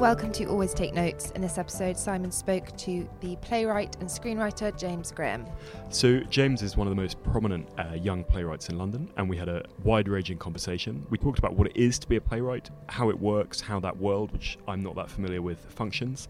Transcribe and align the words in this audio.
Welcome 0.00 0.32
to 0.32 0.46
Always 0.46 0.72
Take 0.72 0.94
Notes. 0.94 1.30
In 1.32 1.42
this 1.42 1.58
episode, 1.58 1.94
Simon 1.94 2.32
spoke 2.32 2.74
to 2.78 3.06
the 3.20 3.36
playwright 3.42 3.98
and 4.00 4.08
screenwriter 4.08 4.74
James 4.78 5.12
Graham. 5.12 5.44
So, 5.90 6.20
James 6.20 6.62
is 6.62 6.74
one 6.74 6.86
of 6.86 6.90
the 6.90 7.00
most 7.00 7.22
prominent 7.22 7.68
uh, 7.78 7.92
young 7.92 8.24
playwrights 8.24 8.70
in 8.70 8.78
London, 8.78 9.10
and 9.18 9.28
we 9.28 9.36
had 9.36 9.50
a 9.50 9.62
wide 9.84 10.08
ranging 10.08 10.38
conversation. 10.38 11.04
We 11.10 11.18
talked 11.18 11.38
about 11.38 11.54
what 11.54 11.66
it 11.66 11.76
is 11.76 11.98
to 11.98 12.08
be 12.08 12.16
a 12.16 12.20
playwright, 12.20 12.70
how 12.88 13.10
it 13.10 13.20
works, 13.20 13.60
how 13.60 13.78
that 13.80 13.94
world, 13.94 14.32
which 14.32 14.56
I'm 14.66 14.82
not 14.82 14.96
that 14.96 15.10
familiar 15.10 15.42
with, 15.42 15.58
functions. 15.68 16.28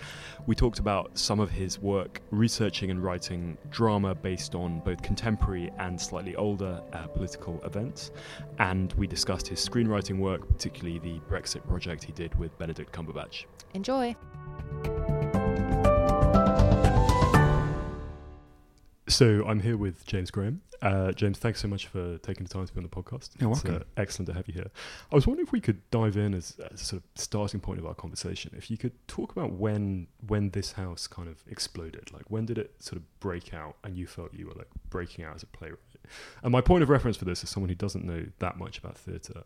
We 0.48 0.56
talked 0.56 0.80
about 0.80 1.16
some 1.16 1.38
of 1.38 1.48
his 1.48 1.78
work 1.78 2.22
researching 2.32 2.90
and 2.90 3.00
writing 3.00 3.56
drama 3.70 4.16
based 4.16 4.56
on 4.56 4.80
both 4.80 5.00
contemporary 5.00 5.70
and 5.78 6.00
slightly 6.00 6.34
older 6.34 6.82
uh, 6.92 7.06
political 7.06 7.62
events. 7.64 8.10
And 8.58 8.92
we 8.94 9.06
discussed 9.06 9.46
his 9.46 9.60
screenwriting 9.60 10.18
work, 10.18 10.48
particularly 10.48 10.98
the 10.98 11.20
Brexit 11.30 11.64
project 11.68 12.02
he 12.02 12.10
did 12.10 12.36
with 12.36 12.58
Benedict 12.58 12.92
Cumberbatch. 12.92 13.44
Enjoy. 13.74 14.16
So 19.08 19.44
I'm 19.46 19.60
here 19.60 19.76
with 19.76 20.06
James 20.06 20.30
Graham. 20.30 20.62
Uh, 20.82 21.12
James, 21.12 21.38
thanks 21.38 21.60
so 21.60 21.68
much 21.68 21.88
for 21.88 22.16
taking 22.18 22.44
the 22.44 22.48
time 22.48 22.66
to 22.66 22.72
be 22.72 22.78
on 22.78 22.84
the 22.84 22.88
podcast. 22.88 23.30
You're 23.38 23.50
it's, 23.50 23.64
welcome. 23.64 23.82
Uh, 23.82 24.00
excellent 24.00 24.28
to 24.28 24.34
have 24.34 24.48
you 24.48 24.54
here. 24.54 24.70
I 25.12 25.14
was 25.14 25.26
wondering 25.26 25.46
if 25.46 25.52
we 25.52 25.60
could 25.60 25.78
dive 25.90 26.16
in 26.16 26.32
as, 26.32 26.56
as 26.72 26.80
a 26.80 26.84
sort 26.84 27.02
of 27.02 27.20
starting 27.20 27.60
point 27.60 27.78
of 27.78 27.86
our 27.86 27.94
conversation. 27.94 28.52
If 28.56 28.70
you 28.70 28.78
could 28.78 28.92
talk 29.06 29.32
about 29.32 29.52
when 29.52 30.06
when 30.26 30.50
this 30.50 30.72
house 30.72 31.06
kind 31.06 31.28
of 31.28 31.42
exploded, 31.48 32.10
like 32.12 32.30
when 32.30 32.46
did 32.46 32.56
it 32.56 32.74
sort 32.78 32.96
of 32.96 33.20
break 33.20 33.52
out, 33.52 33.76
and 33.84 33.96
you 33.96 34.06
felt 34.06 34.32
you 34.32 34.46
were 34.46 34.54
like 34.54 34.68
breaking 34.88 35.24
out 35.24 35.34
as 35.34 35.42
a 35.42 35.46
playwright. 35.46 35.80
And 36.42 36.50
my 36.50 36.62
point 36.62 36.82
of 36.82 36.88
reference 36.88 37.16
for 37.16 37.26
this, 37.26 37.44
as 37.44 37.50
someone 37.50 37.68
who 37.68 37.74
doesn't 37.74 38.04
know 38.04 38.24
that 38.38 38.56
much 38.56 38.78
about 38.78 38.96
theatre, 38.96 39.42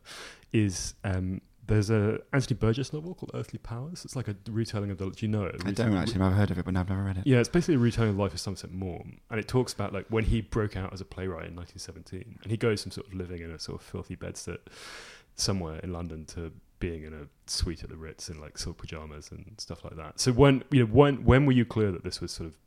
is 0.53 0.95
um, 1.03 1.41
there's 1.67 1.91
a 1.91 2.21
Anthony 2.33 2.57
Burgess 2.57 2.93
novel 2.93 3.15
called 3.15 3.31
Earthly 3.35 3.59
Powers. 3.59 4.05
It's 4.05 4.17
like 4.17 4.29
a 4.29 4.37
retelling 4.51 4.91
of 4.91 4.99
the. 4.99 5.11
Do 5.11 5.27
you 5.27 5.29
know 5.29 5.45
it? 5.45 5.63
I 5.65 5.71
don't 5.71 5.95
actually. 5.95 6.21
I've 6.21 6.33
heard 6.33 6.51
of 6.51 6.59
it, 6.59 6.65
but 6.65 6.77
I've 6.77 6.89
never 6.89 7.03
read 7.03 7.19
it. 7.19 7.27
Yeah, 7.27 7.39
it's 7.39 7.49
basically 7.49 7.75
a 7.75 7.79
retelling 7.79 8.11
of 8.11 8.17
Life 8.17 8.35
of 8.35 8.41
Somerset 8.41 8.73
Maugham, 8.73 9.21
and 9.31 9.41
it 9.41 9.49
talks 9.49 9.73
about 9.73 9.93
like 9.93 10.07
when 10.09 10.25
he 10.25 10.41
broke 10.41 10.77
out 10.77 10.93
as 10.93 11.01
a 11.01 11.05
playwright 11.05 11.47
in 11.49 11.57
1917, 11.57 12.39
and 12.43 12.51
he 12.51 12.57
goes 12.57 12.83
from 12.83 12.93
sort 12.93 13.07
of 13.07 13.15
living 13.15 13.43
in 13.43 13.51
a 13.51 13.59
sort 13.59 13.81
of 13.81 13.87
filthy 13.87 14.15
bedstead 14.15 14.59
somewhere 15.37 15.79
in 15.81 15.93
London 15.93 16.25
to 16.27 16.53
being 16.79 17.05
in 17.05 17.15
a 17.15 17.27
suite 17.47 17.83
at 17.83 17.89
the 17.89 17.97
Ritz 17.97 18.29
in 18.29 18.41
like 18.41 18.59
silk 18.59 18.79
pajamas 18.79 19.31
and 19.31 19.55
stuff 19.59 19.85
like 19.85 19.97
that. 19.97 20.21
So 20.21 20.33
when 20.33 20.65
you 20.71 20.81
know 20.81 20.93
when 20.93 21.25
when 21.25 21.47
were 21.47 21.53
you 21.53 21.65
clear 21.65 21.91
that 21.93 22.05
this 22.05 22.21
was 22.21 22.33
sort 22.33 22.49
of 22.49 22.59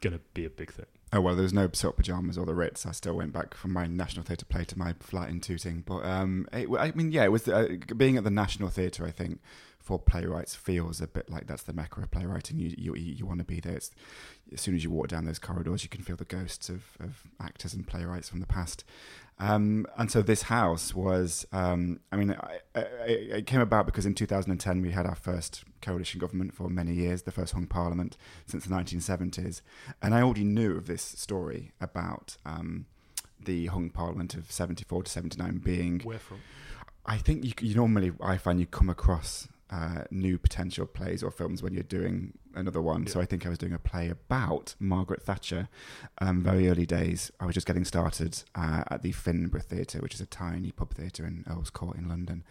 going 0.00 0.14
to 0.14 0.20
be 0.34 0.44
a 0.44 0.50
big 0.50 0.72
thing? 0.72 0.86
Oh 1.14 1.20
well, 1.20 1.34
there 1.34 1.42
was 1.42 1.52
no 1.52 1.68
silk 1.74 1.96
pajamas 1.96 2.38
or 2.38 2.46
the 2.46 2.54
Ritz. 2.54 2.86
I 2.86 2.92
still 2.92 3.14
went 3.14 3.34
back 3.34 3.52
from 3.52 3.74
my 3.74 3.86
National 3.86 4.24
Theatre 4.24 4.46
play 4.46 4.64
to 4.64 4.78
my 4.78 4.94
flat 4.98 5.28
in 5.28 5.40
Tooting. 5.40 5.82
But 5.84 6.06
um, 6.06 6.48
it, 6.54 6.68
I 6.78 6.92
mean, 6.92 7.12
yeah, 7.12 7.24
it 7.24 7.32
was 7.32 7.46
uh, 7.46 7.76
being 7.96 8.16
at 8.16 8.24
the 8.24 8.30
National 8.30 8.70
Theatre. 8.70 9.04
I 9.04 9.10
think 9.10 9.38
for 9.82 9.98
playwrights 9.98 10.54
feels 10.54 11.00
a 11.00 11.06
bit 11.06 11.28
like 11.28 11.46
that's 11.46 11.64
the 11.64 11.72
mecca 11.72 12.00
of 12.00 12.10
playwriting. 12.10 12.58
You 12.58 12.74
you, 12.76 12.94
you 12.94 13.26
want 13.26 13.38
to 13.38 13.44
be 13.44 13.60
there. 13.60 13.76
It's, 13.76 13.90
as 14.52 14.60
soon 14.60 14.74
as 14.74 14.84
you 14.84 14.90
walk 14.90 15.08
down 15.08 15.24
those 15.24 15.38
corridors, 15.38 15.82
you 15.82 15.88
can 15.88 16.02
feel 16.02 16.16
the 16.16 16.24
ghosts 16.24 16.68
of, 16.68 16.84
of 17.00 17.22
actors 17.40 17.74
and 17.74 17.86
playwrights 17.86 18.28
from 18.28 18.40
the 18.40 18.46
past. 18.46 18.84
Um, 19.38 19.86
and 19.96 20.10
so 20.10 20.22
this 20.22 20.42
house 20.42 20.94
was, 20.94 21.46
um, 21.52 22.00
I 22.12 22.16
mean, 22.16 22.30
I, 22.32 22.58
I, 22.76 22.80
it 23.06 23.46
came 23.46 23.60
about 23.60 23.86
because 23.86 24.06
in 24.06 24.14
2010 24.14 24.82
we 24.82 24.92
had 24.92 25.06
our 25.06 25.16
first 25.16 25.64
coalition 25.80 26.20
government 26.20 26.54
for 26.54 26.68
many 26.68 26.92
years, 26.92 27.22
the 27.22 27.32
first 27.32 27.52
hung 27.52 27.66
parliament 27.66 28.16
since 28.46 28.64
the 28.64 28.74
1970s. 28.74 29.62
And 30.00 30.14
I 30.14 30.22
already 30.22 30.44
knew 30.44 30.76
of 30.76 30.86
this 30.86 31.02
story 31.02 31.72
about 31.80 32.36
um, 32.46 32.86
the 33.44 33.66
hung 33.66 33.90
parliament 33.90 34.34
of 34.34 34.52
74 34.52 35.04
to 35.04 35.10
79 35.10 35.58
being. 35.58 36.00
Where 36.00 36.18
from? 36.18 36.40
I 37.04 37.18
think 37.18 37.44
you, 37.44 37.52
you 37.60 37.74
normally, 37.74 38.12
I 38.20 38.36
find 38.36 38.60
you 38.60 38.66
come 38.66 38.88
across 38.88 39.48
uh, 39.72 40.04
new 40.10 40.38
potential 40.38 40.84
plays 40.84 41.22
or 41.22 41.30
films 41.30 41.62
when 41.62 41.72
you're 41.72 41.82
doing 41.82 42.34
another 42.54 42.82
one. 42.82 43.04
Yeah. 43.04 43.12
So 43.12 43.20
I 43.20 43.24
think 43.24 43.46
I 43.46 43.48
was 43.48 43.58
doing 43.58 43.72
a 43.72 43.78
play 43.78 44.10
about 44.10 44.74
Margaret 44.78 45.22
Thatcher. 45.22 45.68
Um, 46.18 46.42
very 46.42 46.68
early 46.68 46.84
days, 46.84 47.32
I 47.40 47.46
was 47.46 47.54
just 47.54 47.66
getting 47.66 47.86
started 47.86 48.42
uh, 48.54 48.84
at 48.90 49.02
the 49.02 49.12
Finborough 49.12 49.62
Theatre, 49.62 50.00
which 50.00 50.14
is 50.14 50.20
a 50.20 50.26
tiny 50.26 50.72
pub 50.72 50.92
theatre 50.94 51.24
in 51.24 51.44
Earl's 51.48 51.70
Court 51.70 51.96
in 51.96 52.08
London, 52.08 52.44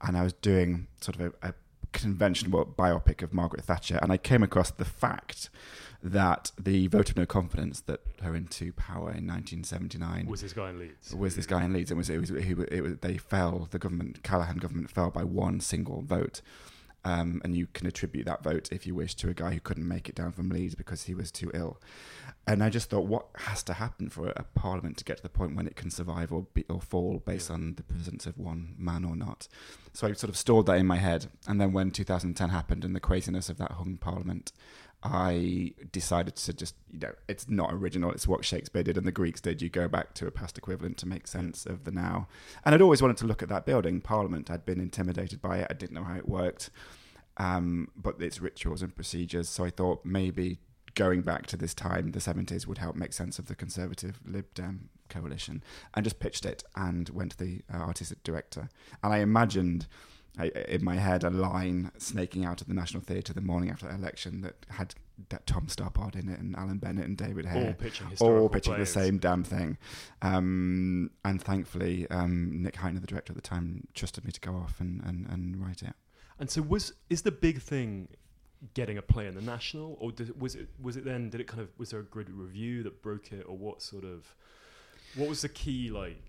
and 0.00 0.16
I 0.16 0.22
was 0.22 0.32
doing 0.32 0.86
sort 1.00 1.16
of 1.18 1.34
a, 1.42 1.48
a 1.48 1.54
conventional 1.92 2.64
biopic 2.66 3.22
of 3.22 3.32
Margaret 3.32 3.64
Thatcher, 3.64 3.98
and 4.02 4.12
I 4.12 4.16
came 4.16 4.42
across 4.42 4.70
the 4.70 4.84
fact 4.84 5.50
that 6.02 6.50
the 6.58 6.86
vote 6.86 7.10
of 7.10 7.16
no 7.16 7.26
confidence 7.26 7.80
that 7.82 8.00
her 8.22 8.34
into 8.34 8.72
power 8.72 9.10
in 9.10 9.26
1979 9.26 10.26
was 10.26 10.40
this 10.40 10.52
guy 10.52 10.70
in 10.70 10.78
Leeds. 10.78 11.14
Was 11.14 11.36
this 11.36 11.46
guy 11.46 11.64
in 11.64 11.72
Leeds? 11.72 11.90
It 11.90 11.96
was. 11.96 12.08
It 12.08 12.18
was. 12.18 12.30
It 12.30 12.56
was, 12.56 12.66
it 12.70 12.80
was 12.80 12.96
they 13.00 13.18
fell. 13.18 13.68
The 13.70 13.78
government, 13.78 14.22
Callaghan 14.22 14.58
government, 14.58 14.90
fell 14.90 15.10
by 15.10 15.24
one 15.24 15.60
single 15.60 16.02
vote. 16.02 16.40
Um, 17.02 17.40
and 17.44 17.56
you 17.56 17.66
can 17.72 17.86
attribute 17.86 18.26
that 18.26 18.42
vote, 18.42 18.68
if 18.70 18.86
you 18.86 18.94
wish, 18.94 19.14
to 19.16 19.30
a 19.30 19.34
guy 19.34 19.54
who 19.54 19.60
couldn't 19.60 19.88
make 19.88 20.10
it 20.10 20.14
down 20.14 20.32
from 20.32 20.50
Leeds 20.50 20.74
because 20.74 21.04
he 21.04 21.14
was 21.14 21.32
too 21.32 21.50
ill. 21.54 21.80
And 22.46 22.64
I 22.64 22.70
just 22.70 22.90
thought, 22.90 23.06
what 23.06 23.26
has 23.36 23.62
to 23.64 23.74
happen 23.74 24.08
for 24.08 24.30
a 24.30 24.44
parliament 24.54 24.96
to 24.96 25.04
get 25.04 25.18
to 25.18 25.22
the 25.22 25.28
point 25.28 25.54
when 25.54 25.66
it 25.66 25.76
can 25.76 25.90
survive 25.90 26.32
or 26.32 26.46
be, 26.54 26.64
or 26.68 26.80
fall 26.80 27.22
based 27.24 27.48
yeah. 27.48 27.54
on 27.54 27.74
the 27.76 27.82
presence 27.82 28.26
of 28.26 28.38
one 28.38 28.74
man 28.78 29.04
or 29.04 29.14
not? 29.14 29.46
So 29.92 30.08
I 30.08 30.12
sort 30.14 30.30
of 30.30 30.36
stored 30.36 30.66
that 30.66 30.78
in 30.78 30.86
my 30.86 30.96
head. 30.96 31.26
And 31.46 31.60
then 31.60 31.72
when 31.72 31.90
2010 31.90 32.48
happened 32.48 32.84
and 32.84 32.96
the 32.96 33.00
craziness 33.00 33.48
of 33.48 33.58
that 33.58 33.72
hung 33.72 33.98
parliament, 33.98 34.52
I 35.02 35.72
decided 35.92 36.36
to 36.36 36.52
just, 36.52 36.74
you 36.92 36.98
know, 36.98 37.12
it's 37.26 37.48
not 37.48 37.72
original. 37.72 38.10
It's 38.10 38.28
what 38.28 38.44
Shakespeare 38.44 38.82
did 38.82 38.98
and 38.98 39.06
the 39.06 39.12
Greeks 39.12 39.40
did. 39.40 39.62
You 39.62 39.70
go 39.70 39.88
back 39.88 40.14
to 40.14 40.26
a 40.26 40.30
past 40.30 40.58
equivalent 40.58 40.98
to 40.98 41.08
make 41.08 41.26
sense 41.26 41.64
of 41.64 41.84
the 41.84 41.90
now. 41.90 42.28
And 42.64 42.74
I'd 42.74 42.82
always 42.82 43.00
wanted 43.00 43.16
to 43.18 43.26
look 43.26 43.42
at 43.42 43.48
that 43.48 43.64
building, 43.64 44.00
Parliament. 44.00 44.50
I'd 44.50 44.66
been 44.66 44.80
intimidated 44.80 45.40
by 45.40 45.58
it. 45.58 45.68
I 45.70 45.74
didn't 45.74 45.94
know 45.94 46.04
how 46.04 46.16
it 46.16 46.28
worked, 46.28 46.70
um, 47.38 47.88
but 47.96 48.20
its 48.20 48.40
rituals 48.42 48.82
and 48.82 48.94
procedures. 48.94 49.48
So 49.48 49.64
I 49.64 49.70
thought 49.70 50.04
maybe 50.04 50.58
going 50.94 51.22
back 51.22 51.46
to 51.46 51.56
this 51.56 51.74
time, 51.74 52.12
the 52.12 52.18
70s, 52.18 52.66
would 52.66 52.78
help 52.78 52.96
make 52.96 53.12
sense 53.12 53.38
of 53.38 53.46
the 53.46 53.54
Conservative 53.54 54.20
Lib 54.24 54.52
Dem 54.54 54.88
coalition. 55.08 55.62
And 55.94 56.04
just 56.04 56.20
pitched 56.20 56.44
it 56.44 56.64
and 56.76 57.08
went 57.10 57.32
to 57.32 57.38
the 57.38 57.62
uh, 57.72 57.78
artistic 57.78 58.22
director. 58.22 58.68
And 59.02 59.12
I 59.12 59.18
imagined 59.18 59.86
I, 60.38 60.46
in 60.68 60.84
my 60.84 60.96
head 60.96 61.24
a 61.24 61.30
line 61.30 61.90
snaking 61.98 62.44
out 62.44 62.60
of 62.60 62.68
the 62.68 62.74
National 62.74 63.02
Theatre 63.02 63.32
the 63.32 63.40
morning 63.40 63.70
after 63.70 63.86
the 63.86 63.94
election 63.94 64.42
that 64.42 64.54
had 64.68 64.94
that 65.28 65.46
Tom 65.46 65.66
Stoppard 65.66 66.14
in 66.14 66.28
it 66.28 66.38
and 66.38 66.56
Alan 66.56 66.78
Bennett 66.78 67.04
and 67.04 67.16
David 67.16 67.44
Hare 67.44 67.68
all 67.68 67.72
pitching, 67.74 68.06
all 68.20 68.48
pitching 68.48 68.78
the 68.78 68.86
same 68.86 69.18
damn 69.18 69.44
thing. 69.44 69.76
Um, 70.22 71.10
and 71.24 71.42
thankfully, 71.42 72.08
um, 72.10 72.62
Nick 72.62 72.76
Hytner, 72.76 73.00
the 73.00 73.06
director 73.06 73.32
at 73.32 73.36
the 73.36 73.42
time, 73.42 73.86
trusted 73.94 74.24
me 74.24 74.32
to 74.32 74.40
go 74.40 74.54
off 74.54 74.80
and, 74.80 75.02
and, 75.04 75.26
and 75.28 75.60
write 75.62 75.82
it. 75.82 75.94
And 76.38 76.50
so, 76.50 76.62
was 76.62 76.94
is 77.10 77.22
the 77.22 77.32
big 77.32 77.60
thing 77.60 78.08
getting 78.74 78.98
a 78.98 79.02
play 79.02 79.26
in 79.26 79.34
the 79.34 79.42
national, 79.42 79.96
or 80.00 80.12
did, 80.12 80.40
was 80.40 80.54
it 80.54 80.68
was 80.80 80.96
it 80.96 81.04
then? 81.04 81.30
Did 81.30 81.40
it 81.40 81.46
kind 81.46 81.60
of 81.60 81.68
was 81.78 81.90
there 81.90 82.00
a 82.00 82.04
good 82.04 82.30
review 82.30 82.82
that 82.82 83.02
broke 83.02 83.32
it, 83.32 83.44
or 83.48 83.56
what 83.56 83.82
sort 83.82 84.04
of 84.04 84.34
what 85.16 85.28
was 85.28 85.42
the 85.42 85.48
key 85.48 85.90
like? 85.90 86.22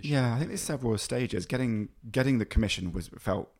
yeah, 0.00 0.34
I 0.34 0.38
think 0.38 0.48
there's 0.48 0.60
several 0.60 0.96
stages. 0.98 1.46
Getting 1.46 1.88
getting 2.10 2.38
the 2.38 2.44
commission 2.44 2.92
was 2.92 3.10
felt 3.18 3.50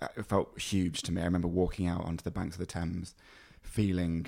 uh, 0.00 0.08
felt 0.22 0.58
huge 0.60 1.02
to 1.02 1.12
me. 1.12 1.22
I 1.22 1.24
remember 1.24 1.48
walking 1.48 1.86
out 1.86 2.04
onto 2.04 2.22
the 2.22 2.30
banks 2.30 2.56
of 2.56 2.60
the 2.60 2.66
Thames, 2.66 3.14
feeling 3.62 4.26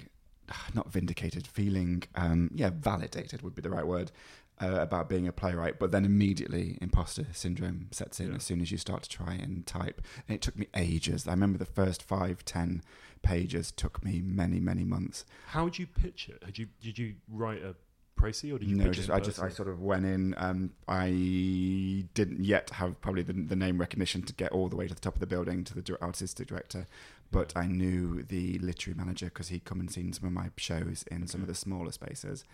not 0.75 0.93
vindicated, 0.93 1.47
feeling 1.47 2.05
um, 2.15 2.51
yeah 2.55 2.71
validated 2.73 3.43
would 3.43 3.55
be 3.55 3.63
the 3.63 3.71
right 3.71 3.87
word 3.87 4.13
uh, 4.61 4.81
about 4.81 5.09
being 5.09 5.27
a 5.29 5.33
playwright. 5.33 5.79
But 5.79 5.91
then 5.91 6.05
immediately 6.05 6.79
imposter 6.81 7.27
syndrome 7.33 7.89
sets 7.91 8.21
in 8.21 8.31
yeah. 8.31 8.37
as 8.37 8.45
soon 8.45 8.61
as 8.61 8.71
you 8.71 8.79
start 8.79 9.03
to 9.05 9.09
try 9.09 9.35
and 9.35 9.67
type. 9.67 10.03
And 10.29 10.35
it 10.35 10.43
took 10.43 10.57
me 10.59 10.67
ages. 10.75 11.27
I 11.27 11.33
remember 11.33 11.59
the 11.59 11.65
first 11.65 12.03
five, 12.03 12.45
ten 12.45 12.83
pages 13.23 13.73
took 13.73 14.05
me 14.05 14.21
many, 14.25 14.61
many 14.61 14.85
months. 14.85 15.25
How 15.49 15.65
would 15.65 15.79
you 15.79 15.87
pitch 15.87 16.29
it? 16.29 16.45
Did 16.45 16.59
you 16.59 16.67
did 16.81 16.99
you 16.99 17.15
write 17.29 17.63
a 17.63 17.75
précis, 18.17 18.55
or 18.55 18.59
did 18.59 18.69
you? 18.69 18.77
No, 18.77 18.91
just 18.91 19.11
I 19.11 19.21
just 19.21 19.41
I 19.41 19.49
sort 19.49 19.69
of 19.69 19.81
went 19.81 20.05
in. 20.07 20.35
Um, 20.39 20.73
I 20.89 22.07
didn't 22.15 22.45
yet 22.45 22.71
have 22.71 23.01
probably 23.01 23.23
the, 23.23 23.35
the, 23.35 23.57
name 23.57 23.79
recognition 23.79 24.23
to 24.23 24.33
get 24.33 24.53
all 24.53 24.69
the 24.69 24.77
way 24.77 24.89
to 24.89 24.95
the 24.95 25.01
top 25.01 25.15
of 25.15 25.21
the 25.21 25.27
building 25.27 25.65
to 25.65 25.75
the 25.75 26.03
artistic 26.03 26.49
director, 26.49 26.87
but 27.31 27.53
I 27.57 27.67
knew 27.67 28.23
the 28.23 28.59
literary 28.59 28.97
manager 28.97 29.27
because 29.27 29.49
he'd 29.49 29.65
come 29.65 29.81
and 29.81 29.91
seen 29.91 30.13
some 30.13 30.27
of 30.27 30.33
my 30.33 30.51
shows 30.57 31.05
in 31.11 31.27
some 31.27 31.43
of 31.43 31.49
the 31.49 31.55
smaller 31.55 31.93
spaces, 31.93 32.45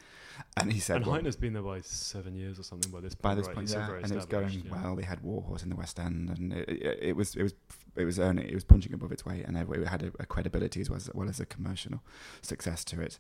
and 0.57 0.73
he 0.73 0.81
said, 0.81 0.99
"And 0.99 1.07
well, 1.07 1.21
Hytner's 1.21 1.37
been 1.37 1.53
there 1.53 1.63
by 1.63 1.81
seven 1.81 2.35
years 2.35 2.59
or 2.59 2.63
something 2.63 2.91
by 2.91 3.01
this 3.01 3.15
point." 3.15 3.23
By 3.23 3.35
this 3.35 3.47
right? 3.47 3.57
point, 3.57 3.71
yeah, 3.71 3.91
and 4.03 4.11
it 4.11 4.15
was 4.15 4.27
going 4.27 4.63
yeah. 4.65 4.83
well. 4.83 4.97
They 4.97 5.03
had 5.03 5.23
Warhorse 5.23 5.63
in 5.63 5.71
the 5.71 5.77
West 5.77 5.99
End, 5.99 6.31
and 6.31 6.53
it, 6.53 6.69
it, 6.69 6.99
it 7.03 7.17
was 7.17 7.35
it 7.35 7.43
was 7.43 7.55
it 7.97 8.05
was 8.05 8.19
earning, 8.19 8.49
it 8.49 8.55
was 8.55 8.65
punching 8.65 8.93
above 8.95 9.13
its 9.13 9.27
weight, 9.27 9.45
and 9.45 9.57
it 9.57 9.89
had 9.89 10.03
a, 10.03 10.13
a 10.19 10.27
credibility 10.27 10.81
as 10.81 10.89
well, 10.89 10.97
as 10.97 11.11
well 11.15 11.29
as 11.29 11.41
a 11.41 11.47
commercial 11.47 12.03
success 12.41 12.85
to 12.85 13.01
it. 13.01 13.19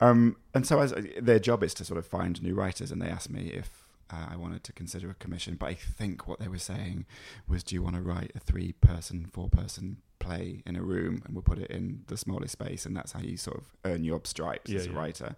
Um, 0.00 0.36
and 0.54 0.66
so, 0.66 0.80
as 0.80 0.94
their 1.20 1.38
job 1.38 1.62
is 1.62 1.74
to 1.74 1.84
sort 1.84 1.98
of 1.98 2.06
find 2.06 2.42
new 2.42 2.54
writers, 2.54 2.90
and 2.90 3.02
they 3.02 3.08
asked 3.08 3.30
me 3.30 3.48
if 3.48 3.83
uh, 4.14 4.32
I 4.32 4.36
wanted 4.36 4.64
to 4.64 4.72
consider 4.72 5.10
a 5.10 5.14
commission. 5.14 5.56
But 5.56 5.66
I 5.66 5.74
think 5.74 6.28
what 6.28 6.38
they 6.38 6.48
were 6.48 6.58
saying 6.58 7.06
was, 7.48 7.62
"Do 7.64 7.74
you 7.74 7.82
want 7.82 7.96
to 7.96 8.02
write 8.02 8.32
a 8.34 8.40
three-person, 8.40 9.26
four-person 9.32 9.98
play 10.18 10.62
in 10.66 10.76
a 10.76 10.82
room, 10.82 11.22
and 11.24 11.34
we'll 11.34 11.42
put 11.42 11.58
it 11.58 11.70
in 11.70 12.04
the 12.06 12.16
smallest 12.16 12.52
space, 12.52 12.86
and 12.86 12.96
that's 12.96 13.12
how 13.12 13.20
you 13.20 13.36
sort 13.36 13.58
of 13.58 13.64
earn 13.84 14.04
your 14.04 14.20
stripes 14.24 14.70
yeah, 14.70 14.80
as 14.80 14.86
a 14.86 14.90
yeah. 14.90 14.98
writer." 14.98 15.36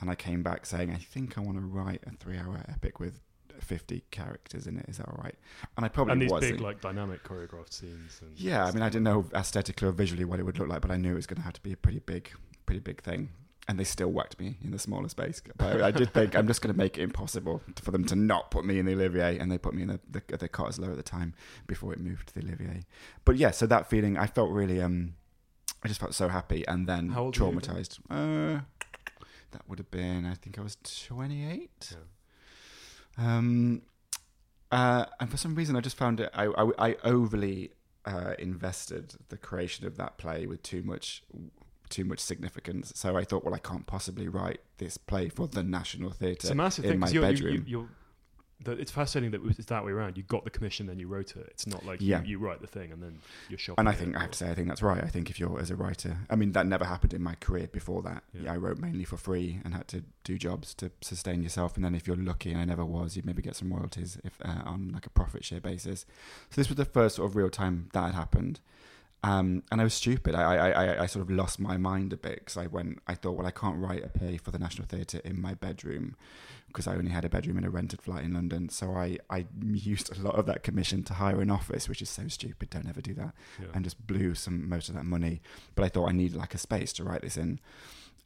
And 0.00 0.10
I 0.10 0.14
came 0.14 0.42
back 0.42 0.66
saying, 0.66 0.90
"I 0.90 0.96
think 0.96 1.36
I 1.36 1.40
want 1.40 1.58
to 1.58 1.64
write 1.64 2.02
a 2.06 2.10
three-hour 2.16 2.64
epic 2.68 3.00
with 3.00 3.20
fifty 3.60 4.02
characters 4.10 4.66
in 4.66 4.78
it. 4.78 4.86
Is 4.88 4.98
that 4.98 5.08
all 5.08 5.20
right? 5.22 5.34
And 5.76 5.84
I 5.84 5.88
probably 5.88 6.12
and 6.12 6.22
these 6.22 6.30
was. 6.30 6.40
big 6.40 6.60
like 6.60 6.80
dynamic 6.80 7.22
choreographed 7.24 7.72
scenes. 7.72 8.20
And 8.22 8.38
yeah, 8.38 8.64
I 8.64 8.72
mean, 8.72 8.82
I 8.82 8.88
didn't 8.88 9.04
know 9.04 9.26
aesthetically 9.34 9.88
or 9.88 9.92
visually 9.92 10.24
what 10.24 10.40
it 10.40 10.44
would 10.44 10.58
look 10.58 10.68
like, 10.68 10.80
but 10.80 10.90
I 10.90 10.96
knew 10.96 11.12
it 11.12 11.16
was 11.16 11.26
going 11.26 11.38
to 11.38 11.44
have 11.44 11.54
to 11.54 11.62
be 11.62 11.72
a 11.72 11.76
pretty 11.76 12.00
big, 12.00 12.30
pretty 12.66 12.80
big 12.80 13.02
thing. 13.02 13.30
And 13.70 13.78
they 13.78 13.84
still 13.84 14.10
whacked 14.10 14.40
me 14.40 14.56
in 14.64 14.72
the 14.72 14.80
smaller 14.80 15.08
space. 15.08 15.40
But 15.56 15.80
I, 15.80 15.92
did 15.92 16.12
think 16.12 16.34
I'm 16.34 16.48
just 16.48 16.60
going 16.60 16.74
to 16.74 16.76
make 16.76 16.98
it 16.98 17.02
impossible 17.02 17.62
for 17.80 17.92
them 17.92 18.04
to 18.06 18.16
not 18.16 18.50
put 18.50 18.64
me 18.64 18.80
in 18.80 18.86
the 18.86 18.94
Olivier, 18.94 19.38
and 19.38 19.48
they 19.48 19.58
put 19.58 19.74
me 19.74 19.82
in 19.82 19.88
the 19.88 20.00
the, 20.10 20.36
the 20.38 20.48
Cottesloe 20.48 20.90
at 20.90 20.96
the 20.96 21.04
time 21.04 21.34
before 21.68 21.92
it 21.92 22.00
moved 22.00 22.26
to 22.28 22.34
the 22.34 22.44
Olivier. 22.44 22.82
But 23.24 23.36
yeah, 23.36 23.52
so 23.52 23.68
that 23.68 23.88
feeling, 23.88 24.18
I 24.18 24.26
felt 24.26 24.50
really, 24.50 24.82
um, 24.82 25.14
I 25.84 25.88
just 25.88 26.00
felt 26.00 26.14
so 26.14 26.26
happy, 26.26 26.66
and 26.66 26.88
then 26.88 27.10
How 27.10 27.26
old 27.26 27.38
were 27.38 27.46
you 27.46 27.60
traumatized. 27.60 28.00
Uh, 28.10 28.62
that 29.52 29.62
would 29.68 29.78
have 29.78 29.90
been, 29.92 30.26
I 30.26 30.34
think 30.34 30.58
I 30.58 30.62
was 30.62 30.76
28. 31.06 31.96
Yeah. 33.16 33.36
Um, 33.36 33.82
uh, 34.72 35.04
and 35.20 35.30
for 35.30 35.36
some 35.36 35.54
reason, 35.54 35.76
I 35.76 35.80
just 35.80 35.96
found 35.96 36.18
it. 36.18 36.30
I 36.34 36.46
I, 36.46 36.90
I 36.90 36.96
overly 37.04 37.70
uh, 38.04 38.34
invested 38.38 39.14
the 39.28 39.36
creation 39.36 39.86
of 39.86 39.96
that 39.96 40.18
play 40.18 40.46
with 40.46 40.62
too 40.64 40.82
much 40.82 41.22
too 41.90 42.04
much 42.04 42.20
significance. 42.20 42.92
So 42.94 43.16
I 43.16 43.24
thought, 43.24 43.44
well, 43.44 43.54
I 43.54 43.58
can't 43.58 43.86
possibly 43.86 44.28
write 44.28 44.60
this 44.78 44.96
play 44.96 45.28
for 45.28 45.46
the 45.48 45.62
National 45.62 46.10
Theatre 46.10 46.38
It's 46.40 46.50
a 46.50 46.54
massive 46.54 46.84
in 46.84 46.92
thing 46.92 47.00
my 47.00 47.08
you're, 47.08 47.22
you- 47.26 47.32
bedroom. 47.32 47.64
You, 47.66 47.88
it's 48.66 48.92
fascinating 48.92 49.30
that 49.30 49.58
it's 49.58 49.68
that 49.68 49.86
way 49.86 49.90
around. 49.92 50.18
You 50.18 50.22
got 50.24 50.44
the 50.44 50.50
commission, 50.50 50.86
then 50.86 50.98
you 50.98 51.08
wrote 51.08 51.34
it. 51.34 51.46
It's 51.50 51.66
not 51.66 51.86
like 51.86 52.02
Yeah. 52.02 52.20
you, 52.20 52.32
you 52.32 52.38
write 52.38 52.60
the 52.60 52.66
thing 52.66 52.92
and 52.92 53.02
then 53.02 53.18
you're 53.48 53.58
shopping. 53.58 53.76
and 53.80 53.88
I 53.88 53.92
think 53.92 54.14
I 54.14 54.20
have 54.20 54.32
to 54.32 54.36
say, 54.38 54.50
I 54.50 54.54
think 54.54 54.68
that's 54.68 54.82
right. 54.82 55.02
I 55.02 55.06
think 55.06 55.30
if 55.30 55.40
you're 55.40 55.58
as 55.58 55.70
a 55.70 55.76
writer, 55.76 56.18
I 56.28 56.36
mean, 56.36 56.52
that 56.52 56.66
never 56.66 56.84
happened 56.84 57.14
in 57.14 57.22
my 57.22 57.36
career 57.36 57.68
before 57.72 58.02
that. 58.02 58.22
Yeah. 58.34 58.52
I 58.52 58.58
wrote 58.58 58.76
mainly 58.78 59.04
for 59.04 59.16
free 59.16 59.60
and 59.64 59.72
had 59.72 59.88
to 59.88 60.04
do 60.24 60.36
jobs 60.36 60.74
to 60.74 60.90
sustain 61.00 61.42
yourself. 61.42 61.74
And 61.76 61.82
then 61.84 61.94
if 61.94 62.06
you're 62.06 62.16
lucky, 62.18 62.50
and 62.52 62.60
I 62.60 62.66
never 62.66 62.84
was, 62.84 63.16
you'd 63.16 63.24
maybe 63.24 63.40
get 63.40 63.56
some 63.56 63.72
royalties 63.72 64.18
if 64.24 64.34
uh, 64.44 64.60
on 64.66 64.90
like 64.92 65.06
a 65.06 65.10
profit 65.10 65.42
share 65.42 65.60
basis. 65.62 66.00
So 66.50 66.60
this 66.60 66.68
was 66.68 66.76
the 66.76 66.84
first 66.84 67.16
sort 67.16 67.30
of 67.30 67.36
real 67.36 67.48
time 67.48 67.88
that 67.94 68.04
had 68.04 68.14
happened. 68.14 68.60
Um, 69.22 69.62
and 69.70 69.80
I 69.80 69.84
was 69.84 69.92
stupid. 69.92 70.34
I, 70.34 70.42
I, 70.42 70.70
I, 70.70 71.02
I 71.02 71.06
sort 71.06 71.22
of 71.24 71.30
lost 71.30 71.60
my 71.60 71.76
mind 71.76 72.12
a 72.12 72.16
bit 72.16 72.36
because 72.40 72.56
I 72.56 72.66
went. 72.68 73.00
I 73.06 73.14
thought, 73.14 73.32
well, 73.36 73.46
I 73.46 73.50
can't 73.50 73.76
write 73.78 74.02
a 74.04 74.08
play 74.08 74.38
for 74.38 74.50
the 74.50 74.58
National 74.58 74.86
Theatre 74.86 75.20
in 75.24 75.40
my 75.40 75.52
bedroom 75.54 76.16
because 76.68 76.86
I 76.86 76.94
only 76.94 77.10
had 77.10 77.24
a 77.24 77.28
bedroom 77.28 77.58
in 77.58 77.64
a 77.64 77.70
rented 77.70 78.00
flat 78.00 78.24
in 78.24 78.32
London. 78.32 78.70
So 78.70 78.92
I, 78.94 79.18
I 79.28 79.46
used 79.60 80.16
a 80.16 80.22
lot 80.22 80.36
of 80.36 80.46
that 80.46 80.62
commission 80.62 81.02
to 81.04 81.14
hire 81.14 81.40
an 81.42 81.50
office, 81.50 81.86
which 81.88 82.00
is 82.00 82.08
so 82.08 82.28
stupid. 82.28 82.70
Don't 82.70 82.88
ever 82.88 83.00
do 83.02 83.12
that 83.14 83.34
Yeah. 83.60 83.66
and 83.74 83.84
just 83.84 84.06
blew 84.06 84.34
some 84.34 84.68
most 84.68 84.88
of 84.88 84.94
that 84.94 85.04
money. 85.04 85.42
But 85.74 85.84
I 85.84 85.88
thought 85.88 86.08
I 86.08 86.12
needed 86.12 86.38
like 86.38 86.54
a 86.54 86.58
space 86.58 86.92
to 86.94 87.04
write 87.04 87.20
this 87.22 87.36
in, 87.36 87.60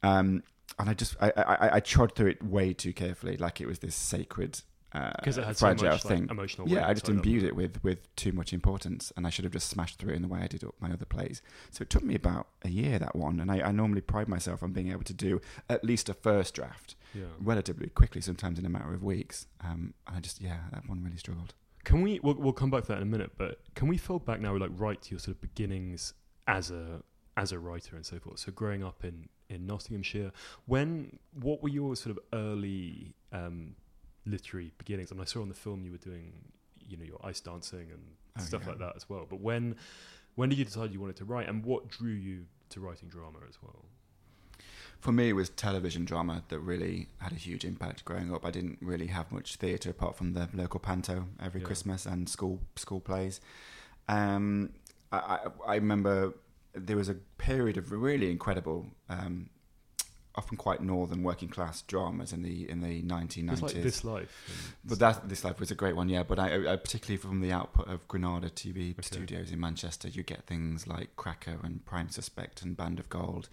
um, 0.05 0.43
and 0.79 0.88
I 0.91 0.94
just 0.94 1.17
I, 1.20 1.32
I, 1.37 1.76
I 1.76 1.81
trod 1.81 2.14
through 2.14 2.29
it 2.29 2.43
way 2.43 2.73
too 2.73 2.93
carefully, 2.93 3.37
like 3.37 3.61
it 3.61 3.67
was 3.67 3.81
this 3.81 3.94
sacred, 3.96 4.61
uh, 4.94 5.12
because 5.19 5.38
it 5.38 5.44
had 5.44 5.56
so 5.56 5.67
fragile 5.67 5.91
much 5.91 6.02
thing. 6.02 6.23
like, 6.23 6.31
emotional. 6.31 6.69
yeah, 6.69 6.87
I 6.88 6.94
just 6.94 7.08
imbued 7.08 7.43
it 7.43 7.55
with 7.56 7.82
with 7.82 8.14
too 8.17 8.32
much 8.32 8.52
importance, 8.52 9.12
and 9.17 9.26
I 9.26 9.31
should 9.31 9.44
have 9.44 9.52
just 9.52 9.69
smashed 9.69 9.99
through 9.99 10.12
it 10.12 10.17
in 10.17 10.23
the 10.23 10.29
way 10.29 10.41
I 10.41 10.46
did 10.46 10.62
up 10.64 10.75
my 10.81 10.91
other 10.93 11.05
plays. 11.05 11.43
So 11.70 11.82
it 11.82 11.91
took 11.91 12.05
me 12.05 12.14
about 12.14 12.49
a 12.62 12.69
year 12.69 12.99
that 12.99 13.17
one, 13.17 13.41
and 13.41 13.50
I, 13.50 13.61
I 13.61 13.73
normally 13.73 14.00
pride 14.00 14.29
myself 14.29 14.62
on 14.62 14.73
being 14.73 14.91
able 14.91 15.05
to 15.05 15.14
do 15.14 15.41
at 15.69 15.85
least 15.85 16.08
a 16.08 16.14
first 16.14 16.55
draft 16.55 16.94
Yeah. 17.12 17.25
relatively 17.41 17.88
quickly, 17.88 18.20
sometimes 18.20 18.58
in 18.58 18.64
a 18.67 18.69
matter 18.69 18.94
of 18.94 19.02
weeks. 19.02 19.46
Um, 19.61 19.94
and 20.06 20.17
I 20.17 20.20
just 20.20 20.41
yeah, 20.41 20.58
that 20.73 20.88
one 20.88 21.02
really 21.02 21.17
struggled. 21.19 21.55
Can 21.85 22.00
we? 22.02 22.20
We'll, 22.23 22.35
we'll 22.37 22.52
come 22.52 22.70
back 22.70 22.82
to 22.85 22.88
that 22.88 22.96
in 22.99 23.02
a 23.02 23.06
minute. 23.06 23.32
But 23.37 23.61
can 23.75 23.88
we 23.88 23.99
fall 23.99 24.19
back 24.19 24.41
now, 24.41 24.56
like 24.56 24.70
right 24.75 25.00
to 25.02 25.11
your 25.11 25.19
sort 25.19 25.37
of 25.37 25.41
beginnings 25.41 26.14
as 26.46 26.70
a 26.70 27.02
as 27.37 27.52
a 27.52 27.58
writer 27.58 27.96
and 27.96 28.06
so 28.06 28.19
forth? 28.19 28.38
So 28.38 28.52
growing 28.52 28.82
up 28.85 29.05
in 29.05 29.29
in 29.50 29.67
Nottinghamshire, 29.67 30.32
when 30.67 31.19
what 31.32 31.62
were 31.62 31.69
your 31.69 31.94
sort 31.96 32.17
of 32.17 32.23
early 32.32 33.14
um, 33.32 33.75
literary 34.26 34.73
beginnings? 34.79 35.11
And 35.11 35.21
I 35.21 35.25
saw 35.25 35.43
on 35.43 35.49
the 35.49 35.55
film 35.55 35.85
you 35.85 35.93
were 35.93 35.99
doing, 35.99 36.32
you 36.88 36.97
know, 36.97 37.05
your 37.05 37.21
ice 37.25 37.41
dancing 37.41 37.88
and 37.91 38.03
Oh, 38.37 38.43
stuff 38.43 38.62
yeah. 38.65 38.71
like 38.71 38.79
that 38.81 38.97
as 38.97 39.09
well. 39.09 39.26
But 39.31 39.41
when 39.41 39.76
when 40.35 40.49
did 40.49 40.59
you 40.59 40.65
decide 40.65 40.93
you 40.93 41.00
wanted 41.00 41.17
to 41.17 41.25
write, 41.25 41.49
and 41.49 41.65
what 41.65 41.88
drew 41.88 42.11
you 42.11 42.47
to 42.71 42.81
writing 42.81 43.09
drama 43.09 43.38
as 43.49 43.62
well? 43.62 43.85
For 44.99 45.12
me, 45.12 45.29
it 45.29 45.35
was 45.35 45.50
television 45.50 46.05
drama 46.05 46.43
that 46.49 46.59
really 46.59 47.09
had 47.19 47.31
a 47.31 47.37
huge 47.37 47.65
impact 47.65 48.05
growing 48.05 48.35
up. 48.35 48.44
I 48.44 48.50
didn't 48.50 48.79
really 48.81 49.06
have 49.09 49.31
much 49.31 49.55
theatre 49.56 49.91
apart 49.91 50.17
from 50.17 50.32
the 50.32 50.49
local 50.53 50.81
panto 50.81 51.27
every 51.41 51.61
Yeah. 51.61 51.67
Christmas 51.67 52.06
and 52.06 52.29
school 52.29 52.61
school 52.75 53.00
plays. 53.00 53.41
Um, 54.09 54.70
I, 55.12 55.19
I, 55.19 55.38
I 55.69 55.75
remember 55.77 56.35
there 56.75 56.97
was 56.97 57.09
a 57.09 57.15
period 57.38 57.77
of 57.77 57.93
really 57.93 58.31
incredible, 58.31 58.87
um, 59.09 59.49
often 60.36 60.56
quite 60.56 60.82
northern 60.82 61.22
working 61.22 61.48
class 61.48 61.82
dramas 61.82 62.32
in 62.32 62.42
the 62.42 62.69
in 62.69 62.81
the 62.81 63.02
1990s. 63.02 63.52
It's 63.52 63.62
like 63.62 63.82
this 63.82 64.04
life. 64.04 64.75
But 64.84 64.98
that 64.98 65.28
this 65.28 65.44
life 65.44 65.60
was 65.60 65.70
a 65.70 65.75
great 65.75 65.94
one, 65.96 66.08
yeah. 66.08 66.22
But 66.25 66.38
I, 66.38 66.72
I 66.72 66.76
particularly 66.76 67.16
from 67.19 67.40
the 67.40 67.52
output 67.52 67.88
of 67.88 68.06
Granada 68.08 68.50
TV 68.50 68.92
Okay. 68.92 69.02
studios 69.02 69.50
in 69.52 69.60
Manchester, 69.60 70.08
you 70.08 70.22
get 70.22 70.44
things 70.44 70.86
like 70.86 71.14
Cracker 71.16 71.58
and 71.62 71.84
Prime 71.86 72.08
Suspect 72.10 72.62
and 72.62 72.76
Band 72.76 72.98
of 72.98 73.08
Gold, 73.08 73.48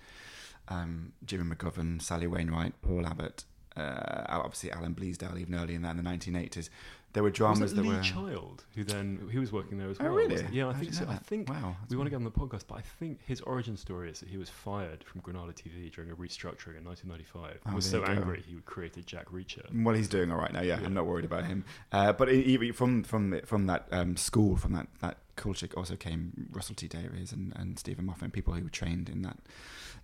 um, 0.68 1.14
Jimmy 1.26 1.56
McGovern, 1.56 2.02
Sally 2.02 2.28
Wainwright, 2.28 2.82
Paul 2.82 3.06
Abbott, 3.06 3.44
uh, 3.78 4.26
obviously 4.30 4.72
Alan 4.72 4.94
Bleasdale, 4.96 5.40
even 5.40 5.56
early 5.56 5.76
in 5.76 5.82
that 5.84 5.92
in 5.92 5.98
the 5.98 6.04
nineteen 6.04 6.36
eighties. 6.36 6.70
There 7.14 7.24
were 7.24 7.30
dramas 7.30 7.60
was 7.60 7.74
that 7.76 7.82
Lee 7.82 7.90
were. 7.90 8.00
Child 8.02 8.64
who 8.74 8.86
then 8.86 9.28
he 9.34 9.38
was 9.38 9.52
working 9.52 9.78
there 9.78 9.90
as 9.90 9.98
oh 10.00 10.06
well. 10.06 10.14
really? 10.14 10.46
Yeah, 10.50 10.70
I 10.70 10.74
think 10.74 10.94
so. 10.94 11.06
I 11.10 11.18
think 11.18 11.50
Wow. 11.50 11.76
we 11.90 11.98
want 11.98 12.06
to 12.06 12.10
get 12.10 12.16
on 12.16 12.24
the 12.24 12.32
podcast, 12.32 12.64
but 12.70 12.78
I 12.78 12.82
think 12.82 13.20
his 13.26 13.42
origin 13.42 13.76
story 13.76 14.10
is 14.10 14.22
that 14.22 14.30
he 14.30 14.38
was 14.38 14.50
fired 14.50 15.04
from 15.04 15.20
Granada 15.20 15.52
TV 15.52 15.94
during 15.94 16.10
a 16.10 16.16
restructuring 16.16 16.78
in 16.78 16.86
1995 16.86 17.60
and 17.66 17.74
Oh, 17.74 17.76
was 17.76 17.86
so 17.86 18.02
angry 18.06 18.42
he 18.48 18.56
created 18.66 19.08
Jack 19.08 19.26
Reacher. 19.30 19.66
Well, 19.84 19.94
he's 19.94 20.08
doing 20.08 20.32
all 20.32 20.38
right 20.38 20.54
now. 20.54 20.62
Yeah, 20.62 20.80
Yeah. 20.80 20.86
I'm 20.86 20.94
not 20.94 21.06
worried 21.06 21.26
about 21.26 21.44
him. 21.44 21.66
Uh, 21.92 22.14
but 22.14 22.30
e- 22.32 22.44
even 22.44 22.72
from 22.72 23.04
from 23.04 23.32
the- 23.32 23.42
from 23.46 23.66
that 23.68 23.90
um, 23.92 24.16
school, 24.16 24.56
from 24.56 24.72
that 24.72 24.88
that 25.02 25.18
culture, 25.36 25.68
also 25.76 25.98
came 25.98 26.48
Russell 26.54 26.76
T 26.76 26.88
Davies 26.88 27.34
and, 27.34 27.52
and 27.58 27.78
Steven 27.78 28.06
Moffat, 28.06 28.32
people 28.32 28.54
who 28.54 28.64
were 28.64 28.70
trained 28.70 29.10
in 29.10 29.22
that 29.24 29.38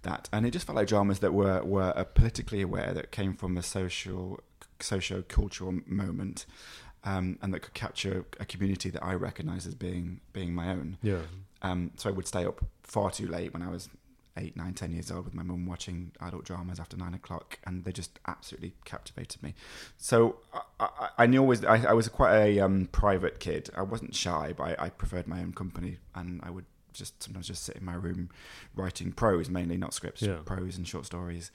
that, 0.04 0.30
and 0.32 0.46
it 0.46 0.52
just 0.52 0.66
felt 0.66 0.76
like 0.76 0.88
dramas 0.88 1.20
that 1.20 1.34
were 1.34 1.64
were 1.64 1.94
uh, 1.96 2.04
politically 2.04 2.62
aware, 2.62 2.94
that 2.94 3.12
came 3.12 3.34
from 3.36 3.58
a 3.58 3.64
social 3.64 4.40
socio 4.80 5.24
cultural 5.24 5.80
moment. 5.86 6.46
Um, 7.04 7.38
and 7.42 7.54
that 7.54 7.62
could 7.62 7.74
capture 7.74 8.26
a 8.38 8.46
community 8.46 8.90
that 8.90 9.04
I 9.04 9.14
recognise 9.14 9.66
as 9.66 9.76
being 9.76 10.20
being 10.34 10.54
my 10.54 10.70
own. 10.70 10.98
Yeah. 11.02 11.22
Um, 11.62 11.92
so 11.96 12.10
I 12.10 12.12
would 12.12 12.28
stay 12.28 12.46
up 12.46 12.60
far 12.84 13.12
too 13.12 13.28
late 13.28 13.54
when 13.54 13.62
I 13.62 13.70
was 13.70 13.88
eight, 14.36 14.56
nine, 14.58 14.74
ten 14.74 14.92
years 14.92 15.10
old 15.12 15.25
with 15.25 15.34
my 15.34 15.44
mum 15.44 15.66
watching 15.66 16.12
adult 16.22 16.46
dramas 16.46 16.80
after 16.80 16.98
nine 16.98 17.13
o'clock, 17.13 17.60
and 17.66 17.86
they 17.86 17.92
just 17.92 18.20
absolutely 18.27 18.74
captivated 18.86 19.42
me. 19.42 19.54
So 19.98 20.38
I, 20.54 20.62
I, 20.80 21.10
I 21.20 21.25
knew 21.27 21.39
always 21.39 21.63
I, 21.63 21.84
I 21.86 21.94
was 21.94 22.08
quite 22.10 22.36
a 22.36 22.60
um, 22.60 22.89
private 22.92 23.39
kid. 23.39 23.70
I 23.75 23.84
wasn't 23.84 24.13
shy, 24.16 24.54
but 24.58 24.63
I, 24.63 24.86
I 24.86 24.89
preferred 24.89 25.27
my 25.27 25.39
own 25.39 25.54
company, 25.54 26.00
and 26.13 26.42
I 26.44 26.50
would 26.50 26.66
just 26.98 27.22
sometimes 27.24 27.48
just 27.48 27.63
sit 27.63 27.75
in 27.77 27.86
my 27.86 27.94
room 27.96 28.30
writing 28.75 29.12
prose, 29.12 29.50
mainly 29.50 29.77
not 29.77 29.94
scripts, 29.94 30.22
Yeah. 30.22 30.38
prose 30.46 30.77
and 30.77 30.88
short 30.88 31.06
stories. 31.06 31.51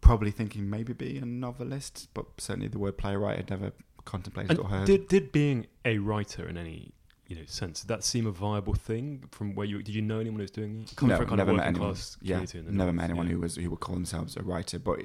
Probably 0.00 0.30
thinking 0.30 0.70
maybe 0.70 0.92
be 0.92 1.18
a 1.18 1.24
novelist, 1.24 2.08
but 2.14 2.26
certainly 2.38 2.68
the 2.68 2.78
word 2.78 2.96
playwright 2.98 3.38
I'd 3.38 3.50
never 3.50 3.72
contemplated 4.04 4.52
And 4.52 4.60
or 4.60 4.68
heard. 4.68 4.86
did 4.86 5.08
did 5.08 5.32
being 5.32 5.66
a 5.84 5.98
writer 5.98 6.48
in 6.48 6.56
any 6.56 6.92
you 7.26 7.36
know 7.36 7.42
sense 7.46 7.80
did 7.82 7.88
that 7.88 8.02
seem 8.02 8.26
a 8.26 8.30
viable 8.30 8.72
thing 8.72 9.24
from 9.30 9.54
where 9.54 9.66
you 9.66 9.82
did 9.82 9.94
you 9.94 10.00
know 10.00 10.18
anyone 10.20 10.38
who 10.38 10.44
was 10.44 10.50
doing 10.50 10.82
it? 10.82 10.96
Coming 10.96 11.10
no, 11.10 11.16
from 11.16 11.26
a 11.26 11.28
kind 11.28 11.38
never 11.38 11.52
met 11.52 11.66
anyone. 11.66 11.88
class 11.90 12.16
Yeah, 12.22 12.36
community 12.36 12.58
in 12.60 12.64
the 12.66 12.72
never 12.72 12.84
north, 12.86 12.96
met 12.96 13.04
anyone 13.10 13.26
yeah. 13.26 13.32
who 13.34 13.40
was 13.40 13.56
who 13.56 13.68
would 13.70 13.80
call 13.80 13.94
themselves 13.96 14.36
a 14.36 14.42
writer. 14.42 14.78
But 14.78 15.00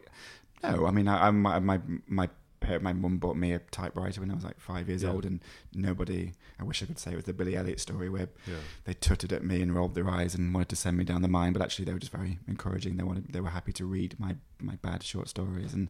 no, 0.63 0.85
I 0.85 0.91
mean, 0.91 1.07
I, 1.09 1.27
I 1.27 1.31
my 1.31 1.59
my 1.59 1.81
my 2.07 2.29
my 2.81 2.93
mum 2.93 3.17
bought 3.17 3.35
me 3.35 3.51
a 3.51 3.59
typewriter 3.59 4.21
when 4.21 4.31
I 4.31 4.35
was 4.35 4.43
like 4.43 4.59
five 4.59 4.87
years 4.87 5.03
Yeah. 5.03 5.11
old, 5.11 5.25
and 5.25 5.41
nobody. 5.73 6.31
I 6.59 6.63
wish 6.63 6.81
I 6.81 6.85
could 6.85 6.99
say 6.99 7.11
it 7.11 7.15
was 7.15 7.25
the 7.25 7.33
Billy 7.33 7.55
Elliot 7.55 7.79
story 7.79 8.09
where 8.09 8.29
Yeah. 8.47 8.55
they 8.85 8.93
tutted 8.93 9.31
at 9.33 9.43
me 9.43 9.61
and 9.61 9.75
rolled 9.75 9.95
their 9.95 10.09
eyes 10.09 10.33
and 10.35 10.53
wanted 10.53 10.69
to 10.69 10.75
send 10.75 10.97
me 10.97 11.03
down 11.03 11.21
the 11.21 11.27
mine. 11.27 11.53
But 11.53 11.61
actually, 11.61 11.85
they 11.85 11.93
were 11.93 11.99
just 11.99 12.11
very 12.11 12.39
encouraging. 12.47 12.97
They 12.97 13.03
wanted, 13.03 13.31
they 13.33 13.41
were 13.41 13.49
happy 13.49 13.73
to 13.73 13.85
read 13.85 14.19
my 14.19 14.35
my 14.61 14.75
bad 14.77 15.03
short 15.03 15.27
stories 15.27 15.73
and 15.73 15.89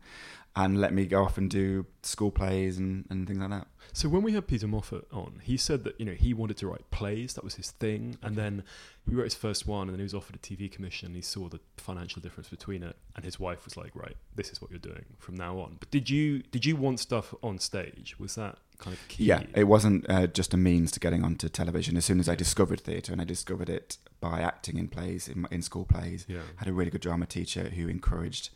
and 0.55 0.79
let 0.79 0.93
me 0.93 1.05
go 1.05 1.23
off 1.23 1.37
and 1.37 1.49
do 1.49 1.85
school 2.03 2.29
plays 2.29 2.77
and, 2.77 3.05
and 3.09 3.27
things 3.27 3.39
like 3.39 3.49
that. 3.49 3.67
So 3.91 4.07
when 4.07 4.21
we 4.21 4.33
had 4.33 4.47
Peter 4.47 4.67
Moffat 4.67 5.07
on, 5.11 5.41
he 5.43 5.57
said 5.57 5.83
that 5.83 5.99
you 5.99 6.05
know 6.05 6.13
he 6.13 6.33
wanted 6.33 6.57
to 6.57 6.67
write 6.67 6.89
plays. 6.91 7.33
That 7.33 7.43
was 7.43 7.55
his 7.55 7.71
thing, 7.71 8.17
and 8.21 8.35
then 8.35 8.63
he 9.07 9.15
wrote 9.15 9.25
his 9.25 9.35
first 9.35 9.67
one, 9.67 9.83
and 9.87 9.91
then 9.91 9.99
he 9.99 10.03
was 10.03 10.13
offered 10.13 10.35
a 10.35 10.39
TV 10.39 10.71
commission. 10.71 11.07
And 11.07 11.15
he 11.15 11.21
saw 11.21 11.49
the 11.49 11.59
financial 11.77 12.21
difference 12.21 12.49
between 12.49 12.83
it, 12.83 12.95
and 13.15 13.25
his 13.25 13.39
wife 13.39 13.65
was 13.65 13.77
like, 13.77 13.95
"Right, 13.95 14.15
this 14.35 14.51
is 14.51 14.61
what 14.61 14.69
you're 14.69 14.79
doing 14.79 15.05
from 15.17 15.35
now 15.35 15.59
on." 15.59 15.77
But 15.79 15.89
did 15.91 16.09
you 16.09 16.43
did 16.43 16.65
you 16.65 16.75
want 16.75 16.99
stuff 16.99 17.33
on 17.41 17.57
stage? 17.59 18.15
Was 18.19 18.35
that 18.35 18.57
kind 18.77 18.95
of 18.95 19.07
key? 19.07 19.25
Yeah, 19.25 19.43
it 19.55 19.65
wasn't 19.65 20.09
uh, 20.09 20.27
just 20.27 20.53
a 20.53 20.57
means 20.57 20.91
to 20.91 20.99
getting 20.99 21.23
onto 21.23 21.49
television. 21.49 21.97
As 21.97 22.05
soon 22.05 22.19
as 22.19 22.29
I 22.29 22.35
discovered 22.35 22.81
theatre, 22.81 23.11
and 23.11 23.21
I 23.21 23.25
discovered 23.25 23.69
it 23.69 23.97
by 24.19 24.41
acting 24.41 24.77
in 24.77 24.87
plays, 24.87 25.27
in, 25.27 25.47
in 25.51 25.61
school 25.61 25.85
plays, 25.85 26.25
yeah. 26.27 26.39
had 26.57 26.67
a 26.67 26.73
really 26.73 26.91
good 26.91 27.01
drama 27.01 27.25
teacher 27.25 27.69
who 27.69 27.87
encouraged 27.87 28.49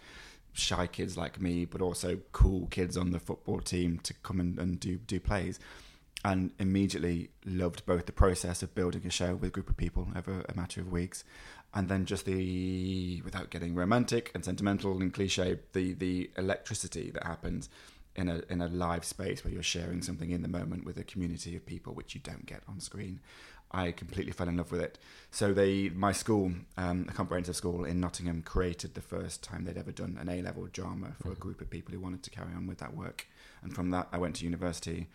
shy 0.58 0.88
kids 0.88 1.18
like 1.18 1.40
me, 1.40 1.66
but 1.66 1.82
also 1.82 2.20
cool 2.32 2.68
kids 2.68 2.98
on 2.98 3.12
the 3.12 3.20
football 3.20 3.60
team 3.60 4.00
to 4.04 4.14
come 4.24 4.40
and, 4.40 4.58
and 4.60 4.80
do 4.80 4.98
do 4.98 5.20
plays. 5.20 5.60
And 6.26 6.52
immediately 6.60 7.30
loved 7.46 7.86
both 7.86 8.08
the 8.08 8.12
process 8.12 8.64
of 8.64 8.74
building 8.74 9.06
a 9.06 9.10
show 9.10 9.36
with 9.36 9.50
a 9.50 9.52
group 9.52 9.70
of 9.70 9.78
people 9.78 10.08
over 10.16 10.44
a 10.50 10.56
matter 10.56 10.82
of 10.82 10.92
weeks, 10.92 11.24
and 11.74 11.88
then 11.88 12.06
just 12.06 12.26
the 12.26 13.22
without 13.24 13.50
getting 13.50 13.76
romantic 13.76 14.32
and 14.34 14.44
sentimental 14.44 15.00
and 15.00 15.14
cliche, 15.14 15.60
the 15.74 15.94
the 15.94 16.32
electricity 16.38 17.12
that 17.12 17.24
happens 17.24 17.70
in 18.16 18.28
a 18.28 18.42
in 18.50 18.62
a 18.62 18.68
live 18.68 19.06
space 19.06 19.44
where 19.44 19.54
you're 19.54 19.64
sharing 19.64 20.02
something 20.02 20.32
in 20.32 20.42
the 20.42 20.48
moment 20.48 20.86
with 20.86 20.98
a 20.98 21.04
community 21.04 21.56
of 21.56 21.66
people, 21.66 21.94
which 21.94 22.16
you 22.16 22.22
don't 22.22 22.46
get 22.46 22.64
on 22.68 22.80
screen. 22.80 23.20
I 23.72 23.92
completely 23.92 24.32
fell 24.32 24.48
in 24.48 24.58
love 24.58 24.72
with 24.72 24.82
it. 24.82 24.98
So 25.30 25.54
they, 25.54 25.90
my 25.90 26.12
school, 26.12 26.54
um, 26.78 27.06
a 27.10 27.14
comprehensive 27.14 27.56
school 27.56 27.84
in 27.84 28.00
Nottingham, 28.00 28.42
created 28.42 28.94
the 28.94 29.02
first 29.02 29.44
time 29.44 29.66
they'd 29.66 29.78
ever 29.78 29.92
done 29.92 30.18
an 30.20 30.30
A-level 30.30 30.68
drama 30.68 31.16
for 31.22 31.32
a 31.32 31.36
Mhm. 31.36 31.40
group 31.40 31.62
of 31.62 31.70
people 31.70 31.94
who 31.94 32.00
wanted 32.00 32.24
to 32.24 32.30
carry 32.30 32.54
on 32.54 32.66
with 32.66 32.78
that 32.78 32.96
work. 32.96 33.28
And 33.62 33.76
from 33.76 33.90
that, 33.92 34.08
I 34.12 34.18
went 34.18 34.38
to 34.38 34.46
university, 34.46 35.10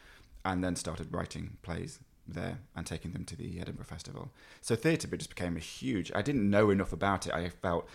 and 0.44 0.62
then 0.62 0.76
started 0.76 1.12
writing 1.12 1.56
plays 1.62 2.00
there 2.26 2.58
and 2.76 2.86
taking 2.86 3.12
them 3.12 3.24
to 3.24 3.36
the 3.36 3.60
Edinburgh 3.60 3.86
Festival. 3.86 4.32
So 4.60 4.76
theatre 4.76 5.08
just 5.16 5.30
became 5.30 5.56
a 5.56 5.60
huge. 5.60 6.12
I 6.14 6.22
didn't 6.22 6.48
know 6.48 6.70
enough 6.70 6.92
about 6.92 7.26
it. 7.26 7.32
I 7.32 7.48
felt 7.48 7.88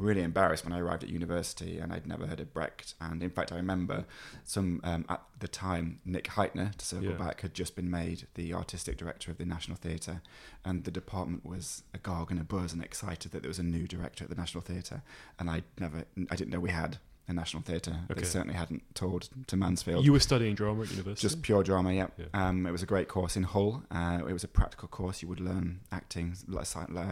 really 0.00 0.22
embarrassed 0.22 0.64
when 0.64 0.72
I 0.72 0.78
arrived 0.80 1.02
at 1.04 1.08
university 1.10 1.78
and 1.78 1.92
I'd 1.92 2.06
never 2.06 2.26
heard 2.26 2.40
of 2.40 2.52
Brecht. 2.52 2.94
And 3.00 3.22
in 3.22 3.30
fact, 3.30 3.52
I 3.52 3.56
remember 3.56 4.04
some 4.44 4.80
um, 4.84 5.04
at 5.08 5.22
the 5.38 5.48
time 5.48 6.00
Nick 6.04 6.24
Hytner, 6.28 6.74
to 6.74 6.84
circle 6.84 7.10
Yeah. 7.10 7.16
back, 7.16 7.40
had 7.42 7.54
just 7.54 7.76
been 7.76 7.90
made 7.90 8.26
the 8.34 8.54
artistic 8.54 8.96
director 8.96 9.30
of 9.30 9.38
the 9.38 9.44
National 9.44 9.76
Theatre, 9.76 10.22
and 10.64 10.84
the 10.84 10.90
department 10.90 11.44
was 11.44 11.82
agog 11.94 12.30
and 12.30 12.40
a 12.40 12.44
buzz 12.44 12.72
and 12.72 12.82
excited 12.82 13.32
that 13.32 13.42
there 13.42 13.48
was 13.50 13.58
a 13.58 13.62
new 13.62 13.86
director 13.86 14.24
at 14.24 14.30
the 14.30 14.36
National 14.36 14.62
Theatre. 14.62 15.02
And 15.38 15.50
I 15.50 15.62
never, 15.78 16.04
I 16.30 16.36
didn't 16.36 16.50
know 16.50 16.60
we 16.60 16.70
had 16.70 16.98
a 17.28 17.32
National 17.32 17.62
Theatre. 17.62 17.96
Okay. 18.10 18.20
They 18.20 18.26
certainly 18.26 18.54
hadn't 18.54 18.82
toured 18.94 19.28
to 19.46 19.56
Mansfield. 19.56 20.04
You 20.04 20.12
were 20.12 20.20
studying 20.20 20.54
drama 20.54 20.82
at 20.82 20.90
university. 20.90 21.26
Just 21.26 21.42
pure 21.42 21.62
drama, 21.62 21.92
yeah. 21.92 22.08
Yeah. 22.18 22.26
Um, 22.34 22.66
it 22.66 22.72
was 22.72 22.82
a 22.82 22.86
great 22.86 23.08
course 23.08 23.36
in 23.36 23.44
Hull. 23.44 23.82
Uh, 23.90 24.20
it 24.28 24.32
was 24.32 24.44
a 24.44 24.48
practical 24.48 24.88
course. 24.88 25.22
You 25.22 25.28
would 25.28 25.40
learn 25.40 25.80
acting, 25.92 26.34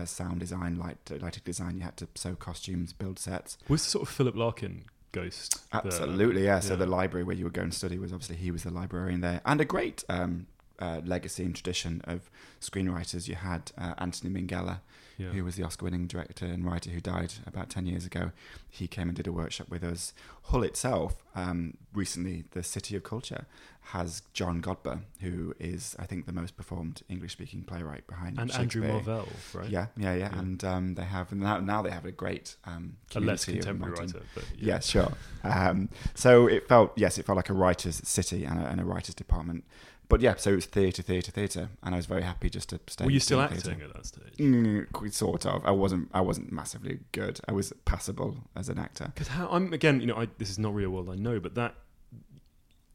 sound 0.04 0.40
design, 0.40 0.76
light, 0.76 0.98
lighting 1.10 1.42
design. 1.44 1.76
You 1.76 1.82
had 1.82 1.96
to 1.98 2.08
sew 2.14 2.34
costumes, 2.34 2.92
build 2.92 3.18
sets. 3.18 3.58
was 3.68 3.84
the 3.84 3.90
sort 3.90 4.02
of 4.08 4.14
Philip 4.14 4.36
Larkin 4.36 4.84
ghost. 5.12 5.60
the- 5.70 5.76
Absolutely, 5.78 6.44
yeah. 6.44 6.60
So 6.60 6.74
yeah. 6.74 6.80
the 6.80 6.86
library 6.86 7.24
where 7.24 7.36
you 7.36 7.44
would 7.44 7.52
go 7.54 7.62
and 7.62 7.72
study 7.74 7.98
was 7.98 8.12
obviously 8.12 8.36
he 8.36 8.50
was 8.50 8.64
the 8.64 8.70
librarian 8.70 9.20
there, 9.20 9.40
and 9.44 9.60
a 9.60 9.64
great 9.64 10.04
um, 10.08 10.46
uh, 10.78 11.00
legacy 11.04 11.44
and 11.44 11.54
tradition 11.54 12.00
of 12.04 12.30
screenwriters. 12.60 13.28
You 13.28 13.36
had 13.36 13.72
uh, 13.78 13.94
Anthony 13.98 14.30
Minghella, 14.42 14.80
yeah. 15.18 15.28
who 15.30 15.44
was 15.44 15.56
the 15.56 15.62
Oscar-winning 15.64 16.06
director 16.06 16.46
and 16.46 16.64
writer 16.64 16.90
who 16.90 17.00
died 17.00 17.34
about 17.46 17.68
ten 17.68 17.86
years 17.86 18.06
ago. 18.06 18.30
He 18.68 18.86
came 18.86 19.08
and 19.08 19.16
did 19.16 19.26
a 19.26 19.32
workshop 19.32 19.68
with 19.68 19.84
us. 19.84 20.14
Hull 20.44 20.62
itself, 20.62 21.22
um, 21.34 21.76
recently, 21.92 22.44
the 22.52 22.62
City 22.62 22.96
of 22.96 23.02
Culture 23.02 23.44
has 23.92 24.22
John 24.34 24.60
Godber, 24.60 25.00
who 25.22 25.54
is, 25.58 25.96
I 25.98 26.04
think, 26.04 26.26
the 26.26 26.32
most 26.32 26.56
performed 26.56 27.02
English-speaking 27.08 27.62
playwright 27.64 28.06
behind 28.06 28.38
and 28.38 28.50
Andrew. 28.52 28.86
Marvell, 28.86 29.28
right? 29.54 29.68
Yeah, 29.70 29.86
yeah, 29.96 30.12
yeah, 30.14 30.30
Yeah. 30.30 30.38
and 30.38 30.62
um, 30.64 30.94
they 30.94 31.04
have 31.04 31.32
now. 31.32 31.58
Now 31.60 31.80
they 31.82 31.90
have 31.90 32.04
a 32.04 32.12
great 32.12 32.56
um, 32.64 32.96
A 33.14 33.20
less 33.20 33.44
contemporary 33.46 33.94
writer, 33.94 34.20
but 34.34 34.44
Yeah, 34.58 34.80
sure. 34.80 35.12
Um, 35.42 35.88
so 36.14 36.46
it 36.46 36.68
felt 36.68 36.92
yes, 36.96 37.16
it 37.18 37.24
felt 37.26 37.36
like 37.36 37.48
a 37.48 37.54
writers' 37.54 38.00
city 38.06 38.44
and 38.44 38.60
a, 38.60 38.66
and 38.66 38.80
a 38.80 38.84
writers' 38.84 39.14
department. 39.14 39.64
But 40.08 40.22
yeah, 40.22 40.36
so 40.36 40.52
it 40.52 40.56
was 40.56 40.66
theatre, 40.66 41.02
theatre, 41.02 41.30
theatre, 41.30 41.68
and 41.82 41.94
I 41.94 41.98
was 41.98 42.06
very 42.06 42.22
happy 42.22 42.48
just 42.48 42.70
to 42.70 42.80
stay. 42.86 43.04
Were 43.04 43.10
you 43.10 43.20
still 43.20 43.40
acting 43.40 43.60
theatre. 43.60 43.84
at 43.84 43.94
that 43.94 44.06
stage? 44.06 44.36
Mm, 44.38 45.12
sort 45.12 45.44
of. 45.44 45.64
I 45.66 45.70
wasn't. 45.70 46.08
I 46.14 46.22
wasn't 46.22 46.50
massively 46.50 47.00
good. 47.12 47.40
I 47.46 47.52
was 47.52 47.74
passable 47.84 48.38
as 48.56 48.70
an 48.70 48.78
actor. 48.78 49.12
Because 49.14 49.28
how 49.28 49.48
I'm 49.50 49.72
again, 49.74 50.00
you 50.00 50.06
know, 50.06 50.16
I, 50.16 50.28
this 50.38 50.48
is 50.48 50.58
not 50.58 50.74
real 50.74 50.90
world, 50.90 51.10
I 51.10 51.16
know, 51.16 51.40
but 51.40 51.54
that, 51.56 51.74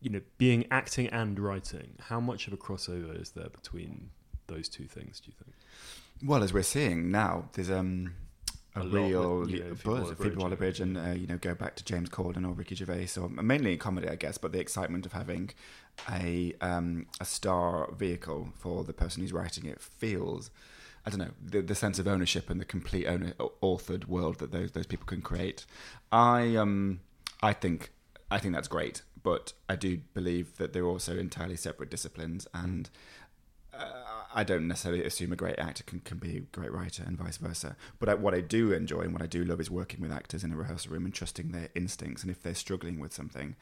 you 0.01 0.09
know, 0.09 0.21
being 0.39 0.65
acting 0.71 1.07
and 1.07 1.39
writing, 1.39 1.95
how 1.99 2.19
much 2.19 2.47
of 2.47 2.53
a 2.53 2.57
crossover 2.57 3.19
is 3.21 3.31
there 3.31 3.49
between 3.49 4.09
those 4.47 4.67
two 4.67 4.85
things? 4.85 5.19
Do 5.19 5.27
you 5.27 5.33
think? 5.43 5.55
Well, 6.25 6.41
as 6.43 6.51
we're 6.51 6.63
seeing 6.63 7.11
now, 7.11 7.49
there's 7.53 7.69
um, 7.69 8.15
a, 8.75 8.81
A 8.81 8.87
real 8.87 9.49
you 9.49 9.63
know, 9.63 9.75
buzz 9.83 10.09
of 10.09 10.17
Phoebe 10.17 10.35
Waller-Bridge, 10.35 10.37
Waller-Bridge, 10.37 10.79
and 10.79 10.97
uh, 10.97 11.11
you 11.11 11.27
know, 11.27 11.37
go 11.37 11.53
back 11.53 11.75
to 11.75 11.83
James 11.83 12.09
Corden 12.09 12.45
or 12.45 12.53
Ricky 12.53 12.75
Gervais, 12.75 13.09
or 13.19 13.29
mainly 13.29 13.73
in 13.73 13.79
comedy, 13.79 14.09
I 14.09 14.15
guess. 14.15 14.37
But 14.37 14.51
the 14.51 14.59
excitement 14.59 15.05
of 15.05 15.13
having 15.13 15.51
a 16.09 16.53
um, 16.61 17.05
a 17.19 17.25
star 17.25 17.91
vehicle 17.91 18.49
for 18.57 18.83
the 18.83 18.93
person 18.93 19.21
who's 19.21 19.33
writing 19.33 19.65
it 19.65 19.79
feels. 19.81 20.49
I 21.05 21.09
don't 21.09 21.19
know 21.19 21.31
the, 21.43 21.61
the 21.61 21.75
sense 21.75 21.99
of 21.99 22.07
ownership 22.07 22.49
and 22.49 22.61
the 22.61 22.65
complete 22.65 23.05
owner, 23.07 23.33
authored 23.61 24.05
world 24.05 24.39
that 24.39 24.51
those 24.51 24.71
those 24.71 24.85
people 24.87 25.05
can 25.05 25.21
create. 25.21 25.65
I 26.11 26.55
um 26.55 27.01
I 27.41 27.53
think 27.53 27.91
I 28.31 28.39
think 28.39 28.53
that's 28.53 28.69
great, 28.69 29.01
but 29.21 29.53
I 29.69 29.75
do 29.75 29.99
believe 30.13 30.57
that 30.57 30.73
they're 30.73 30.87
also 30.87 31.17
entirely 31.17 31.57
separate 31.57 31.89
disciplines, 31.89 32.47
and 32.53 32.89
uh, 33.73 34.12
I 34.33 34.43
don't 34.43 34.67
necessarily 34.67 35.03
assume 35.03 35.31
a 35.31 35.35
great 35.35 35.59
actor 35.59 35.83
can, 35.83 35.99
can 35.99 36.17
be 36.17 36.37
a 36.37 36.39
great 36.41 36.71
writer 36.71 37.03
and 37.05 37.17
vice 37.17 37.37
versa. 37.37 37.75
But 37.99 38.09
I, 38.09 38.13
what 38.15 38.33
I 38.33 38.41
do 38.41 38.71
enjoy 38.71 39.01
and 39.01 39.13
what 39.13 39.21
I 39.21 39.27
do 39.27 39.45
love 39.45 39.61
is 39.61 39.69
working 39.69 40.01
with 40.01 40.11
actors 40.11 40.43
in 40.43 40.51
a 40.51 40.55
rehearsal 40.55 40.91
room 40.91 41.05
and 41.05 41.13
trusting 41.13 41.51
their 41.51 41.69
instincts. 41.75 42.23
And 42.23 42.31
if 42.31 42.41
they're 42.41 42.55
struggling 42.55 42.99
with 42.99 43.13
something, 43.13 43.55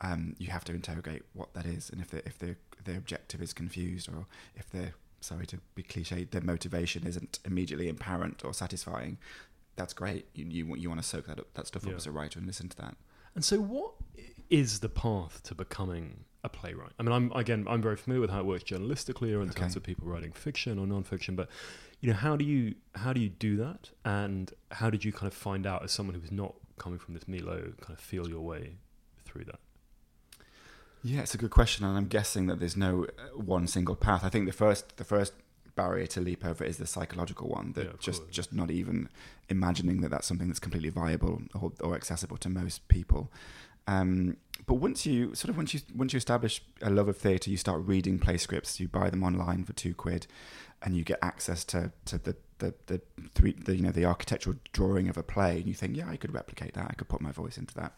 um, 0.00 0.34
you 0.38 0.48
have 0.48 0.64
to 0.64 0.72
interrogate 0.72 1.22
what 1.34 1.52
that 1.54 1.66
is, 1.66 1.90
and 1.90 2.00
if 2.00 2.10
they 2.10 2.22
if 2.24 2.38
their 2.38 2.56
their 2.84 2.96
objective 2.96 3.42
is 3.42 3.52
confused, 3.52 4.08
or 4.08 4.26
if 4.56 4.70
they're 4.70 4.94
sorry 5.20 5.46
to 5.46 5.58
be 5.74 5.82
cliched, 5.82 6.30
their 6.30 6.40
motivation 6.40 7.06
isn't 7.06 7.38
immediately 7.44 7.88
apparent 7.88 8.42
or 8.44 8.54
satisfying. 8.54 9.18
That's 9.76 9.92
great. 9.92 10.26
You 10.34 10.46
you, 10.46 10.66
want- 10.66 10.80
you 10.80 10.88
want 10.88 11.02
to 11.02 11.06
soak 11.06 11.26
that 11.26 11.38
up, 11.38 11.52
that 11.54 11.66
stuff 11.66 11.86
up 11.86 11.92
as 11.96 12.06
a 12.06 12.10
writer 12.10 12.38
and 12.38 12.46
listen 12.46 12.68
to 12.70 12.76
that. 12.78 12.96
And 13.34 13.44
so, 13.44 13.60
what 13.60 13.92
is 14.48 14.80
the 14.80 14.88
path 14.88 15.42
to 15.44 15.54
becoming 15.54 16.24
a 16.42 16.48
playwright? 16.48 16.92
I 16.98 17.02
mean, 17.02 17.12
I'm 17.12 17.32
again, 17.32 17.66
I'm 17.68 17.82
very 17.82 17.96
familiar 17.96 18.20
with 18.20 18.30
how 18.30 18.40
it 18.40 18.46
works 18.46 18.64
journalistically, 18.64 19.36
or 19.36 19.42
in 19.42 19.50
Okay. 19.50 19.60
terms 19.60 19.76
of 19.76 19.82
people 19.82 20.06
writing 20.08 20.32
fiction 20.32 20.78
or 20.78 20.86
non-fiction. 20.86 21.36
But 21.36 21.48
you 22.00 22.08
know, 22.10 22.16
how 22.16 22.36
do 22.36 22.44
you 22.44 22.74
how 22.94 23.12
do 23.12 23.20
you 23.20 23.28
do 23.28 23.56
that? 23.58 23.90
And 24.04 24.52
how 24.72 24.88
did 24.90 25.04
you 25.04 25.12
kind 25.12 25.26
of 25.26 25.34
find 25.34 25.66
out, 25.66 25.82
as 25.84 25.92
someone 25.92 26.14
who 26.14 26.20
was 26.20 26.32
not 26.32 26.54
coming 26.78 26.98
from 26.98 27.14
this 27.14 27.26
milieu, 27.28 27.72
kind 27.80 27.92
of 27.92 28.00
feel 28.00 28.28
your 28.28 28.40
way 28.40 28.76
through 29.24 29.44
that? 29.44 29.60
Yeah, 31.02 31.20
it's 31.20 31.34
a 31.34 31.38
good 31.38 31.50
question, 31.50 31.84
and 31.86 31.96
I'm 31.96 32.08
guessing 32.08 32.46
that 32.48 32.58
there's 32.60 32.76
no 32.76 33.04
uh, 33.04 33.38
one 33.38 33.66
single 33.66 33.96
path. 33.96 34.22
I 34.22 34.28
think 34.28 34.46
the 34.46 34.52
first 34.52 34.96
the 34.98 35.04
first 35.04 35.32
barrier 35.76 36.06
to 36.06 36.20
leap 36.20 36.44
over 36.44 36.62
is 36.64 36.76
the 36.76 36.86
psychological 36.86 37.48
one 37.48 37.72
that 37.72 37.84
Yeah, 37.86 37.92
just 37.98 38.22
course. 38.22 38.34
just 38.34 38.52
not 38.52 38.70
even 38.70 39.08
imagining 39.48 40.00
that 40.02 40.10
that's 40.10 40.26
something 40.26 40.48
that's 40.48 40.58
completely 40.58 40.90
viable 40.90 41.42
or, 41.58 41.72
or 41.80 41.94
accessible 41.94 42.36
to 42.38 42.48
most 42.50 42.86
people. 42.88 43.30
Um, 43.90 44.36
but 44.66 44.74
once 44.74 45.04
you 45.04 45.34
sort 45.34 45.50
of 45.50 45.56
once 45.56 45.74
you 45.74 45.80
once 45.96 46.12
you 46.12 46.18
establish 46.18 46.62
a 46.80 46.90
love 46.90 47.08
of 47.08 47.16
theatre, 47.16 47.50
you 47.50 47.56
start 47.56 47.82
reading 47.84 48.20
play 48.20 48.36
scripts. 48.36 48.78
You 48.78 48.86
buy 48.86 49.10
them 49.10 49.24
online 49.24 49.64
for 49.64 49.72
two 49.72 49.94
quid, 49.94 50.28
and 50.82 50.96
you 50.96 51.02
get 51.02 51.18
access 51.22 51.64
to 51.66 51.90
to 52.04 52.18
the 52.18 52.36
the 52.58 52.74
the 52.86 53.00
three 53.34 53.52
the 53.52 53.74
you 53.74 53.82
know 53.82 53.90
the 53.90 54.04
architectural 54.04 54.56
drawing 54.72 55.08
of 55.08 55.16
a 55.16 55.24
play, 55.24 55.56
and 55.56 55.66
you 55.66 55.74
think, 55.74 55.96
yeah, 55.96 56.08
I 56.08 56.16
could 56.16 56.32
replicate 56.32 56.74
that. 56.74 56.86
I 56.88 56.94
could 56.94 57.08
put 57.08 57.20
my 57.20 57.32
voice 57.32 57.58
into 57.58 57.74
that. 57.74 57.94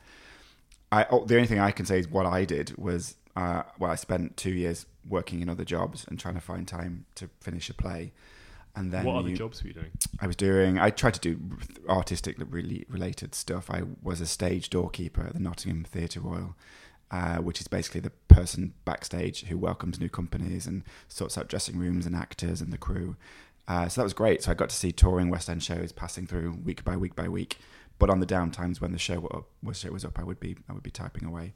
I 0.90 1.06
oh, 1.11 1.26
the 1.26 1.34
only 1.34 1.46
thing 1.46 1.61
I 1.61 1.72
can 1.72 1.84
say 1.84 1.99
is 1.99 2.08
what 2.08 2.25
I 2.25 2.46
did 2.46 2.75
was 2.78 3.16
uh, 3.37 3.64
well, 3.78 3.90
I 3.90 3.96
spent 3.96 4.38
two 4.38 4.52
years 4.52 4.87
working 5.06 5.42
in 5.42 5.50
other 5.50 5.64
jobs 5.64 6.06
and 6.08 6.18
trying 6.18 6.34
to 6.34 6.40
find 6.40 6.66
time 6.66 7.04
to 7.16 7.28
finish 7.40 7.68
a 7.68 7.75
play. 7.75 8.12
And 8.74 8.90
then 8.90 9.04
what 9.04 9.16
other 9.16 9.28
you- 9.28 9.36
jobs 9.36 9.62
were 9.62 9.68
you 9.68 9.74
doing? 9.74 9.90
I 10.20 10.26
was 10.26 10.36
doing. 10.36 10.78
I 10.78 10.90
tried 10.90 11.14
to 11.14 11.20
do 11.20 11.38
artistic, 11.88 12.36
really 12.38 12.86
related 12.88 13.34
stuff. 13.34 13.70
I 13.70 13.82
was 14.02 14.20
a 14.20 14.26
stage 14.26 14.70
doorkeeper 14.70 15.22
at 15.22 15.34
the 15.34 15.40
Nottingham 15.40 15.84
Theatre 15.84 16.20
Royal, 16.20 16.56
uh, 17.10 17.36
which 17.38 17.60
is 17.60 17.68
basically 17.68 18.00
the 18.00 18.12
person 18.28 18.72
backstage 18.84 19.44
who 19.44 19.58
welcomes 19.58 20.00
new 20.00 20.08
companies 20.08 20.66
and 20.66 20.84
sorts 21.08 21.36
out 21.36 21.48
dressing 21.48 21.78
rooms 21.78 22.06
and 22.06 22.16
actors 22.16 22.60
and 22.62 22.72
the 22.72 22.78
crew. 22.78 23.16
Uh, 23.68 23.88
so 23.88 24.00
that 24.00 24.04
was 24.04 24.14
great. 24.14 24.42
So 24.42 24.50
I 24.50 24.54
got 24.54 24.70
to 24.70 24.76
see 24.76 24.90
touring 24.90 25.28
West 25.28 25.50
End 25.50 25.62
shows 25.62 25.92
passing 25.92 26.26
through 26.26 26.58
week 26.64 26.82
by 26.82 26.96
week 26.96 27.14
by 27.14 27.28
week. 27.28 27.58
But 27.98 28.08
on 28.10 28.20
the 28.20 28.26
down 28.26 28.50
times 28.50 28.80
when 28.80 28.92
the 28.92 28.98
show 28.98 29.20
was 29.20 29.30
up, 29.34 29.46
when 29.60 29.74
the 29.74 29.78
show 29.78 29.90
was 29.92 30.04
up, 30.04 30.18
I 30.18 30.24
would 30.24 30.40
be 30.40 30.56
I 30.68 30.72
would 30.72 30.82
be 30.82 30.90
typing 30.90 31.24
away. 31.28 31.52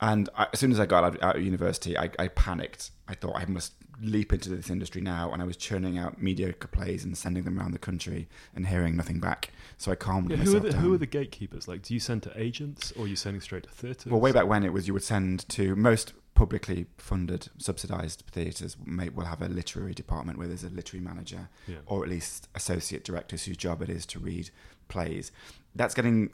And 0.00 0.28
I, 0.36 0.48
as 0.52 0.58
soon 0.60 0.72
as 0.72 0.78
I 0.80 0.84
got 0.84 1.04
out, 1.04 1.22
out 1.22 1.36
of 1.36 1.42
university, 1.42 1.96
I, 1.96 2.10
I 2.18 2.28
panicked. 2.28 2.90
I 3.08 3.14
thought 3.14 3.34
I 3.36 3.46
must 3.46 3.72
leap 4.02 4.32
into 4.32 4.48
this 4.50 4.68
industry 4.70 5.00
now, 5.00 5.32
and 5.32 5.40
I 5.40 5.44
was 5.46 5.56
churning 5.56 5.96
out 5.98 6.20
mediocre 6.22 6.68
plays 6.68 7.04
and 7.04 7.16
sending 7.16 7.44
them 7.44 7.58
around 7.58 7.72
the 7.72 7.78
country 7.78 8.28
and 8.54 8.66
hearing 8.66 8.96
nothing 8.96 9.20
back. 9.20 9.50
So 9.78 9.90
I 9.90 9.94
calmed 9.94 10.30
Yeah, 10.30 10.36
who 10.36 10.44
myself 10.44 10.56
are 10.56 10.66
the 10.66 10.72
down. 10.72 10.82
who 10.82 10.94
are 10.94 10.98
the 10.98 11.06
gatekeepers? 11.06 11.66
Like, 11.68 11.82
do 11.82 11.94
you 11.94 12.00
send 12.00 12.22
to 12.24 12.32
agents 12.40 12.92
or 12.96 13.04
are 13.04 13.08
you 13.08 13.16
sending 13.16 13.40
straight 13.40 13.62
to 13.64 13.70
theatres? 13.70 14.06
well, 14.12 14.20
way 14.20 14.32
back 14.32 14.46
when 14.46 14.64
it 14.64 14.72
was, 14.72 14.86
you 14.86 14.92
would 14.94 15.02
send 15.02 15.48
to 15.50 15.74
most 15.76 16.12
publicly 16.34 16.84
funded, 16.98 17.48
subsidised 17.56 18.22
theatres 18.30 18.76
may, 18.84 19.08
will 19.08 19.24
have 19.24 19.40
a 19.40 19.48
literary 19.48 19.94
department 19.94 20.38
where 20.38 20.46
there's 20.46 20.64
a 20.64 20.68
literary 20.68 21.02
manager 21.02 21.48
Yeah. 21.66 21.76
or 21.86 22.04
at 22.04 22.10
least 22.10 22.48
associate 22.54 23.04
directors 23.04 23.44
whose 23.44 23.56
job 23.56 23.80
it 23.80 23.88
is 23.88 24.04
to 24.06 24.18
read 24.18 24.50
plays. 24.88 25.32
That's 25.74 25.94
getting 25.94 26.30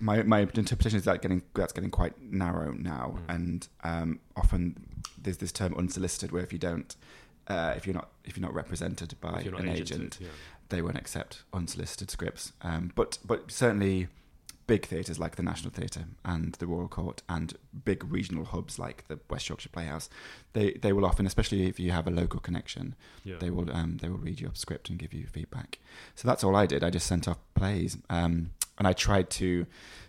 my 0.00 0.22
my 0.22 0.40
interpretation 0.40 0.98
is 0.98 1.04
that 1.04 1.22
getting 1.22 1.42
that's 1.54 1.72
getting 1.72 1.90
quite 1.90 2.20
narrow 2.20 2.72
now, 2.72 3.18
Mm. 3.18 3.34
and 3.34 3.68
um, 3.84 4.20
often 4.36 4.76
there's 5.20 5.38
this 5.38 5.52
term 5.52 5.74
unsolicited 5.76 6.32
where 6.32 6.42
if 6.42 6.52
you 6.52 6.58
don't. 6.58 6.94
Uh, 7.46 7.72
if 7.78 7.86
you're 7.86 7.94
not 7.94 8.10
if 8.24 8.36
you're 8.36 8.46
not 8.46 8.54
represented 8.54 9.14
by 9.22 9.42
not 9.50 9.60
an 9.60 9.70
agent, 9.70 10.18
yeah. 10.20 10.28
they 10.68 10.82
won't 10.82 10.98
accept 10.98 11.44
unsolicited 11.54 12.10
scripts. 12.10 12.52
Um, 12.60 12.92
but 12.94 13.16
but 13.24 13.50
certainly 13.50 14.08
big 14.66 14.84
theatres 14.84 15.18
like 15.18 15.36
the 15.36 15.42
National 15.42 15.70
Theatre 15.72 16.04
and 16.26 16.52
the 16.56 16.66
Royal 16.66 16.88
Court 16.88 17.22
and 17.26 17.54
big 17.84 18.04
regional 18.04 18.44
hubs 18.44 18.78
like 18.78 19.08
the 19.08 19.18
West 19.30 19.48
Yorkshire 19.48 19.70
Playhouse, 19.70 20.10
they 20.52 20.72
they 20.72 20.92
will 20.92 21.06
often, 21.06 21.26
especially 21.26 21.66
if 21.66 21.80
you 21.80 21.90
have 21.90 22.06
a 22.06 22.10
local 22.10 22.38
connection, 22.38 22.94
yeah. 23.24 23.36
they 23.40 23.48
will 23.48 23.72
um, 23.74 23.96
they 24.02 24.08
will 24.10 24.18
read 24.18 24.40
your 24.40 24.50
script 24.54 24.90
and 24.90 24.98
give 24.98 25.14
you 25.14 25.26
feedback. 25.26 25.78
So 26.14 26.28
that's 26.28 26.44
all 26.44 26.54
I 26.54 26.66
did. 26.66 26.84
I 26.84 26.90
just 26.90 27.06
sent 27.06 27.26
off 27.26 27.38
plays, 27.54 27.96
um, 28.10 28.50
and 28.78 28.86
I 28.88 28.92
tried 28.92 29.28
to 29.30 29.66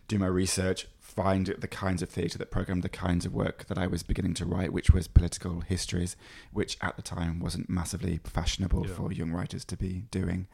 do 0.07 0.17
my 0.19 0.27
research, 0.27 0.87
find 0.99 1.47
the 1.47 1.67
kinds 1.67 2.01
of 2.01 2.09
theatre 2.09 2.37
that 2.37 2.51
programmed 2.51 2.83
the 2.83 2.89
kinds 2.89 3.25
of 3.25 3.33
work 3.33 3.65
that 3.67 3.77
I 3.77 3.87
was 3.87 4.03
beginning 4.03 4.33
to 4.35 4.45
write, 4.45 4.71
which 4.71 4.91
was 4.91 5.07
political 5.07 5.61
histories, 5.61 6.15
which 6.53 6.77
at 6.81 6.95
the 6.95 7.01
time 7.01 7.39
wasn't 7.39 7.69
massively 7.69 8.19
fashionable 8.23 8.87
Yeah. 8.87 8.93
for 8.93 9.11
young 9.11 9.31
writers 9.31 9.65
to 9.65 9.75
be 9.77 10.03
doing. 10.11 10.47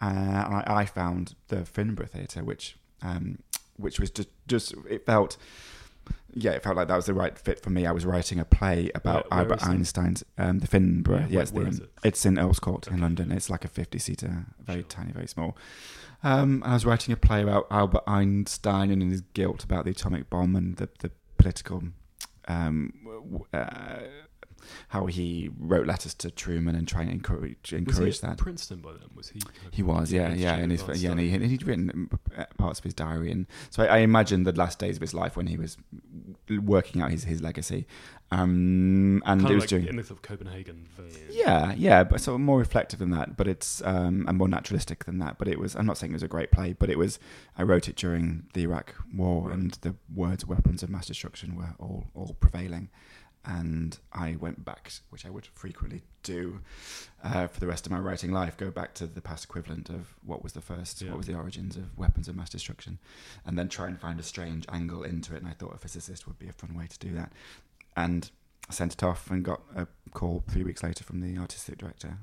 Uh, 0.00 0.04
and 0.46 0.54
I, 0.54 0.64
I 0.66 0.84
found 0.84 1.34
the 1.48 1.64
Finborough 1.64 2.08
Theatre, 2.10 2.44
which 2.44 2.76
um, 3.02 3.38
which 3.76 3.98
was 4.00 4.10
just 4.10 4.28
just 4.46 4.74
it 4.88 5.04
felt 5.06 5.36
yeah, 6.34 6.52
it 6.52 6.62
felt 6.62 6.76
like 6.76 6.88
that 6.88 6.96
was 6.96 7.06
the 7.06 7.14
right 7.14 7.38
fit 7.38 7.60
for 7.62 7.70
me. 7.70 7.86
I 7.86 7.92
was 7.92 8.04
writing 8.04 8.38
a 8.38 8.44
play 8.44 8.90
about 8.94 9.30
Where- 9.30 9.44
where 9.44 9.52
Albert? 9.52 9.66
Einstein's 9.66 10.24
um, 10.38 10.58
the 10.60 10.66
Finborough. 10.68 11.30
Yeah, 11.30 11.40
it's, 11.40 11.50
the, 11.50 11.62
it? 11.66 11.90
it's 12.04 12.26
in 12.26 12.38
Earl's 12.38 12.58
Court 12.58 12.86
in 12.88 13.00
London. 13.00 13.32
It's 13.32 13.48
like 13.50 13.64
a 13.64 13.68
fifty-seater, 13.68 14.46
very 14.64 14.80
Sure. 14.80 14.88
tiny, 14.88 15.12
very 15.12 15.26
small. 15.28 15.56
Um, 16.22 16.62
I 16.64 16.72
was 16.74 16.84
writing 16.86 17.12
a 17.12 17.16
play 17.16 17.42
about 17.42 17.66
Albert 17.70 18.02
Einstein 18.06 18.90
and 18.90 19.02
his 19.02 19.20
guilt 19.34 19.62
about 19.64 19.84
the 19.84 19.90
atomic 19.92 20.28
bomb 20.30 20.56
and 20.56 20.76
the 20.76 20.88
the 21.00 21.10
political. 21.38 21.82
Um, 22.48 22.92
uh, 23.52 23.98
how 24.88 25.06
he 25.06 25.50
wrote 25.58 25.86
letters 25.86 26.14
to 26.14 26.30
Truman 26.30 26.74
and 26.74 26.86
trying 26.86 27.06
to 27.06 27.12
encourage 27.12 27.72
encourage 27.72 28.20
that. 28.20 28.38
Princeton 28.38 28.80
by 28.80 28.92
then? 28.92 29.08
Was 29.14 29.30
he? 29.30 29.40
He 29.72 29.82
was, 29.82 30.12
yeah, 30.12 30.32
yeah, 30.34 30.56
and 30.56 30.70
his 30.72 30.82
yeah, 31.02 31.10
and, 31.12 31.20
he, 31.20 31.30
he'd 31.30 31.66
written 31.66 32.10
parts 32.58 32.78
of 32.80 32.84
his 32.84 32.94
diary, 32.94 33.30
and 33.30 33.46
so 33.70 33.82
I, 33.82 33.86
I 33.86 33.98
imagine 33.98 34.44
the 34.44 34.52
last 34.52 34.78
days 34.78 34.96
of 34.96 35.00
his 35.00 35.14
life 35.14 35.36
when 35.36 35.46
he 35.46 35.56
was 35.56 35.76
working 36.62 37.02
out 37.02 37.10
his 37.10 37.24
his 37.24 37.42
legacy, 37.42 37.86
um, 38.30 39.22
and 39.24 39.40
kind 39.40 39.50
it 39.50 39.54
was 39.54 39.62
like 39.62 39.68
during 39.68 39.86
in 39.86 39.96
the 39.96 40.02
sort 40.04 40.18
of 40.18 40.22
Copenhagen 40.22 40.88
vein. 40.96 41.12
yeah, 41.30 41.72
yeah, 41.76 42.04
but 42.04 42.20
sort 42.20 42.34
of 42.36 42.40
more 42.40 42.58
reflective 42.58 42.98
than 42.98 43.10
that, 43.10 43.36
but 43.36 43.46
it's 43.46 43.82
um, 43.84 44.24
and 44.28 44.36
more 44.38 44.48
naturalistic 44.48 45.04
than 45.04 45.18
that. 45.18 45.38
But 45.38 45.48
it 45.48 45.58
was. 45.58 45.74
I'm 45.76 45.86
not 45.86 45.98
saying 45.98 46.12
it 46.12 46.14
was 46.14 46.22
a 46.22 46.28
great 46.28 46.50
play, 46.50 46.72
but 46.72 46.90
it 46.90 46.98
was. 46.98 47.18
I 47.56 47.62
wrote 47.62 47.88
it 47.88 47.96
during 47.96 48.44
the 48.54 48.62
Iraq 48.62 48.94
War, 49.14 49.48
Right. 49.48 49.54
and 49.54 49.70
the 49.82 49.94
words 50.14 50.46
"weapons 50.46 50.82
of 50.82 50.90
mass 50.90 51.06
destruction" 51.06 51.56
were 51.56 51.74
all 51.78 52.06
all 52.14 52.36
prevailing. 52.40 52.88
And 53.48 53.96
I 54.12 54.34
went 54.40 54.64
back, 54.64 54.90
which 55.10 55.24
I 55.24 55.30
would 55.30 55.46
frequently 55.46 56.02
do 56.24 56.60
uh, 57.22 57.46
for 57.46 57.60
the 57.60 57.68
rest 57.68 57.86
of 57.86 57.92
my 57.92 57.98
writing 58.00 58.32
life, 58.32 58.56
go 58.56 58.72
back 58.72 58.92
to 58.94 59.06
the 59.06 59.20
past 59.20 59.44
equivalent 59.44 59.88
of 59.88 60.14
what 60.24 60.42
was 60.42 60.52
the 60.52 60.60
first, 60.60 61.00
Yeah. 61.00 61.10
what 61.10 61.18
was 61.18 61.26
the 61.28 61.36
origins 61.36 61.76
of 61.76 61.96
weapons 61.96 62.26
of 62.26 62.34
mass 62.34 62.50
destruction, 62.50 62.98
and 63.44 63.56
then 63.56 63.68
try 63.68 63.86
and 63.86 64.00
find 64.00 64.18
a 64.18 64.24
strange 64.24 64.66
angle 64.68 65.04
into 65.04 65.34
it. 65.34 65.38
And 65.42 65.48
I 65.48 65.52
thought 65.52 65.72
a 65.74 65.78
physicist 65.78 66.26
would 66.26 66.38
be 66.40 66.48
a 66.48 66.52
fun 66.52 66.74
way 66.74 66.88
to 66.88 66.98
do 66.98 67.14
that. 67.14 67.32
And 67.96 68.28
I 68.68 68.72
sent 68.72 68.94
it 68.94 69.02
off 69.04 69.30
and 69.30 69.44
got 69.44 69.60
a 69.76 69.86
call 70.12 70.42
three 70.50 70.64
weeks 70.64 70.82
later 70.82 71.04
from 71.04 71.20
the 71.20 71.38
artistic 71.38 71.78
director, 71.78 72.18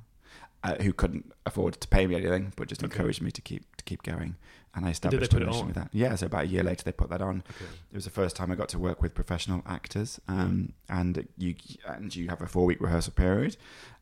uh, 0.62 0.76
who 0.82 0.92
couldn't 0.92 1.32
afford 1.46 1.80
to 1.80 1.88
pay 1.88 2.06
me 2.06 2.16
anything, 2.16 2.52
but 2.58 2.68
just 2.68 2.84
Okay. 2.84 2.94
encouraged 2.94 3.22
me 3.22 3.32
to 3.32 3.42
keep 3.42 3.76
to 3.78 3.84
keep 3.86 4.04
going. 4.04 4.36
And 4.76 4.86
I 4.88 4.90
established 4.90 5.34
a 5.34 5.38
it 5.38 5.40
relation 5.42 5.68
with 5.68 5.76
that. 5.76 5.90
Yeah, 5.92 6.16
so 6.16 6.26
about 6.26 6.46
a 6.46 6.48
year 6.48 6.64
later 6.64 6.84
they 6.84 6.92
put 6.92 7.10
that 7.12 7.22
on. 7.22 7.44
Okay. 7.52 7.72
It 7.92 7.96
was 7.96 8.06
the 8.06 8.10
first 8.10 8.36
time 8.36 8.52
I 8.52 8.56
got 8.56 8.70
to 8.70 8.80
work 8.80 9.02
with 9.04 9.14
professional 9.14 9.62
actors, 9.68 10.20
um, 10.28 10.74
and 10.90 11.28
you 11.38 11.56
and 11.88 12.16
you 12.16 12.30
have 12.30 12.42
a 12.42 12.48
four 12.48 12.66
week 12.66 12.82
rehearsal 12.82 13.14
period, 13.14 13.56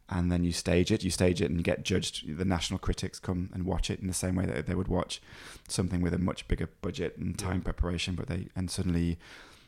and 0.08 0.32
then 0.32 0.46
you 0.46 0.54
stage 0.54 0.90
it. 0.90 1.04
You 1.04 1.12
stage 1.12 1.42
it 1.42 1.52
and 1.52 1.62
get 1.62 1.84
judged. 1.84 2.38
The 2.38 2.46
national 2.46 2.80
critics 2.80 3.20
come 3.20 3.50
and 3.54 3.66
watch 3.66 3.90
it 3.90 4.00
in 4.00 4.08
the 4.08 4.14
same 4.14 4.36
way 4.36 4.46
that 4.46 4.66
they 4.66 4.76
would 4.76 4.88
watch 4.88 5.22
something 5.68 6.02
with 6.02 6.14
a 6.14 6.18
much 6.20 6.48
bigger 6.48 6.70
budget 6.82 7.18
and 7.18 7.38
time 7.38 7.58
Yeah. 7.58 7.64
preparation. 7.64 8.16
But 8.16 8.28
they 8.28 8.48
and 8.56 8.72
suddenly, 8.72 9.20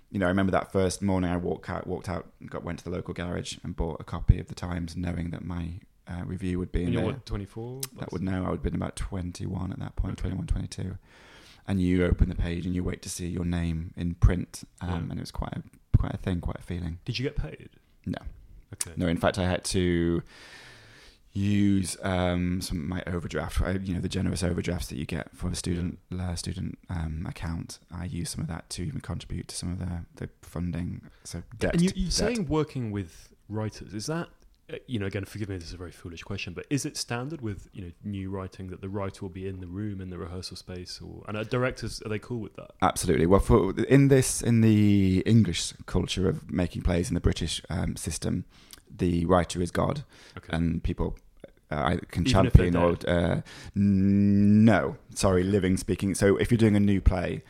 you 0.10 0.20
know, 0.20 0.28
I 0.28 0.30
remember 0.30 0.54
that 0.54 0.72
first 0.72 1.02
morning 1.02 1.30
I 1.32 1.36
walked 1.38 1.70
out, 1.70 1.86
walked 1.86 2.08
out, 2.08 2.28
got 2.46 2.64
went 2.64 2.80
to 2.80 2.86
the 2.86 2.92
local 2.92 3.14
garage 3.14 3.58
and 3.62 3.76
bought 3.76 4.00
a 4.00 4.06
copy 4.06 4.40
of 4.40 4.48
the 4.48 4.56
Times, 4.56 4.96
knowing 4.96 5.32
that 5.32 5.44
my 5.44 5.80
uh, 6.08 6.24
review 6.26 6.60
would 6.60 6.72
be 6.72 6.84
in 6.84 6.94
there 6.94 7.06
what, 7.06 7.26
24? 7.26 7.82
that 8.00 8.12
would 8.12 8.22
know 8.22 8.38
I 8.46 8.50
would 8.50 8.58
have 8.58 8.64
been 8.64 8.76
about 8.76 8.96
21 8.96 9.72
at 9.72 9.80
that 9.80 9.96
point, 9.96 10.14
Okay. 10.14 10.30
21, 10.30 10.48
22. 10.48 10.98
And 11.68 11.82
you 11.82 12.06
open 12.06 12.28
the 12.30 12.36
page 12.36 12.66
and 12.66 12.76
you 12.76 12.84
wait 12.84 13.02
to 13.04 13.10
see 13.10 13.28
your 13.28 13.46
name 13.46 13.94
in 13.96 14.16
print. 14.16 14.64
Um, 14.82 14.90
Yeah. 14.90 14.98
And 14.98 15.14
it 15.14 15.20
was 15.22 15.32
quite 15.32 15.54
a, 15.54 15.64
quite 15.98 16.14
a 16.14 16.18
thing, 16.18 16.42
quite 16.42 16.58
a 16.60 16.64
feeling. 16.64 17.00
Did 17.06 17.20
you 17.20 17.24
get 17.24 17.38
paid? 17.38 17.70
No. 18.06 18.18
Okay. 18.74 18.92
No, 18.98 19.08
in 19.08 19.18
fact, 19.18 19.38
I 19.40 19.44
had 19.48 19.64
to 19.66 20.22
use 21.32 21.98
um, 22.04 22.62
some 22.62 22.78
of 22.80 22.84
my 22.86 23.04
overdraft, 23.08 23.62
uh, 23.62 23.72
you 23.82 23.96
know, 23.96 24.00
the 24.02 24.10
generous 24.10 24.44
overdrafts 24.44 24.88
that 24.88 24.98
you 24.98 25.06
get 25.06 25.36
for 25.36 25.50
a 25.50 25.56
student 25.56 26.00
uh, 26.20 26.36
student 26.36 26.78
um, 26.90 27.26
account. 27.28 27.80
I 27.96 28.06
used 28.06 28.32
some 28.34 28.42
of 28.42 28.48
that 28.50 28.70
to 28.72 28.84
even 28.84 29.02
contribute 29.02 29.48
to 29.48 29.56
some 29.56 29.72
of 29.72 29.80
the, 29.80 30.06
the 30.16 30.30
funding. 30.42 31.02
So 31.24 31.42
debt. 31.58 31.74
and 31.74 31.82
you, 31.82 31.92
you're 31.96 32.06
debt. 32.06 32.14
saying 32.14 32.48
working 32.48 32.92
with 32.92 33.30
writers 33.50 33.94
is 33.94 34.06
that 34.08 34.30
you 34.88 34.98
know 34.98 35.06
again 35.06 35.26
forgive 35.26 35.50
me 35.50 35.58
this 35.58 35.68
is 35.68 35.74
a 35.74 35.78
very 35.78 35.92
foolish 35.92 36.24
question 36.24 36.54
but 36.54 36.66
is 36.70 36.86
it 36.86 36.96
standard 36.96 37.42
with 37.42 37.68
you 37.74 37.82
know 37.82 37.92
new 38.04 38.30
writing 38.30 38.68
that 38.68 38.82
the 38.82 38.90
writer 38.90 39.22
will 39.22 39.30
be 39.30 39.48
in 39.48 39.60
the 39.60 39.68
room 39.68 40.00
in 40.00 40.10
the 40.10 40.18
rehearsal 40.18 40.56
space 40.56 41.02
or 41.04 41.24
and 41.28 41.36
are 41.36 41.44
directors 41.44 42.02
are 42.06 42.10
they 42.10 42.20
cool 42.20 42.40
with 42.40 42.56
that 42.56 42.72
Absolutely. 42.94 43.26
Well, 43.26 43.40
for 43.40 43.74
in 43.86 44.10
this 44.10 44.42
in 44.42 44.62
the 44.62 45.24
English 45.26 45.74
culture 45.86 46.28
of 46.28 46.52
making 46.52 46.82
plays 46.82 47.10
in 47.10 47.14
the 47.14 47.22
British 47.22 47.62
um, 47.70 47.96
system, 47.96 48.46
the 48.96 49.26
writer 49.26 49.62
is 49.62 49.72
God, 49.72 50.04
okay 50.38 50.56
and 50.56 50.84
people 50.84 51.18
uh, 51.72 51.84
either 51.86 52.06
can 52.12 52.28
Even 52.28 52.46
if 52.46 52.54
they're 52.54 52.72
champion 52.72 53.08
or 53.08 53.10
uh, 53.10 53.42
no. 53.74 54.98
Sorry, 55.16 55.44
living 55.44 55.78
speaking. 55.78 56.14
So 56.14 56.38
if 56.38 56.52
you're 56.52 56.58
doing 56.58 56.76
a 56.76 56.80
new 56.80 57.02
play, 57.02 57.44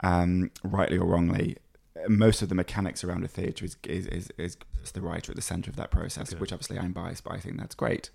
um, 0.00 0.50
rightly 0.62 0.98
or 0.98 1.06
wrongly, 1.06 1.56
uh, 1.56 1.71
most 2.08 2.42
of 2.42 2.48
the 2.48 2.54
mechanics 2.54 3.04
around 3.04 3.24
a 3.24 3.28
theatre 3.28 3.64
is 3.64 3.76
is, 3.84 4.06
is 4.06 4.56
is 4.82 4.92
the 4.92 5.00
writer 5.00 5.32
at 5.32 5.36
the 5.36 5.42
centre 5.42 5.70
of 5.70 5.76
that 5.76 5.90
process. 5.90 6.32
Okay. 6.32 6.40
Which 6.40 6.52
obviously 6.52 6.78
I'm 6.78 6.92
biased, 6.92 7.24
but 7.24 7.34
I 7.34 7.38
think 7.38 7.58
that's 7.58 7.74
great. 7.74 8.10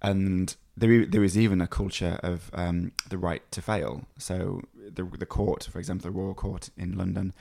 And 0.00 0.54
there 0.76 1.06
there 1.06 1.24
is 1.24 1.36
even 1.38 1.60
a 1.60 1.66
culture 1.66 2.18
of 2.22 2.50
um, 2.54 2.92
the 3.08 3.18
right 3.18 3.42
to 3.52 3.62
fail. 3.62 4.06
So 4.18 4.62
the 4.76 5.04
the 5.04 5.26
court, 5.26 5.64
for 5.70 5.78
example, 5.78 6.10
the 6.10 6.18
Royal 6.18 6.34
Court 6.34 6.70
in 6.76 6.96
London, 6.96 7.32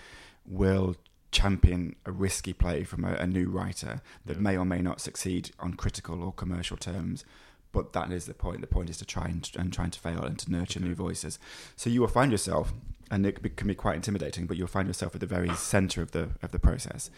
will 0.45 0.95
champion 1.31 1.95
a 2.05 2.11
risky 2.11 2.51
play 2.53 2.83
from 2.83 3.05
a, 3.05 3.13
a 3.13 3.25
new 3.25 3.49
writer 3.49 4.01
that 4.25 4.35
Yeah. 4.37 4.41
may 4.41 4.57
or 4.57 4.65
may 4.65 4.81
not 4.81 4.99
succeed 4.99 5.51
on 5.59 5.75
critical 5.75 6.21
or 6.23 6.33
commercial 6.33 6.75
terms. 6.77 7.23
But 7.71 7.93
that 7.93 8.11
is 8.11 8.25
the 8.25 8.33
point. 8.33 8.59
The 8.59 8.67
point 8.67 8.89
is 8.89 8.97
to 8.97 9.05
try 9.05 9.25
and, 9.27 9.49
and 9.57 9.71
trying 9.71 9.91
to 9.91 9.99
fail 9.99 10.23
and 10.25 10.37
to 10.39 10.51
nurture 10.51 10.79
Okay. 10.79 10.89
new 10.89 10.93
voices. 10.95 11.39
So 11.77 11.89
you 11.89 12.01
will 12.01 12.09
find 12.09 12.29
yourself, 12.33 12.73
and 13.11 13.25
it 13.25 13.57
can 13.57 13.67
be, 13.67 13.75
quite 13.75 13.95
intimidating, 13.95 14.47
but 14.47 14.57
you'll 14.57 14.67
find 14.67 14.87
yourself 14.87 15.13
at 15.13 15.19
the 15.19 15.27
very 15.27 15.53
centre 15.55 16.01
of 16.01 16.11
the 16.11 16.29
of 16.41 16.51
the 16.51 16.59
process, 16.59 17.11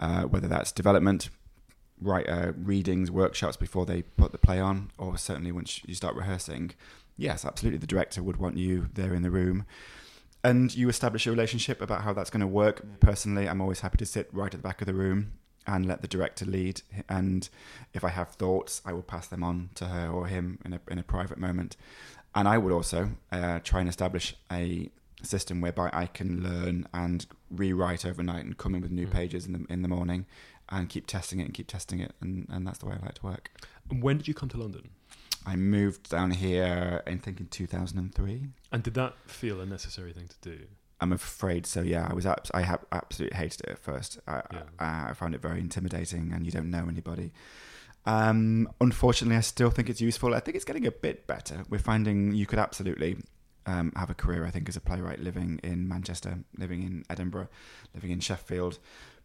uh, 0.00 0.22
whether 0.22 0.48
that's 0.48 0.72
development, 0.72 1.28
write 2.00 2.28
uh, 2.28 2.52
readings, 2.56 3.10
workshops 3.10 3.56
before 3.56 3.84
they 3.84 4.02
put 4.02 4.32
the 4.32 4.38
play 4.38 4.58
on, 4.58 4.90
or 4.98 5.16
certainly 5.18 5.52
once 5.52 5.82
you 5.86 5.94
start 5.94 6.16
rehearsing. 6.16 6.72
Yes, 7.16 7.44
absolutely, 7.44 7.78
the 7.78 7.86
director 7.86 8.22
would 8.22 8.38
want 8.38 8.56
you 8.56 8.88
there 8.94 9.14
in 9.14 9.22
the 9.22 9.30
room, 9.30 9.66
and 10.42 10.74
you 10.74 10.88
establish 10.88 11.26
a 11.26 11.30
relationship 11.30 11.80
about 11.80 12.02
how 12.02 12.12
that's 12.14 12.30
going 12.30 12.40
to 12.40 12.46
work. 12.46 12.82
Personally, 13.00 13.48
I'm 13.48 13.60
always 13.60 13.80
happy 13.80 13.98
to 13.98 14.06
sit 14.06 14.28
right 14.32 14.52
at 14.52 14.62
the 14.62 14.68
back 14.68 14.80
of 14.80 14.86
the 14.86 14.94
room 14.94 15.32
and 15.66 15.86
let 15.86 16.02
the 16.02 16.08
director 16.08 16.44
lead. 16.44 16.82
And 17.08 17.48
if 17.92 18.02
I 18.02 18.08
have 18.08 18.30
thoughts, 18.30 18.82
I 18.84 18.92
will 18.92 19.02
pass 19.02 19.26
them 19.26 19.44
on 19.44 19.70
to 19.76 19.86
her 19.86 20.08
or 20.08 20.26
him 20.26 20.58
in 20.64 20.72
a 20.72 20.80
in 20.88 20.98
a 20.98 21.02
private 21.02 21.38
moment. 21.38 21.76
And 22.34 22.48
I 22.48 22.58
would 22.58 22.72
also 22.72 23.10
uh, 23.30 23.60
try 23.60 23.80
and 23.80 23.88
establish 23.88 24.34
a 24.50 24.90
system 25.24 25.60
whereby 25.60 25.90
I 25.92 26.06
can 26.06 26.42
learn 26.42 26.86
and 26.94 27.26
rewrite 27.50 28.04
overnight 28.06 28.44
and 28.44 28.56
come 28.56 28.74
in 28.74 28.82
with 28.82 28.90
new 28.90 29.06
Mm. 29.06 29.12
pages 29.12 29.46
in 29.46 29.52
the 29.52 29.64
in 29.72 29.82
the 29.82 29.88
morning 29.88 30.26
and 30.70 30.88
keep 30.88 31.06
testing 31.06 31.40
it 31.40 31.44
and 31.44 31.54
keep 31.54 31.66
testing 31.66 32.00
it 32.00 32.12
and, 32.20 32.46
and 32.50 32.66
that's 32.66 32.78
the 32.78 32.86
way 32.86 32.96
I 33.00 33.04
like 33.04 33.14
to 33.14 33.26
work. 33.26 33.50
and 33.90 34.02
when 34.02 34.16
did 34.18 34.26
you 34.28 34.34
come 34.34 34.48
to 34.50 34.56
london 34.56 34.90
I 35.46 35.56
moved 35.56 36.08
down 36.08 36.30
here 36.30 37.02
in 37.06 37.18
thinking 37.18 37.46
2003. 37.48 38.48
and 38.72 38.82
did 38.82 38.94
that 38.94 39.14
feel 39.26 39.60
a 39.60 39.66
necessary 39.66 40.12
thing 40.12 40.28
to 40.28 40.50
do 40.56 40.64
I'm 41.00 41.12
afraid 41.12 41.66
so. 41.66 41.82
Yeah, 41.82 42.06
I 42.08 42.14
was. 42.14 42.24
Abs- 42.24 42.52
I 42.54 42.62
have 42.62 42.82
absolutely 42.92 43.36
hated 43.36 43.60
it 43.62 43.70
at 43.70 43.78
first. 43.78 44.20
I, 44.28 44.42
Yeah. 44.52 44.62
I, 44.78 45.10
I 45.10 45.12
found 45.12 45.34
it 45.34 45.42
very 45.42 45.60
intimidating, 45.60 46.32
and 46.32 46.46
you 46.46 46.52
don't 46.52 46.70
know 46.70 46.86
anybody. 46.88 47.32
Um, 48.06 48.68
unfortunately, 48.80 49.36
I 49.36 49.40
still 49.40 49.70
think 49.70 49.90
it's 49.90 50.00
useful. 50.00 50.34
I 50.34 50.40
think 50.40 50.54
it's 50.56 50.64
getting 50.64 50.86
a 50.86 50.90
bit 50.92 51.26
better. 51.26 51.64
We're 51.68 51.78
finding 51.78 52.32
you 52.34 52.46
could 52.46 52.58
absolutely 52.60 53.16
um, 53.66 53.92
have 53.96 54.10
a 54.10 54.14
career. 54.14 54.44
I 54.44 54.50
think 54.50 54.68
as 54.68 54.76
a 54.76 54.80
playwright, 54.80 55.20
living 55.20 55.60
in 55.62 55.88
Manchester, 55.88 56.38
living 56.58 56.82
in 56.82 57.04
Edinburgh, 57.10 57.48
living 57.94 58.10
in 58.10 58.20
Sheffield, 58.20 58.78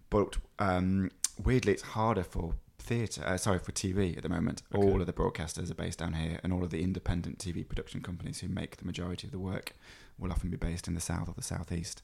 but 0.10 0.38
um, 0.60 1.12
weirdly, 1.44 1.74
it's 1.74 1.82
harder 1.84 2.24
for 2.24 2.56
theatre. 2.80 3.24
Uh, 3.26 3.38
sorry, 3.38 3.60
for 3.60 3.72
TV 3.72 4.16
at 4.18 4.24
the 4.24 4.30
moment. 4.30 4.64
Okay. 4.74 4.84
All 4.86 5.00
of 5.02 5.08
the 5.08 5.14
broadcasters 5.14 5.70
are 5.70 5.76
based 5.76 6.00
down 6.00 6.14
here, 6.14 6.40
and 6.44 6.52
all 6.54 6.64
of 6.64 6.70
the 6.72 6.82
independent 6.82 7.38
TV 7.38 7.68
production 7.68 8.02
companies 8.02 8.40
who 8.40 8.48
make 8.48 8.78
the 8.78 8.86
majority 8.86 9.28
of 9.28 9.32
the 9.32 9.40
work 9.40 9.74
will 10.18 10.32
often 10.32 10.50
be 10.50 10.58
based 10.58 10.88
in 10.88 10.96
the 10.96 11.00
south 11.02 11.30
or 11.30 11.34
the 11.34 11.44
southeast. 11.44 12.02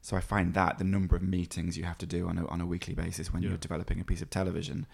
So 0.00 0.16
I 0.16 0.20
find 0.20 0.54
that 0.54 0.78
the 0.78 0.84
number 0.84 1.16
of 1.16 1.22
meetings 1.22 1.76
you 1.76 1.84
have 1.84 1.98
to 1.98 2.06
do 2.06 2.28
on 2.28 2.38
a, 2.38 2.46
on 2.46 2.60
a 2.60 2.66
weekly 2.66 2.94
basis 2.94 3.32
when 3.32 3.42
Yeah. 3.42 3.50
you're 3.50 3.58
developing 3.58 4.00
a 4.00 4.04
piece 4.04 4.22
of 4.22 4.30
television, 4.30 4.86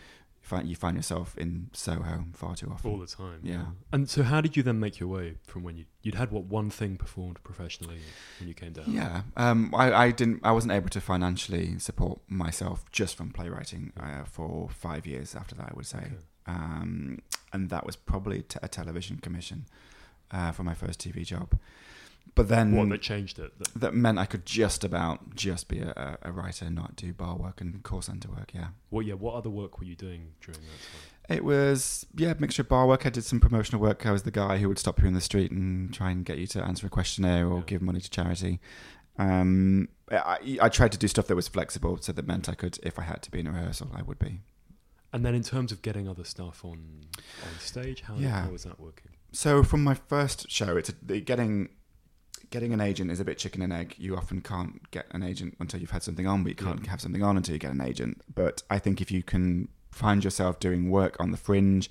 you 0.45 0.49
find, 0.49 0.69
you 0.69 0.77
find 0.77 0.97
yourself 0.97 1.37
in 1.39 1.71
Soho 1.73 2.25
far 2.35 2.55
too 2.55 2.71
often. 2.71 2.91
all 2.91 2.99
the 2.99 3.07
time 3.07 3.41
Yeah. 3.43 3.67
and 3.93 4.09
so 4.11 4.23
how 4.23 4.41
did 4.43 4.57
you 4.57 4.63
then 4.63 4.79
make 4.79 5.01
your 5.01 5.09
way 5.09 5.37
from 5.47 5.63
when 5.63 5.77
you 5.79 5.85
you'd 6.03 6.17
had 6.17 6.31
what 6.31 6.45
one 6.45 6.69
thing 6.71 6.97
performed 6.99 7.39
professionally 7.43 7.99
when 8.39 8.49
you 8.49 8.55
came 8.55 8.73
down 8.73 8.85
Yeah, 8.93 9.23
um, 9.39 9.75
I, 9.75 9.93
I 10.05 10.11
didn't. 10.11 10.41
I 10.45 10.53
wasn't 10.53 10.73
able 10.75 10.91
to 10.91 11.01
financially 11.01 11.79
support 11.79 12.21
myself 12.29 12.85
just 12.93 13.17
from 13.17 13.31
playwriting 13.31 13.93
uh, 13.99 14.25
for 14.25 14.69
five 14.69 15.07
years 15.07 15.35
after 15.35 15.55
that. 15.57 15.71
I 15.71 15.75
would 15.75 15.87
say, 15.87 15.99
Okay. 15.99 16.17
um, 16.47 17.21
and 17.55 17.71
that 17.71 17.87
was 17.87 17.97
probably 17.97 18.43
t- 18.43 18.59
a 18.63 18.69
television 18.69 19.17
commission 19.19 19.65
uh, 20.31 20.53
for 20.53 20.63
my 20.63 20.75
first 20.75 21.01
TV 21.01 21.25
job. 21.25 21.59
But 22.35 22.49
then 22.49 22.75
What 22.75 22.89
that 22.89 23.01
changed 23.03 23.39
it? 23.39 23.57
That- 23.59 23.75
that 23.81 23.95
meant 23.95 24.19
I 24.19 24.27
could 24.27 24.45
just 24.45 24.83
about 24.83 25.35
just 25.37 25.69
be 25.69 25.79
a, 25.81 26.19
a 26.23 26.33
writer, 26.33 26.69
not 26.69 26.97
do 26.97 27.13
bar 27.13 27.37
work 27.37 27.61
and 27.61 27.83
call 27.85 28.03
center 28.03 28.29
work. 28.29 28.53
Yeah, 28.53 28.69
Well, 28.91 29.03
yeah. 29.03 29.15
What 29.15 29.35
other 29.37 29.51
work 29.51 29.79
were 29.79 29.85
you 29.85 29.95
doing 29.95 30.33
during 30.41 30.61
that 30.61 30.67
time? 30.67 31.37
it 31.37 31.43
was 31.45 32.05
yeah 32.17 32.33
a 32.33 32.35
mixture 32.41 32.63
of 32.63 32.69
bar 32.69 32.87
work. 32.87 33.07
I 33.07 33.11
did 33.11 33.25
some 33.25 33.39
promotional 33.41 33.81
work. 33.81 34.05
I 34.05 34.11
was 34.13 34.25
the 34.25 34.31
guy 34.31 34.59
who 34.59 34.69
would 34.69 34.79
stop 34.81 35.01
you 35.01 35.07
in 35.09 35.15
the 35.15 35.21
street 35.21 35.53
and 35.53 35.95
try 35.95 36.11
and 36.11 36.25
get 36.25 36.39
you 36.39 36.47
to 36.49 36.63
answer 36.65 36.87
a 36.87 36.91
questionnaire 36.91 37.47
or 37.47 37.59
Yeah. 37.59 37.65
give 37.67 37.83
money 37.83 38.01
to 38.01 38.11
charity. 38.11 38.61
Um, 39.17 39.89
I, 40.11 40.59
I 40.61 40.69
tried 40.69 40.93
to 40.93 40.99
do 40.99 41.07
stuff 41.09 41.29
that 41.29 41.37
was 41.37 41.47
flexible, 41.49 41.99
so 42.01 42.13
that 42.13 42.27
meant 42.27 42.49
I 42.49 42.55
could, 42.55 42.79
if 42.83 42.99
I 42.99 43.03
had 43.03 43.23
to 43.23 43.31
be 43.31 43.39
in 43.41 43.47
a 43.47 43.53
rehearsal, 43.53 43.91
I 43.95 44.03
would 44.03 44.19
be. 44.19 44.41
And 45.13 45.25
then 45.25 45.35
in 45.37 45.43
terms 45.45 45.71
of 45.71 45.81
getting 45.83 46.09
other 46.09 46.25
stuff 46.25 46.65
on 46.65 47.07
on 47.45 47.61
stage, 47.61 48.01
how, 48.03 48.17
Yeah. 48.17 48.43
how 48.45 48.51
was 48.51 48.65
that 48.65 48.81
working? 48.81 49.13
So 49.33 49.63
from 49.63 49.85
my 49.85 49.95
first 49.95 50.51
show, 50.51 50.77
it's 50.77 50.89
a, 50.89 50.95
the- 51.01 51.21
getting 51.21 51.69
getting 52.51 52.73
an 52.73 52.81
agent 52.81 53.11
is 53.11 53.21
a 53.21 53.25
bit 53.25 53.39
chicken 53.39 53.63
and 53.63 53.73
egg. 53.73 53.95
You 53.99 54.17
often 54.17 54.41
can't 54.41 54.91
get 54.91 55.07
an 55.13 55.23
agent 55.23 55.57
until 55.61 55.81
you've 55.81 55.91
had 55.91 56.03
something 56.03 56.27
on, 56.27 56.43
but 56.43 56.51
you 56.51 56.55
can't 56.57 56.85
Yeah. 56.85 56.91
have 56.91 57.01
something 57.01 57.23
on 57.23 57.37
until 57.37 57.55
you 57.55 57.59
get 57.59 57.73
an 57.73 57.81
agent. 57.81 58.23
But 58.35 58.63
I 58.71 58.79
think 58.79 59.01
if 59.01 59.11
you 59.11 59.23
can 59.23 59.69
find 59.91 60.25
yourself 60.25 60.59
doing 60.61 60.91
work 60.91 61.17
on 61.21 61.31
the 61.31 61.37
fringe 61.37 61.91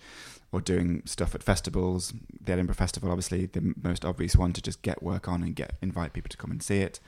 or 0.51 0.61
doing 0.61 1.01
stuff 1.05 1.33
at 1.33 1.41
festivals, 1.41 2.13
the 2.43 2.51
Edinburgh 2.53 2.75
Festival, 2.75 3.09
obviously 3.09 3.45
the 3.47 3.73
most 3.81 4.05
obvious 4.05 4.35
one 4.35 4.53
to 4.53 4.61
just 4.61 4.81
get 4.81 5.01
work 5.01 5.27
on 5.27 5.41
and 5.41 5.55
get 5.55 5.75
invite 5.81 6.13
people 6.13 6.29
to 6.29 6.37
come 6.37 6.51
and 6.51 6.61
see 6.61 6.79
it. 6.79 6.99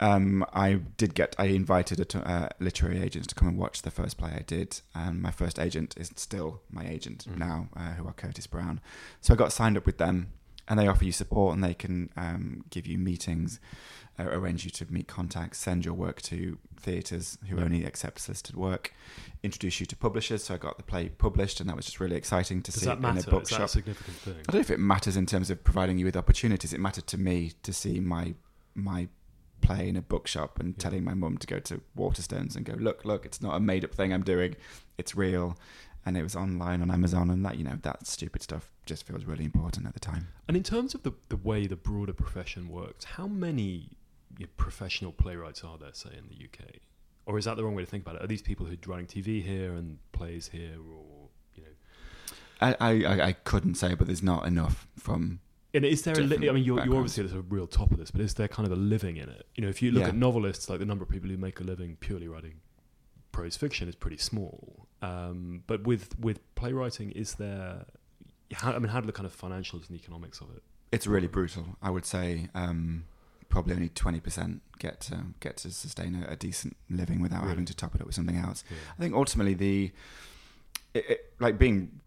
Um, 0.00 0.44
I 0.52 0.74
did 0.74 1.14
get. 1.14 1.34
I 1.40 1.46
invited 1.46 1.98
a 1.98 2.04
t- 2.04 2.18
uh, 2.20 2.48
literary 2.60 3.00
agents 3.02 3.26
to 3.28 3.34
come 3.34 3.48
and 3.48 3.58
watch 3.58 3.82
the 3.82 3.90
first 3.90 4.16
play 4.16 4.30
I 4.30 4.42
did. 4.46 4.80
and 4.94 5.20
my 5.20 5.32
first 5.32 5.58
agent 5.58 5.94
is 5.98 6.12
still 6.14 6.62
my 6.70 6.86
agent 6.86 7.26
Mhm. 7.28 7.38
now, 7.38 7.68
uh, 7.76 7.94
who 7.94 8.06
are 8.06 8.12
Curtis 8.12 8.46
Brown. 8.46 8.80
So 9.20 9.34
I 9.34 9.36
got 9.36 9.52
signed 9.52 9.76
up 9.76 9.86
with 9.86 9.98
them, 9.98 10.28
and 10.68 10.78
they 10.78 10.86
offer 10.86 11.04
you 11.04 11.12
support, 11.12 11.54
and 11.54 11.64
they 11.64 11.74
can 11.74 12.10
um, 12.16 12.64
give 12.70 12.86
you 12.86 12.98
meetings, 12.98 13.58
uh, 14.18 14.24
arrange 14.24 14.64
you 14.64 14.70
to 14.70 14.92
meet 14.92 15.08
contacts, 15.08 15.58
send 15.58 15.84
your 15.84 15.94
work 15.94 16.20
to 16.22 16.58
theatres 16.76 17.38
who 17.48 17.56
Yeah. 17.56 17.64
only 17.64 17.84
accept 17.84 18.20
solicited 18.20 18.56
work, 18.56 18.92
introduce 19.42 19.80
you 19.80 19.86
to 19.86 19.96
publishers. 19.96 20.44
So 20.44 20.54
I 20.54 20.58
got 20.58 20.76
the 20.76 20.82
play 20.82 21.08
published, 21.08 21.60
and 21.60 21.68
that 21.68 21.76
was 21.76 21.86
just 21.86 22.00
really 22.00 22.16
exciting 22.16 22.62
to 22.62 22.70
Does 22.72 22.82
see 22.82 22.90
in 22.90 23.04
a 23.04 23.16
Is 23.16 23.24
bookshop. 23.26 23.70
significant 23.70 24.16
thing? 24.18 24.34
I 24.40 24.52
don't 24.52 24.54
know 24.54 24.60
if 24.60 24.70
it 24.70 24.80
matters 24.80 25.16
in 25.16 25.26
terms 25.26 25.50
of 25.50 25.64
providing 25.64 25.98
you 25.98 26.04
with 26.04 26.16
opportunities. 26.16 26.72
It 26.72 26.80
mattered 26.80 27.06
to 27.08 27.18
me 27.18 27.52
to 27.62 27.72
see 27.72 28.00
my 28.00 28.34
my 28.74 29.08
play 29.60 29.88
in 29.88 29.96
a 29.96 30.00
bookshop 30.02 30.60
and 30.60 30.74
Yeah. 30.76 30.82
telling 30.84 31.02
my 31.02 31.14
mum 31.14 31.36
to 31.38 31.46
go 31.46 31.58
to 31.58 31.80
Waterstones 31.96 32.54
and 32.54 32.64
go, 32.64 32.74
look, 32.74 33.04
look, 33.04 33.26
it's 33.26 33.42
not 33.42 33.56
a 33.56 33.60
made 33.60 33.84
up 33.84 33.92
thing 33.92 34.12
I'm 34.12 34.22
doing, 34.22 34.54
it's 34.98 35.16
real. 35.16 35.58
And 36.06 36.16
it 36.16 36.22
was 36.22 36.34
online 36.36 36.80
on 36.80 36.90
Amazon, 36.90 37.28
and 37.30 37.44
that 37.44 37.58
you 37.58 37.64
know 37.64 37.78
that 37.82 38.06
stupid 38.06 38.42
stuff 38.42 38.70
just 38.86 39.06
feels 39.06 39.24
really 39.24 39.44
important 39.44 39.86
at 39.86 39.92
the 39.94 40.00
time. 40.00 40.28
And 40.46 40.56
in 40.56 40.62
terms 40.62 40.94
of 40.94 41.02
the, 41.02 41.12
the 41.28 41.36
way 41.36 41.66
the 41.66 41.76
broader 41.76 42.12
profession 42.14 42.68
works, 42.68 43.04
how 43.04 43.26
many 43.26 43.90
professional 44.56 45.12
playwrights 45.12 45.62
are 45.64 45.76
there, 45.78 45.90
say, 45.92 46.10
in 46.16 46.28
the 46.28 46.44
UK? 46.44 46.76
Or 47.26 47.36
is 47.36 47.44
that 47.44 47.56
the 47.56 47.64
wrong 47.64 47.74
way 47.74 47.84
to 47.84 47.90
think 47.90 48.04
about 48.04 48.16
it? 48.16 48.22
Are 48.22 48.26
these 48.26 48.40
people 48.40 48.64
who 48.64 48.72
are 48.72 48.76
running 48.86 49.06
TV 49.06 49.42
here 49.42 49.72
and 49.74 49.98
plays 50.12 50.48
here, 50.48 50.76
or 50.78 51.28
you 51.54 51.62
know? 51.62 51.68
I, 52.60 52.74
I, 52.80 53.22
I- 53.28 53.32
couldn't 53.32 53.74
say, 53.74 53.94
but 53.94 54.06
there's 54.06 54.22
not 54.22 54.46
enough 54.46 54.86
from. 54.98 55.40
And 55.74 55.84
is 55.84 56.02
there? 56.02 56.14
A 56.14 56.20
li- 56.22 56.48
I 56.48 56.52
mean, 56.52 56.64
you're, 56.64 56.82
you're 56.86 56.96
obviously 56.96 57.24
at 57.24 57.30
the 57.30 57.42
real 57.42 57.66
top 57.66 57.92
of 57.92 57.98
this, 57.98 58.10
but 58.10 58.22
is 58.22 58.32
there 58.34 58.48
kind 58.48 58.66
of 58.66 58.72
a 58.72 58.80
living 58.80 59.18
in 59.18 59.28
it? 59.28 59.46
You 59.54 59.62
know, 59.62 59.68
if 59.68 59.82
you 59.82 59.90
look 59.90 60.04
Yeah. 60.04 60.08
at 60.08 60.14
novelists, 60.14 60.70
like 60.70 60.78
the 60.78 60.86
number 60.86 61.02
of 61.04 61.10
people 61.10 61.28
who 61.28 61.36
make 61.36 61.60
a 61.60 61.64
living 61.64 61.96
purely 62.00 62.26
writing 62.28 62.60
prose 63.32 63.56
fiction 63.58 63.88
is 63.88 63.94
pretty 63.94 64.16
small. 64.16 64.86
Um, 65.02 65.62
but 65.66 65.84
with 65.84 66.18
with 66.18 66.38
playwriting, 66.54 67.12
is 67.12 67.34
there? 67.34 67.84
How, 68.52 68.72
I 68.72 68.78
mean, 68.78 68.88
how 68.88 69.00
do 69.00 69.06
the 69.06 69.12
kind 69.12 69.26
of 69.26 69.36
financials 69.38 69.88
and 69.88 69.98
economics 69.98 70.40
of 70.40 70.48
it? 70.56 70.62
It's 70.90 71.06
really 71.06 71.28
brutal. 71.28 71.76
I 71.82 71.90
would 71.90 72.06
say 72.06 72.48
um, 72.54 73.04
probably 73.48 73.74
only 73.74 73.90
twenty 73.90 74.20
percent 74.20 74.62
get 74.78 75.00
to, 75.02 75.26
get 75.40 75.58
to 75.58 75.70
sustain 75.70 76.24
a, 76.26 76.32
a 76.32 76.36
decent 76.36 76.76
living 76.88 77.20
without 77.20 77.40
Really? 77.40 77.50
having 77.50 77.64
to 77.66 77.76
top 77.76 77.94
it 77.94 78.00
up 78.00 78.06
with 78.06 78.16
something 78.16 78.36
else. 78.36 78.64
Yeah. 78.70 78.76
I 78.96 79.02
think 79.02 79.14
ultimately 79.14 79.54
the, 79.54 79.92
it, 80.94 81.10
it, 81.10 81.32
like 81.38 81.58
being 81.58 82.00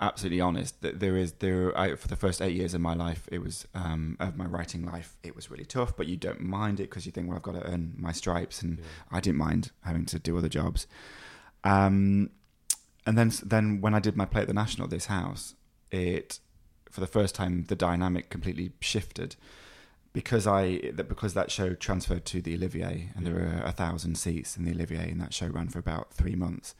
absolutely 0.00 0.40
honest, 0.40 0.80
that 0.82 1.00
there 1.00 1.16
is 1.16 1.32
there. 1.34 1.76
I, 1.78 1.94
for 1.96 2.08
the 2.08 2.16
first 2.16 2.40
eight 2.42 2.56
years 2.56 2.72
of 2.74 2.80
my 2.80 2.94
life, 2.94 3.28
it 3.30 3.38
was 3.40 3.68
um, 3.74 4.16
of 4.18 4.36
my 4.36 4.46
writing 4.46 4.84
life, 4.86 5.16
it 5.22 5.36
was 5.36 5.50
really 5.50 5.64
tough. 5.66 5.96
But 5.96 6.06
you 6.08 6.16
don't 6.16 6.40
mind 6.40 6.80
it 6.80 6.88
because 6.90 7.04
you 7.06 7.12
think, 7.12 7.28
well, 7.28 7.36
I've 7.36 7.42
got 7.42 7.54
to 7.54 7.64
earn 7.70 7.94
my 7.98 8.12
stripes, 8.12 8.62
and 8.62 8.78
Yeah. 8.78 8.84
I 9.12 9.20
didn't 9.20 9.38
mind 9.38 9.70
having 9.82 10.06
to 10.06 10.18
do 10.18 10.36
other 10.38 10.48
jobs. 10.48 10.86
Um, 11.64 12.30
and 13.06 13.18
then 13.18 13.32
then 13.42 13.80
when 13.80 13.94
I 13.94 13.98
did 14.00 14.16
my 14.16 14.24
play 14.26 14.42
at 14.42 14.48
the 14.48 14.54
National, 14.54 14.86
this 14.88 15.06
house, 15.06 15.54
it 15.90 16.38
for 16.90 17.00
the 17.00 17.06
first 17.06 17.34
time 17.34 17.64
the 17.64 17.74
dynamic 17.76 18.30
completely 18.30 18.72
shifted 18.80 19.34
because 20.12 20.46
I 20.46 20.92
that 20.94 21.08
because 21.08 21.34
that 21.34 21.50
show 21.50 21.74
transferred 21.74 22.24
to 22.26 22.40
the 22.40 22.54
Olivier 22.54 23.10
and 23.16 23.26
there 23.26 23.34
were 23.34 23.62
a 23.64 23.72
thousand 23.72 24.16
seats 24.16 24.56
in 24.56 24.64
the 24.64 24.72
Olivier 24.72 25.10
and 25.10 25.20
that 25.20 25.34
show 25.34 25.48
ran 25.48 25.68
for 25.68 25.78
about 25.80 26.12
three 26.14 26.36
months. 26.36 26.74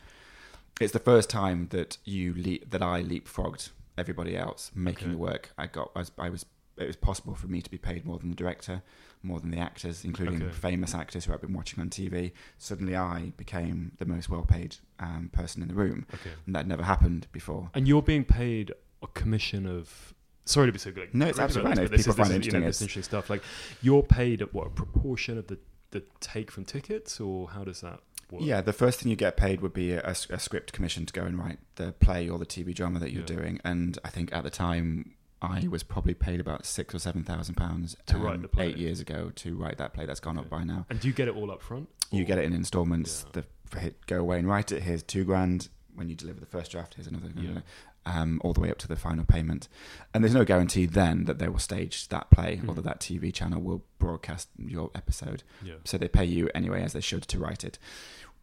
It's 0.81 0.93
the 0.93 0.99
first 0.99 1.31
time 1.31 1.69
that 1.71 1.99
you 2.05 2.35
le- 2.37 2.65
that 2.69 2.83
I 2.83 3.03
leapfrogged 3.03 3.71
everybody 3.99 4.37
else 4.37 4.71
making 4.75 5.09
Okay. 5.09 5.13
the 5.13 5.19
work. 5.19 5.51
I 5.59 5.67
got 5.67 5.91
I 5.97 5.99
was, 6.01 6.13
I 6.19 6.31
was 6.31 6.47
it 6.77 6.87
was 6.87 6.97
possible 6.97 7.35
for 7.35 7.47
me 7.47 7.63
to 7.63 7.71
be 7.71 7.79
paid 7.79 8.05
more 8.05 8.19
than 8.19 8.31
the 8.31 8.35
director, 8.37 8.83
more 9.23 9.41
than 9.41 9.51
the 9.51 9.59
actors, 9.59 10.05
including 10.05 10.43
Okay. 10.43 10.53
famous 10.53 10.95
actors 10.95 11.25
who 11.25 11.33
I've 11.33 11.41
been 11.41 11.53
watching 11.53 11.81
on 11.81 11.89
TV. 11.91 12.33
Suddenly, 12.59 12.97
I 12.97 13.33
became 13.37 13.93
the 13.99 14.05
most 14.07 14.29
well-paid 14.29 14.77
um, 14.99 15.31
person 15.33 15.63
in 15.63 15.69
the 15.69 15.75
room, 15.75 16.07
Okay. 16.13 16.31
and 16.47 16.55
that 16.55 16.67
never 16.67 16.83
happened 16.83 17.27
before. 17.33 17.71
And 17.75 17.87
you're 17.87 18.03
being 18.03 18.25
paid 18.25 18.73
a 19.03 19.07
commission 19.09 19.67
of. 19.67 20.15
Sorry 20.47 20.67
to 20.67 20.73
be 20.73 20.79
so 20.79 20.91
like, 20.97 21.15
No, 21.15 21.27
it's 21.27 21.39
absolutely 21.39 21.75
fine. 21.77 21.87
this, 21.91 22.01
people 22.05 22.11
is- 22.11 22.17
find 22.17 22.31
this 22.31 22.39
is, 22.41 22.47
you 22.47 22.53
know, 22.53 22.59
interesting, 22.59 22.67
this 22.67 22.83
interesting 22.83 23.03
stuff. 23.03 23.31
Like, 23.31 23.43
you're 23.81 24.03
paid 24.03 24.43
at 24.43 24.53
what 24.53 24.67
a 24.67 24.71
proportion 24.71 25.39
of 25.39 25.47
the 25.47 25.59
the 25.93 26.03
take 26.19 26.51
from 26.51 26.65
tickets, 26.65 27.21
or 27.21 27.49
how 27.51 27.63
does 27.63 27.81
that 27.83 28.01
work? 28.33 28.43
Yeah, 28.43 28.61
the 28.61 28.73
first 28.73 28.99
thing 29.01 29.11
you 29.11 29.17
get 29.17 29.37
paid 29.37 29.61
would 29.61 29.73
be 29.73 29.93
a, 29.93 30.03
a 30.29 30.41
script 30.41 30.73
commission 30.73 31.07
to 31.07 31.13
go 31.13 31.23
and 31.23 31.39
write 31.39 31.61
the 31.77 31.93
play 31.93 32.29
or 32.29 32.37
the 32.37 32.45
TV 32.47 32.75
drama 32.75 32.99
that 32.99 33.13
you're 33.13 33.21
Yeah. 33.21 33.27
doing. 33.37 33.61
And 33.65 33.97
I 34.05 34.09
think 34.11 34.33
at 34.35 34.43
the 34.43 34.51
time, 34.51 35.15
I 35.51 35.67
was 35.69 35.83
probably 35.83 36.15
paid 36.15 36.41
about 36.41 36.65
six 36.67 36.95
or 36.95 36.99
seven 36.99 37.23
thousand 37.25 37.55
pounds 37.57 37.95
um, 37.99 38.03
To 38.07 38.19
write 38.19 38.43
the 38.43 38.49
play. 38.49 38.69
eight 38.69 38.77
years 38.77 39.01
ago 39.01 39.31
to 39.37 39.57
write 39.57 39.79
that 39.79 39.93
play. 39.95 40.07
That's 40.07 40.21
gone 40.21 40.39
up 40.39 40.49
by 40.49 40.65
now. 40.65 40.87
And 40.91 41.01
do 41.01 41.09
you 41.09 41.15
get 41.15 41.29
it 41.29 41.35
all 41.37 41.51
up 41.51 41.63
front? 41.63 41.89
You 42.11 42.23
Or- 42.23 42.27
get 42.27 42.39
it 42.39 42.45
in 42.45 42.53
instalments. 42.53 43.25
Yeah. 43.35 43.43
The 43.71 43.79
hit, 43.81 44.07
go 44.07 44.19
away 44.21 44.39
and 44.39 44.49
write 44.49 44.71
it. 44.73 44.83
Here's 44.83 45.03
two 45.03 45.25
grand. 45.25 45.69
When 45.95 46.09
you 46.09 46.15
deliver 46.17 46.41
the 46.41 46.47
first 46.47 46.73
draft, 46.73 46.95
here's 46.95 47.07
another. 47.07 47.29
Yeah. 47.37 47.61
Um, 48.07 48.39
all 48.45 48.53
the 48.53 48.61
way 48.61 48.71
up 48.71 48.77
to 48.79 48.89
the 48.89 48.97
final 48.97 49.25
payment, 49.25 49.67
and 50.13 50.23
there's 50.23 50.35
no 50.35 50.45
guarantee 50.45 50.85
then 50.85 51.25
that 51.25 51.39
they 51.39 51.49
will 51.49 51.59
stage 51.59 52.07
that 52.09 52.29
play 52.31 52.61
or 52.69 52.75
Mhm. 52.75 52.75
that 52.75 52.85
that 52.85 53.01
TV 53.01 53.33
channel 53.33 53.63
will 53.63 53.83
broadcast 53.99 54.51
your 54.59 54.91
episode. 54.95 55.43
Yeah. 55.63 55.77
So 55.85 55.97
they 55.97 56.09
pay 56.09 56.27
you 56.27 56.51
anyway, 56.55 56.83
as 56.83 56.93
they 56.93 57.01
should, 57.01 57.23
to 57.29 57.39
write 57.39 57.65
it. 57.65 57.79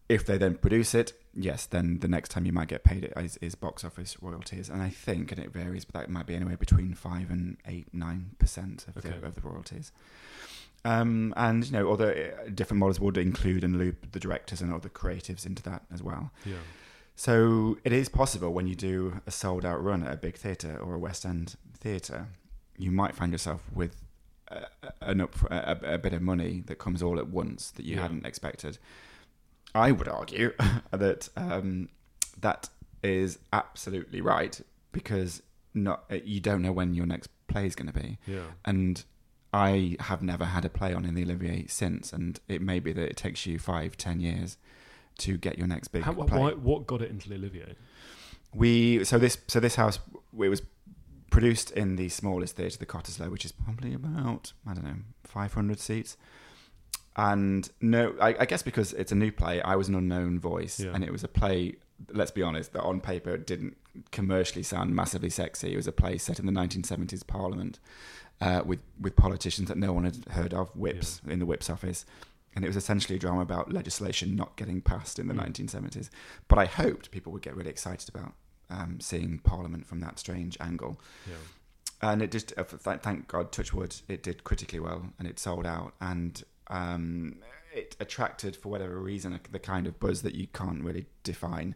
If 0.09 0.25
they 0.25 0.39
then 0.39 0.55
produce 0.55 0.95
it, 0.95 1.13
yes, 1.33 1.65
then 1.65 1.99
the 1.99 2.07
next 2.07 2.29
time 2.29 2.45
you 2.45 2.51
might 2.53 2.67
get 2.67 2.83
paid 2.83 3.11
is, 3.17 3.37
is 3.37 3.55
box 3.55 3.83
office 3.83 4.17
royalties, 4.21 4.69
and 4.69 4.81
I 4.81 4.89
think, 4.89 5.31
and 5.31 5.39
it 5.39 5.51
varies, 5.51 5.85
but 5.85 5.99
that 5.99 6.09
might 6.09 6.25
be 6.27 6.35
anywhere 6.35 6.57
between 6.57 6.93
five 6.93 7.29
and 7.29 7.57
eight, 7.67 7.87
nine 7.93 8.31
percent 8.39 8.85
of, 8.95 8.97
Okay. 9.05 9.17
the, 9.19 9.27
of 9.27 9.35
the 9.35 9.41
royalties. 9.41 9.91
Um, 10.83 11.33
and 11.37 11.63
you 11.65 11.71
know, 11.73 11.91
other 11.91 12.33
uh, 12.45 12.49
different 12.49 12.79
models 12.79 12.99
would 12.99 13.17
include 13.17 13.63
and 13.63 13.77
loop 13.77 14.11
the 14.13 14.19
directors 14.19 14.61
and 14.61 14.73
other 14.73 14.89
creatives 14.89 15.45
into 15.45 15.61
that 15.63 15.83
as 15.93 16.01
well. 16.01 16.31
Yeah. 16.45 16.55
So 17.15 17.77
it 17.83 17.93
is 17.93 18.09
possible 18.09 18.51
when 18.51 18.65
you 18.67 18.73
do 18.75 19.21
a 19.27 19.31
sold 19.31 19.63
out 19.63 19.83
run 19.83 20.01
at 20.01 20.11
a 20.13 20.17
big 20.17 20.37
theatre 20.37 20.77
or 20.81 20.95
a 20.95 20.99
West 20.99 21.23
End 21.25 21.55
theatre, 21.77 22.27
you 22.77 22.89
might 22.89 23.13
find 23.15 23.31
yourself 23.31 23.61
with 23.73 23.95
a, 24.47 24.65
a- 24.81 24.93
an 25.01 25.21
up, 25.21 25.35
a, 25.51 25.77
a 25.83 25.97
bit 25.99 26.13
of 26.13 26.21
money 26.23 26.63
that 26.65 26.79
comes 26.79 27.03
all 27.03 27.19
at 27.19 27.27
once 27.27 27.69
that 27.71 27.85
you 27.85 27.97
Yeah. 27.97 28.01
hadn't 28.03 28.25
expected. 28.25 28.79
I 29.73 29.91
would 29.91 30.07
argue 30.07 30.53
that 30.91 31.29
um, 31.37 31.89
that 32.39 32.69
is 33.03 33.39
absolutely 33.53 34.21
right 34.21 34.59
because 34.91 35.41
not 35.73 36.03
you 36.25 36.39
don't 36.39 36.61
know 36.61 36.71
when 36.71 36.93
your 36.93 37.05
next 37.05 37.29
play 37.47 37.65
is 37.65 37.75
going 37.75 37.91
to 37.91 37.99
be, 37.99 38.17
Yeah. 38.27 38.41
and 38.65 39.03
I 39.53 39.97
have 39.99 40.21
never 40.21 40.45
had 40.45 40.63
a 40.65 40.69
play 40.69 40.93
on 40.93 41.03
in 41.05 41.13
the 41.15 41.23
Olivier 41.23 41.65
since, 41.67 42.13
and 42.13 42.39
it 42.47 42.61
may 42.61 42.79
be 42.79 42.93
that 42.93 43.03
it 43.09 43.17
takes 43.17 43.45
you 43.45 43.59
five, 43.59 43.97
ten 43.97 44.19
years 44.19 44.57
to 45.19 45.37
get 45.37 45.57
your 45.57 45.67
next 45.67 45.89
big 45.89 46.03
How, 46.03 46.13
play 46.13 46.39
why, 46.39 46.51
what 46.51 46.87
got 46.87 47.01
it 47.01 47.09
into 47.11 47.29
the 47.29 47.35
Olivier? 47.35 47.75
we 48.53 49.03
so 49.05 49.17
this 49.17 49.37
so 49.47 49.59
this 49.61 49.75
house 49.75 49.99
it 50.33 50.49
was 50.49 50.61
produced 51.29 51.71
in 51.71 51.95
the 51.95 52.09
smallest 52.09 52.57
theatre, 52.57 52.77
the 52.77 52.85
Cottesloe, 52.85 53.31
which 53.31 53.45
is 53.45 53.51
probably 53.53 53.93
about 53.93 54.51
I 54.67 54.73
don't 54.73 54.83
know 54.83 54.95
500 55.23 55.79
seats. 55.79 56.17
And 57.15 57.69
no, 57.81 58.15
I, 58.21 58.35
I 58.39 58.45
guess 58.45 58.61
because 58.63 58.93
it's 58.93 59.11
a 59.11 59.15
new 59.15 59.31
play, 59.31 59.61
I 59.61 59.75
was 59.75 59.89
an 59.89 59.95
unknown 59.95 60.39
voice, 60.39 60.79
Yeah. 60.79 60.91
and 60.93 61.03
it 61.03 61.11
was 61.11 61.23
a 61.23 61.27
play. 61.27 61.75
Let's 62.11 62.31
be 62.31 62.41
honest, 62.41 62.73
that 62.73 62.81
on 62.81 62.99
paper 63.01 63.37
didn't 63.37 63.77
commercially 64.11 64.63
sound 64.63 64.95
massively 64.95 65.29
sexy. 65.29 65.73
It 65.73 65.75
was 65.75 65.87
a 65.87 65.91
play 65.91 66.17
set 66.17 66.39
in 66.39 66.45
the 66.45 66.51
1970s 66.51 67.27
Parliament 67.27 67.79
uh, 68.39 68.61
with 68.65 68.81
with 68.99 69.15
politicians 69.15 69.67
that 69.67 69.77
no 69.77 69.91
one 69.93 70.05
had 70.05 70.25
heard 70.31 70.53
of, 70.53 70.75
whips 70.75 71.21
in 71.27 71.39
the 71.39 71.45
whips 71.45 71.69
office, 71.69 72.05
and 72.55 72.63
it 72.63 72.67
was 72.69 72.77
essentially 72.77 73.17
a 73.17 73.19
drama 73.19 73.41
about 73.41 73.71
legislation 73.73 74.35
not 74.35 74.55
getting 74.55 74.81
passed 74.81 75.19
in 75.19 75.27
the 75.27 75.33
Mm. 75.33 75.47
1970s. 75.53 76.09
But 76.47 76.57
I 76.59 76.65
hoped 76.65 77.11
people 77.11 77.31
would 77.33 77.41
get 77.41 77.55
really 77.55 77.69
excited 77.69 78.07
about 78.09 78.33
um, 78.69 78.99
seeing 79.01 79.39
Parliament 79.39 79.85
from 79.85 79.99
that 79.99 80.17
strange 80.17 80.57
angle. 80.61 80.99
Yeah. 81.29 81.35
and 82.09 82.21
it 82.23 82.31
just 82.31 82.51
uh, 82.57 82.63
thank 82.63 83.27
God, 83.27 83.51
touch 83.51 83.73
wood, 83.73 83.95
it 84.07 84.23
did 84.23 84.43
critically 84.43 84.79
well, 84.79 85.11
and 85.19 85.27
it 85.27 85.37
sold 85.37 85.67
out, 85.67 85.93
and 86.01 86.43
um, 86.67 87.37
it 87.73 87.95
attracted 87.99 88.55
for 88.55 88.69
whatever 88.69 88.99
reason 88.99 89.39
the 89.51 89.59
kind 89.59 89.87
of 89.87 89.99
buzz 89.99 90.21
that 90.23 90.35
you 90.35 90.47
can't 90.47 90.83
really 90.83 91.05
define. 91.23 91.75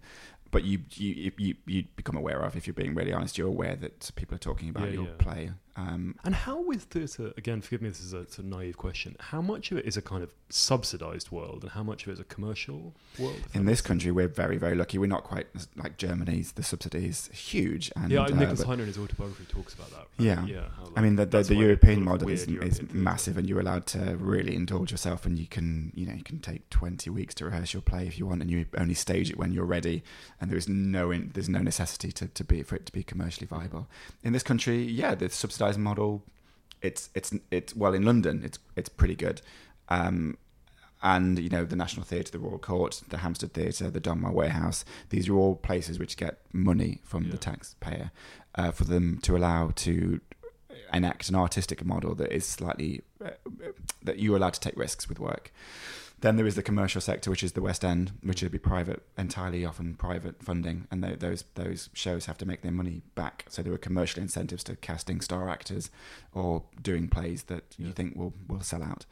But 0.51 0.63
you 0.63 0.83
you 0.91 1.31
you 1.37 1.55
you 1.65 1.83
become 1.95 2.15
aware 2.15 2.41
of 2.41 2.55
if 2.55 2.65
you're 2.67 2.73
being 2.73 2.95
really 2.95 3.11
honest. 3.11 3.37
You're 3.37 3.47
aware 3.47 3.75
that 3.75 4.11
people 4.15 4.35
are 4.35 4.39
talking 4.39 4.69
about 4.69 4.87
Yeah, 4.87 4.93
your 4.93 5.05
yeah. 5.05 5.11
play. 5.17 5.51
Um, 5.77 6.15
And 6.23 6.33
how 6.33 6.61
with 6.61 6.83
theatre, 6.83 7.33
again, 7.38 7.61
forgive 7.61 7.81
me, 7.81 7.89
this 7.89 7.99
is 7.99 8.13
a, 8.13 8.25
naive 8.41 8.77
question. 8.77 9.15
How 9.19 9.41
much 9.41 9.71
of 9.71 9.77
it 9.77 9.85
is 9.85 9.97
a 9.97 10.01
kind 10.01 10.23
of 10.23 10.31
subsidised 10.49 11.31
world 11.31 11.63
and 11.63 11.71
how 11.71 11.83
much 11.83 12.03
of 12.03 12.09
it 12.09 12.13
is 12.13 12.19
a 12.19 12.23
commercial 12.23 12.93
world? 13.19 13.41
in 13.53 13.65
this 13.65 13.81
country, 13.81 14.11
we're 14.11 14.27
very 14.27 14.57
very 14.57 14.75
lucky. 14.75 14.97
We're 14.97 15.07
not 15.07 15.23
quite 15.23 15.47
like 15.75 15.97
Germany's. 15.97 16.53
The 16.53 16.63
subsidy 16.63 17.07
is 17.07 17.27
huge. 17.27 17.91
And. 17.95 18.11
Yeah, 18.11 18.21
uh, 18.21 18.27
Nicholas 18.27 18.63
Hytner 18.63 18.81
in 18.81 18.88
his 18.88 18.97
autobiography 18.97 19.45
talks 19.45 19.73
about 19.73 19.89
that. 19.91 19.97
right? 19.97 20.07
Yeah. 20.17 20.45
yeah. 20.45 20.61
how, 20.77 20.91
I 20.95 21.01
mean, 21.01 21.15
the, 21.15 21.25
the, 21.25 21.43
the 21.43 21.55
European 21.55 22.03
model 22.03 22.29
is, 22.29 22.47
European 22.47 22.71
is 22.71 22.93
massive, 22.93 23.38
and 23.38 23.47
you're 23.47 23.59
allowed 23.59 23.85
to 23.88 24.15
really 24.17 24.55
indulge 24.55 24.91
yourself, 24.91 25.25
and 25.25 25.38
you 25.38 25.47
can, 25.47 25.91
you 25.95 26.05
know, 26.05 26.13
you 26.13 26.23
can 26.23 26.39
take 26.39 26.69
20 26.69 27.09
weeks 27.09 27.33
to 27.35 27.45
rehearse 27.45 27.73
your 27.73 27.81
play 27.81 28.07
if 28.07 28.17
you 28.19 28.25
want, 28.25 28.41
and 28.41 28.49
you 28.49 28.65
only 28.77 28.93
stage 28.93 29.29
it 29.29 29.38
when 29.38 29.51
you're 29.51 29.65
ready, 29.65 30.03
and 30.39 30.49
there 30.49 30.57
is 30.57 30.69
no 30.69 31.11
in, 31.11 31.31
there's 31.33 31.49
no 31.49 31.59
necessity 31.59 32.11
to, 32.11 32.27
to 32.27 32.43
be 32.43 32.63
for 32.63 32.75
it 32.75 32.85
to 32.85 32.91
be 32.91 33.03
commercially 33.03 33.47
viable. 33.47 33.88
In 34.23 34.33
this 34.33 34.43
country, 34.43 34.83
yeah, 34.83 35.15
the 35.15 35.29
subsidised 35.29 35.64
model, 35.78 36.23
it's 36.82 37.10
it's 37.13 37.34
it's 37.51 37.75
well 37.75 37.93
in 37.93 38.04
London, 38.04 38.41
it's 38.43 38.60
it's 38.75 38.89
pretty 38.89 39.15
good. 39.15 39.41
Um, 39.89 40.38
and 41.04 41.38
you 41.38 41.49
know 41.49 41.65
the 41.65 41.75
National 41.75 42.04
Theatre, 42.06 42.32
the 42.32 42.39
Royal 42.39 42.58
Court, 42.58 43.01
the 43.10 43.17
Hampstead 43.17 43.54
Theatre, 43.54 43.91
the 43.91 44.01
Donmar 44.01 44.32
Warehouse. 44.34 44.86
These 45.10 45.30
are 45.30 45.34
all 45.36 45.56
places 45.56 45.99
which 45.99 46.17
get 46.17 46.39
money 46.54 46.99
from 47.04 47.25
Yeah. 47.25 47.32
the 47.32 47.38
taxpayer 47.38 48.12
uh, 48.56 48.71
for 48.71 48.86
them 48.86 49.19
to 49.23 49.36
allow 49.38 49.71
to 49.75 50.19
enact 50.93 51.30
an 51.30 51.36
artistic 51.36 51.84
model 51.86 52.15
that 52.15 52.32
is 52.32 52.45
slightly 52.45 53.01
uh, 53.23 53.32
that 54.04 54.19
you're 54.19 54.38
allowed 54.38 54.54
to 54.54 54.60
take 54.60 54.78
risks 54.78 55.08
with 55.10 55.19
work. 55.19 55.51
Then 56.25 56.38
there 56.38 56.47
is 56.47 56.55
the 56.55 56.63
commercial 56.63 57.01
sector, 57.01 57.29
which 57.29 57.43
is 57.43 57.51
the 57.51 57.61
West 57.61 57.85
End, 57.85 58.13
which 58.23 58.41
would 58.41 58.51
be 58.51 58.57
private, 58.57 59.03
entirely 59.15 59.63
often 59.63 59.93
private 59.93 60.41
funding, 60.41 60.88
and 60.89 61.03
tho- 61.03 61.15
those 61.15 61.43
those 61.53 61.91
shows 61.93 62.25
have 62.25 62.39
to 62.39 62.47
make 62.47 62.63
their 62.63 62.71
money 62.71 63.03
back. 63.13 63.45
So 63.47 63.61
there 63.61 63.71
are 63.73 63.77
commercial 63.77 64.23
incentives 64.23 64.63
to 64.63 64.75
casting 64.75 65.21
star 65.21 65.47
actors 65.49 65.91
or 66.33 66.63
doing 66.81 67.09
plays 67.09 67.43
that 67.43 67.75
you 67.77 67.91
think 67.91 68.15
will 68.15 68.33
will 68.47 68.61
sell 68.61 68.81
out. 68.81 69.05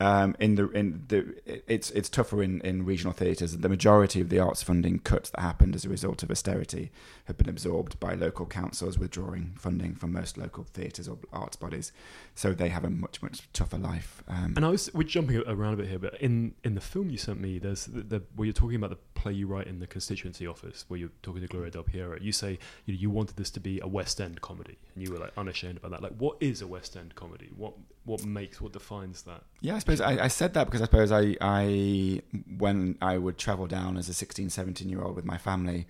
Um, 0.00 0.34
in 0.40 0.54
the 0.54 0.70
in 0.70 1.04
the 1.08 1.34
it's 1.66 1.90
it's 1.90 2.08
tougher 2.08 2.42
in, 2.42 2.62
in 2.62 2.86
regional 2.86 3.12
theatres. 3.12 3.58
The 3.58 3.68
majority 3.68 4.22
of 4.22 4.30
the 4.30 4.38
arts 4.38 4.62
funding 4.62 4.98
cuts 5.00 5.28
that 5.30 5.40
happened 5.40 5.74
as 5.74 5.84
a 5.84 5.90
result 5.90 6.22
of 6.22 6.30
austerity 6.30 6.90
have 7.26 7.36
been 7.36 7.50
absorbed 7.50 8.00
by 8.00 8.14
local 8.14 8.46
councils 8.46 8.98
withdrawing 8.98 9.56
funding 9.58 9.94
from 9.94 10.12
most 10.12 10.38
local 10.38 10.64
theatres 10.64 11.06
or 11.06 11.18
arts 11.32 11.56
bodies, 11.56 11.92
so 12.34 12.54
they 12.54 12.70
have 12.70 12.84
a 12.84 12.90
much 12.90 13.22
much 13.22 13.46
tougher 13.52 13.76
life. 13.76 14.22
Um, 14.26 14.54
And 14.56 14.64
I 14.64 14.70
was 14.70 14.90
we're 14.94 15.02
jumping 15.02 15.42
around 15.46 15.74
a 15.74 15.76
bit 15.76 15.88
here, 15.88 15.98
but 15.98 16.18
in 16.18 16.54
in 16.64 16.74
the 16.74 16.80
film 16.80 17.10
you 17.10 17.18
sent 17.18 17.38
me, 17.38 17.58
there's 17.58 17.84
the, 17.84 18.00
the 18.00 18.22
where 18.34 18.46
you're 18.46 18.54
talking 18.54 18.76
about 18.76 18.90
the 18.90 19.04
play 19.20 19.32
you 19.32 19.46
write 19.46 19.66
in 19.66 19.78
the 19.80 19.86
constituency 19.86 20.46
office, 20.46 20.84
where 20.88 20.98
you're 21.00 21.10
talking 21.22 21.42
to 21.42 21.48
Gloria 21.48 21.70
De 21.70 21.82
Piero. 21.82 22.16
You 22.20 22.32
say 22.32 22.58
you, 22.86 22.94
you 22.94 23.10
wanted 23.10 23.36
this 23.36 23.50
to 23.50 23.60
be 23.60 23.78
a 23.80 23.86
West 23.86 24.20
End 24.20 24.40
comedy, 24.40 24.76
and 24.94 25.04
you 25.06 25.12
were 25.12 25.18
like 25.18 25.32
unashamed 25.36 25.76
about 25.78 25.90
that. 25.92 26.02
Like, 26.02 26.16
what 26.18 26.36
is 26.40 26.62
a 26.62 26.66
West 26.66 26.96
End 26.96 27.14
comedy? 27.14 27.50
What 27.56 27.74
what 28.04 28.24
makes 28.24 28.60
what 28.60 28.72
defines 28.72 29.22
that? 29.22 29.42
Yeah, 29.60 29.76
I 29.76 29.78
suppose 29.80 30.00
I, 30.00 30.24
I 30.24 30.28
said 30.28 30.54
that 30.54 30.64
because 30.64 30.80
I 30.80 30.84
suppose 30.86 31.12
I, 31.12 31.36
I 31.40 32.22
when 32.58 32.96
I 33.02 33.18
would 33.18 33.36
travel 33.38 33.66
down 33.66 33.96
as 33.98 34.08
a 34.08 34.14
16, 34.14 34.48
17 34.50 34.88
year 34.88 35.02
old 35.02 35.14
with 35.16 35.24
my 35.26 35.36
family, 35.36 35.86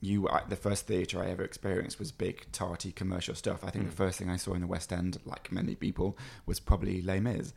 you 0.00 0.28
I, 0.28 0.42
the 0.48 0.56
first 0.56 0.86
theatre 0.88 1.22
I 1.22 1.30
ever 1.30 1.44
experienced 1.44 1.98
was 2.00 2.10
big, 2.10 2.46
tarty 2.50 2.90
commercial 2.92 3.34
stuff. 3.36 3.62
I 3.64 3.70
think 3.70 3.84
Mm. 3.84 3.90
the 3.90 3.96
first 3.96 4.18
thing 4.18 4.28
I 4.28 4.36
saw 4.36 4.54
in 4.54 4.60
the 4.60 4.66
West 4.66 4.92
End, 4.92 5.18
like 5.24 5.52
many 5.52 5.74
people, 5.76 6.18
was 6.46 6.58
probably 6.58 7.00
Les 7.02 7.20
Mis. 7.20 7.52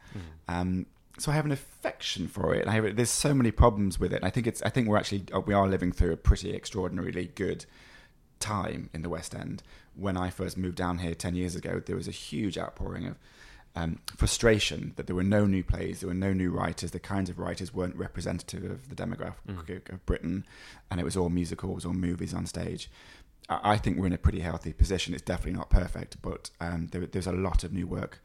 Um, 0.48 0.86
so 1.18 1.32
I 1.32 1.36
have 1.36 1.46
an 1.46 1.52
affection 1.52 2.28
for 2.28 2.54
it. 2.54 2.68
I 2.68 2.72
have, 2.72 2.96
there's 2.96 3.10
so 3.10 3.34
many 3.34 3.52
problems 3.52 4.00
with 4.00 4.14
it. 4.14 4.24
I 4.24 4.30
think 4.30 4.48
it's. 4.48 4.62
I 4.64 4.70
think 4.70 4.88
we're 4.88 4.98
actually 4.98 5.26
uh, 5.34 5.40
we 5.40 5.54
are 5.54 5.68
living 5.68 5.92
through 5.92 6.12
a 6.12 6.18
pretty 6.18 6.54
extraordinarily 6.54 7.32
good 7.36 7.66
time 8.40 8.90
in 8.94 9.02
the 9.02 9.10
West 9.10 9.34
End. 9.34 9.64
When 9.96 10.18
I 10.18 10.30
first 10.30 10.58
moved 10.58 10.76
down 10.76 11.00
here 11.00 11.16
ten 11.16 11.36
years 11.36 11.56
ago, 11.56 11.82
there 11.86 11.96
was 11.96 12.08
a 12.08 12.12
huge 12.12 12.58
outpouring 12.58 13.08
of 13.08 13.16
um, 13.78 14.00
frustration 14.16 14.94
that 14.96 15.08
there 15.08 15.16
were 15.16 15.24
no 15.24 15.46
new 15.46 15.64
plays, 15.64 16.00
there 16.00 16.08
were 16.08 16.14
no 16.14 16.34
new 16.34 16.52
writers. 16.52 16.92
The 16.92 17.00
kinds 17.00 17.30
of 17.30 17.40
writers 17.40 17.74
weren't 17.74 17.96
representative 17.96 18.64
of 18.64 18.90
the 18.90 18.96
demographic 18.96 19.92
of 19.92 20.06
Britain, 20.06 20.46
and 20.90 21.00
it 21.00 21.04
was 21.04 21.18
all 21.18 21.30
musicals 21.30 21.86
or 21.86 21.94
movies 21.94 22.34
on 22.34 22.46
stage. 22.46 22.90
I 23.48 23.60
I 23.64 23.78
think 23.78 23.98
we're 23.98 24.08
in 24.08 24.14
a 24.14 24.18
pretty 24.18 24.42
healthy 24.42 24.74
position. 24.74 25.14
It's 25.14 25.24
definitely 25.24 25.58
not 25.58 25.70
perfect, 25.70 26.22
but 26.22 26.50
um, 26.60 26.88
there, 26.92 27.06
there's 27.06 27.28
a 27.28 27.32
lot 27.32 27.64
of 27.64 27.72
new 27.72 27.88
work 27.88 28.22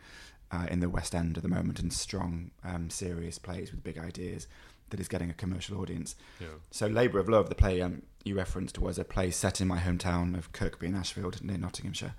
uh, 0.53 0.67
in 0.71 0.81
the 0.81 0.89
West 0.89 1.15
End 1.15 1.37
at 1.37 1.43
the 1.43 1.49
moment, 1.49 1.79
and 1.79 1.93
strong, 1.93 2.51
um, 2.65 2.91
serious 2.91 3.39
plays 3.39 3.71
with 3.71 3.83
big 3.83 3.99
ideas 3.99 4.47
that 4.91 5.01
is 5.01 5.09
getting 5.09 5.31
a 5.31 5.35
commercial 5.35 5.81
audience. 5.81 6.17
Yeah. 6.41 6.49
So, 6.71 6.87
Labour 6.87 7.19
of 7.19 7.29
Love, 7.29 7.49
the 7.49 7.55
play 7.55 7.81
um, 7.81 8.03
you 8.25 8.37
referenced, 8.37 8.79
was 8.79 8.99
a 8.99 9.05
play 9.05 9.31
set 9.31 9.61
in 9.61 9.69
my 9.69 9.79
hometown 9.79 10.37
of 10.37 10.53
Kirkby 10.53 10.89
in 10.89 10.95
Ashfield, 10.95 11.43
near 11.43 11.59
Nottinghamshire, 11.59 12.15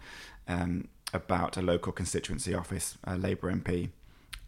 um, 0.48 0.88
about 1.14 1.58
a 1.58 1.62
local 1.62 1.92
constituency 1.92 2.54
office, 2.54 2.98
a 3.04 3.18
Labour 3.18 3.52
MP. 3.54 3.90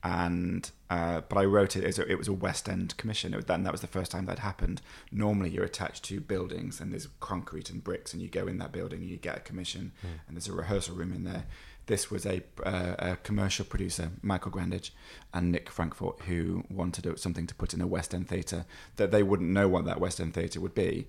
And 0.06 0.70
uh, 0.90 1.22
but 1.30 1.38
I 1.38 1.46
wrote 1.46 1.78
it 1.78 1.86
as 1.86 1.98
a, 1.98 2.06
it 2.12 2.18
was 2.18 2.28
a 2.28 2.34
West 2.34 2.68
End 2.68 2.96
commission. 2.98 3.34
It 3.34 3.38
was, 3.38 3.46
then 3.46 3.64
that 3.64 3.72
was 3.72 3.80
the 3.80 3.88
first 3.88 4.12
time 4.12 4.26
that 4.26 4.40
happened. 4.40 4.82
Normally, 5.14 5.50
you're 5.50 5.64
attached 5.64 6.04
to 6.06 6.20
buildings 6.20 6.82
and 6.82 6.92
there's 6.92 7.08
concrete 7.22 7.70
and 7.70 7.82
bricks, 7.82 8.12
and 8.12 8.22
you 8.22 8.28
go 8.28 8.48
in 8.48 8.58
that 8.58 8.74
building 8.74 9.00
and 9.00 9.10
you 9.10 9.16
get 9.16 9.38
a 9.38 9.42
commission, 9.42 9.94
and 10.28 10.36
there's 10.36 10.50
a 10.50 10.54
rehearsal 10.54 10.96
room 10.96 11.14
in 11.14 11.24
there. 11.24 11.46
This 11.86 12.10
was 12.10 12.26
a, 12.26 12.42
uh, 12.66 12.96
a 12.98 13.16
commercial 13.18 13.66
producer, 13.66 14.12
Michael 14.22 14.52
Grandage, 14.52 14.92
and 15.34 15.52
Nick 15.52 15.70
Frankfort, 15.70 16.22
who 16.28 16.64
wanted 16.70 17.20
something 17.20 17.46
to 17.48 17.56
put 17.56 17.74
in 17.74 17.82
a 17.82 17.88
West 17.88 18.14
End 18.14 18.28
theatre 18.30 18.66
that 18.96 19.12
they 19.12 19.24
wouldn't 19.24 19.50
know 19.50 19.68
what 19.68 19.86
that 19.86 20.00
West 20.00 20.22
End 20.22 20.34
theatre 20.34 20.62
would 20.62 20.74
be, 20.76 21.08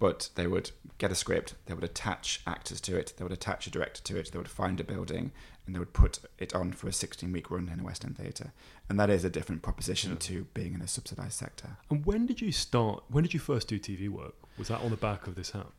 but 0.00 0.30
they 0.34 0.46
would 0.46 0.70
get 0.98 1.12
a 1.12 1.14
script, 1.14 1.54
they 1.66 1.74
would 1.74 1.84
attach 1.84 2.40
actors 2.46 2.80
to 2.80 2.96
it, 2.96 3.14
they 3.16 3.24
would 3.24 3.32
attach 3.32 3.66
a 3.66 3.70
director 3.70 4.02
to 4.02 4.16
it, 4.16 4.30
they 4.32 4.38
would 4.38 4.48
find 4.48 4.80
a 4.80 4.84
building, 4.84 5.30
and 5.66 5.74
they 5.74 5.78
would 5.78 5.92
put 5.92 6.20
it 6.38 6.54
on 6.54 6.72
for 6.72 6.88
a 6.88 6.92
16 6.92 7.30
week 7.32 7.50
run 7.50 7.68
in 7.72 7.80
a 7.80 7.84
West 7.84 8.04
End 8.04 8.16
theatre. 8.16 8.52
And 8.88 8.98
that 8.98 9.10
is 9.10 9.24
a 9.24 9.30
different 9.30 9.62
proposition 9.62 10.12
Yeah. 10.12 10.18
to 10.20 10.44
being 10.54 10.74
in 10.74 10.80
a 10.82 10.88
subsidised 10.88 11.34
sector. 11.34 11.76
And 11.90 12.04
when 12.06 12.26
did 12.26 12.40
you 12.40 12.50
start? 12.52 13.04
When 13.08 13.22
did 13.22 13.34
you 13.34 13.40
first 13.40 13.68
do 13.68 13.78
TV 13.78 14.08
work? 14.08 14.34
Was 14.56 14.68
that 14.68 14.80
on 14.80 14.90
the 14.90 14.96
back 14.96 15.26
of 15.28 15.34
this 15.36 15.50
house? 15.50 15.72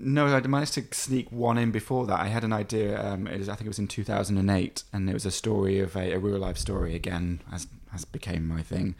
No, 0.00 0.26
I 0.26 0.40
managed 0.40 0.74
to 0.74 0.84
sneak 0.92 1.30
one 1.32 1.58
in 1.58 1.72
before 1.72 2.06
that. 2.06 2.20
I 2.20 2.28
had 2.28 2.44
an 2.44 2.52
idea. 2.52 3.04
Um, 3.04 3.24
was, 3.24 3.48
I 3.48 3.54
think 3.54 3.66
it 3.66 3.68
was 3.68 3.78
in 3.78 3.88
2008, 3.88 4.84
and 4.92 5.10
it 5.10 5.12
was 5.12 5.26
a 5.26 5.30
story 5.30 5.80
of 5.80 5.96
a, 5.96 6.12
a 6.12 6.18
real 6.18 6.38
life 6.38 6.56
story 6.56 6.94
again, 6.94 7.42
as 7.52 7.66
as 7.92 8.04
became 8.04 8.46
my 8.46 8.62
thing, 8.62 8.94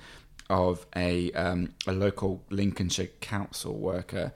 of 0.51 0.87
a 0.97 1.31
um, 1.33 1.75
a 1.87 1.93
local 1.93 2.43
Lincolnshire 2.51 3.11
council 3.21 3.75
worker 3.75 4.33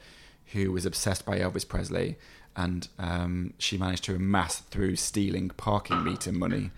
who 0.53 0.71
was 0.71 0.87
obsessed 0.87 1.25
by 1.25 1.39
Elvis 1.39 1.67
Presley, 1.67 2.17
and 2.55 2.89
um, 2.99 3.55
she 3.59 3.77
managed 3.77 4.05
to 4.05 4.15
amass 4.15 4.61
through 4.61 4.97
stealing 4.97 5.49
parking 5.51 6.05
meter 6.05 6.31
money, 6.31 6.71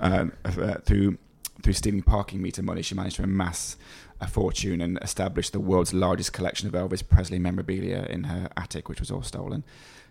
um, 0.00 0.32
uh, 0.44 0.74
through 0.78 1.18
through 1.62 1.72
stealing 1.74 2.02
parking 2.02 2.40
meter 2.40 2.62
money, 2.62 2.82
she 2.82 2.94
managed 2.94 3.16
to 3.16 3.22
amass 3.22 3.76
a 4.20 4.26
fortune 4.26 4.80
and 4.80 4.98
established 5.02 5.52
the 5.52 5.60
world's 5.60 5.94
largest 5.94 6.32
collection 6.32 6.68
of 6.68 6.74
Elvis 6.74 7.06
Presley 7.06 7.38
memorabilia 7.38 8.06
in 8.10 8.24
her 8.24 8.48
attic, 8.56 8.88
which 8.88 9.00
was 9.00 9.10
all 9.10 9.22
stolen. 9.22 9.64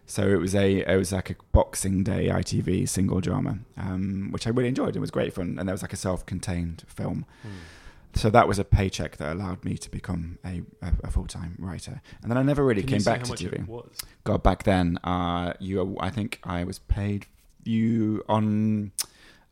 So 0.05 0.27
it 0.27 0.39
was 0.39 0.55
a 0.55 0.79
it 0.91 0.97
was 0.97 1.11
like 1.11 1.29
a 1.29 1.35
Boxing 1.51 2.03
Day 2.03 2.29
ITV 2.29 2.89
single 2.89 3.21
drama, 3.21 3.59
um, 3.77 4.29
which 4.31 4.47
I 4.47 4.49
really 4.49 4.69
enjoyed. 4.69 4.95
It 4.95 4.99
was 4.99 5.11
great 5.11 5.33
fun, 5.33 5.57
and 5.59 5.69
there 5.69 5.73
was 5.73 5.83
like 5.83 5.93
a 5.93 5.97
self-contained 5.97 6.83
film. 6.87 7.25
So 8.15 8.31
that 8.31 8.47
was 8.47 8.57
a 8.57 8.63
paycheck 8.63 9.17
that 9.17 9.31
allowed 9.31 9.63
me 9.63 9.77
to 9.77 9.89
become 9.91 10.39
a, 10.43 10.63
a, 10.81 10.93
a 11.03 11.11
full-time 11.11 11.55
writer, 11.59 12.01
and 12.23 12.31
then 12.31 12.39
I 12.39 12.41
never 12.41 12.65
really 12.65 12.81
Can 12.81 12.97
came 12.97 13.03
back 13.03 13.23
to 13.25 13.33
TV. 13.33 13.67
God, 14.23 14.41
back 14.41 14.63
then, 14.63 14.97
uh, 15.03 15.53
you 15.59 15.95
I 15.99 16.09
think 16.09 16.39
I 16.43 16.63
was 16.63 16.79
paid 16.79 17.27
you 17.63 18.23
on 18.27 18.91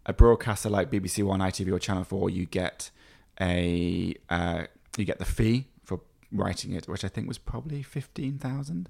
a 0.07 0.13
broadcaster 0.13 0.69
like 0.69 0.89
BBC 0.89 1.23
One, 1.23 1.39
ITV, 1.39 1.71
or 1.71 1.77
Channel 1.77 2.03
Four. 2.03 2.31
You 2.31 2.47
get 2.47 2.89
a 3.41 4.15
uh, 4.29 4.63
you 4.97 5.05
get 5.05 5.19
the 5.19 5.25
fee 5.25 5.67
for 5.83 6.01
writing 6.31 6.73
it, 6.73 6.87
which 6.87 7.03
I 7.03 7.07
think 7.07 7.27
was 7.27 7.37
probably 7.37 7.83
fifteen 7.83 8.37
thousand, 8.37 8.89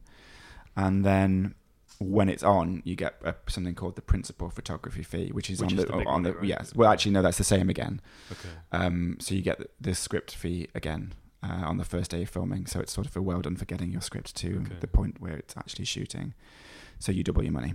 and 0.76 1.04
then 1.06 1.56
when 2.00 2.30
it's 2.30 2.44
on, 2.44 2.82
you 2.86 2.96
get 2.96 3.16
uh 3.26 3.34
something 3.48 3.74
called 3.74 3.96
the 3.96 4.02
principal 4.02 4.50
photography 4.50 5.04
fee, 5.04 5.30
which 5.32 5.50
is 5.50 5.60
Which 5.60 5.72
on 5.74 5.80
is 5.80 5.86
the, 5.86 5.92
the 5.92 6.06
on 6.06 6.24
the 6.24 6.34
right? 6.34 6.46
yes. 6.46 6.74
Well, 6.76 6.92
actually, 6.92 7.12
no, 7.14 7.22
that's 7.22 7.38
the 7.40 7.44
same 7.44 7.70
again. 7.70 8.02
Okay. 8.32 8.50
Um, 8.72 9.18
so 9.20 9.34
you 9.36 9.42
get 9.42 9.58
the, 9.58 9.68
the 9.82 9.96
script 9.96 10.36
fee 10.36 10.68
again 10.76 11.14
uh, 11.42 11.64
on 11.66 11.78
the 11.78 11.84
first 11.86 12.12
day 12.12 12.22
of 12.24 12.30
filming. 12.30 12.68
So 12.68 12.80
it's 12.80 12.94
sort 12.94 13.08
of 13.08 13.16
a 13.18 13.22
well 13.22 13.42
done 13.42 13.56
for 13.56 13.66
getting 13.66 13.92
your 13.92 14.02
script 14.02 14.36
to 14.38 14.58
Okay. 14.66 14.76
the 14.80 14.88
point 14.88 15.20
where 15.20 15.36
it's 15.38 15.58
actually 15.58 15.86
shooting. 15.86 16.34
So 17.00 17.12
you 17.12 17.24
double 17.24 17.44
your 17.44 17.54
money 17.54 17.74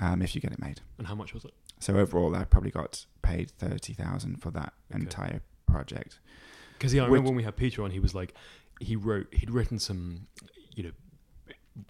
um, 0.00 0.20
if 0.22 0.34
you 0.34 0.40
get 0.40 0.52
it 0.52 0.58
made. 0.60 0.80
And 0.98 1.06
how 1.06 1.14
much 1.14 1.32
was 1.32 1.44
it? 1.44 1.52
So 1.80 1.96
overall, 1.96 2.36
I 2.36 2.44
probably 2.44 2.70
got 2.70 3.06
paid 3.22 3.50
thirty 3.52 3.94
thousand 3.94 4.42
for 4.42 4.50
that 4.50 4.74
Okay. 4.94 5.00
entire 5.02 5.40
project. 5.72 6.18
Because 6.74 6.92
yeah, 6.94 7.02
I 7.02 7.04
Which- 7.04 7.10
remember 7.18 7.30
when 7.30 7.36
we 7.36 7.42
had 7.44 7.56
Peter 7.56 7.82
on, 7.82 7.90
he 7.90 8.00
was 8.00 8.14
like, 8.14 8.34
he 8.80 8.96
wrote, 8.96 9.32
he'd 9.32 9.50
written 9.50 9.78
some, 9.78 10.26
you 10.74 10.82
know, 10.84 10.92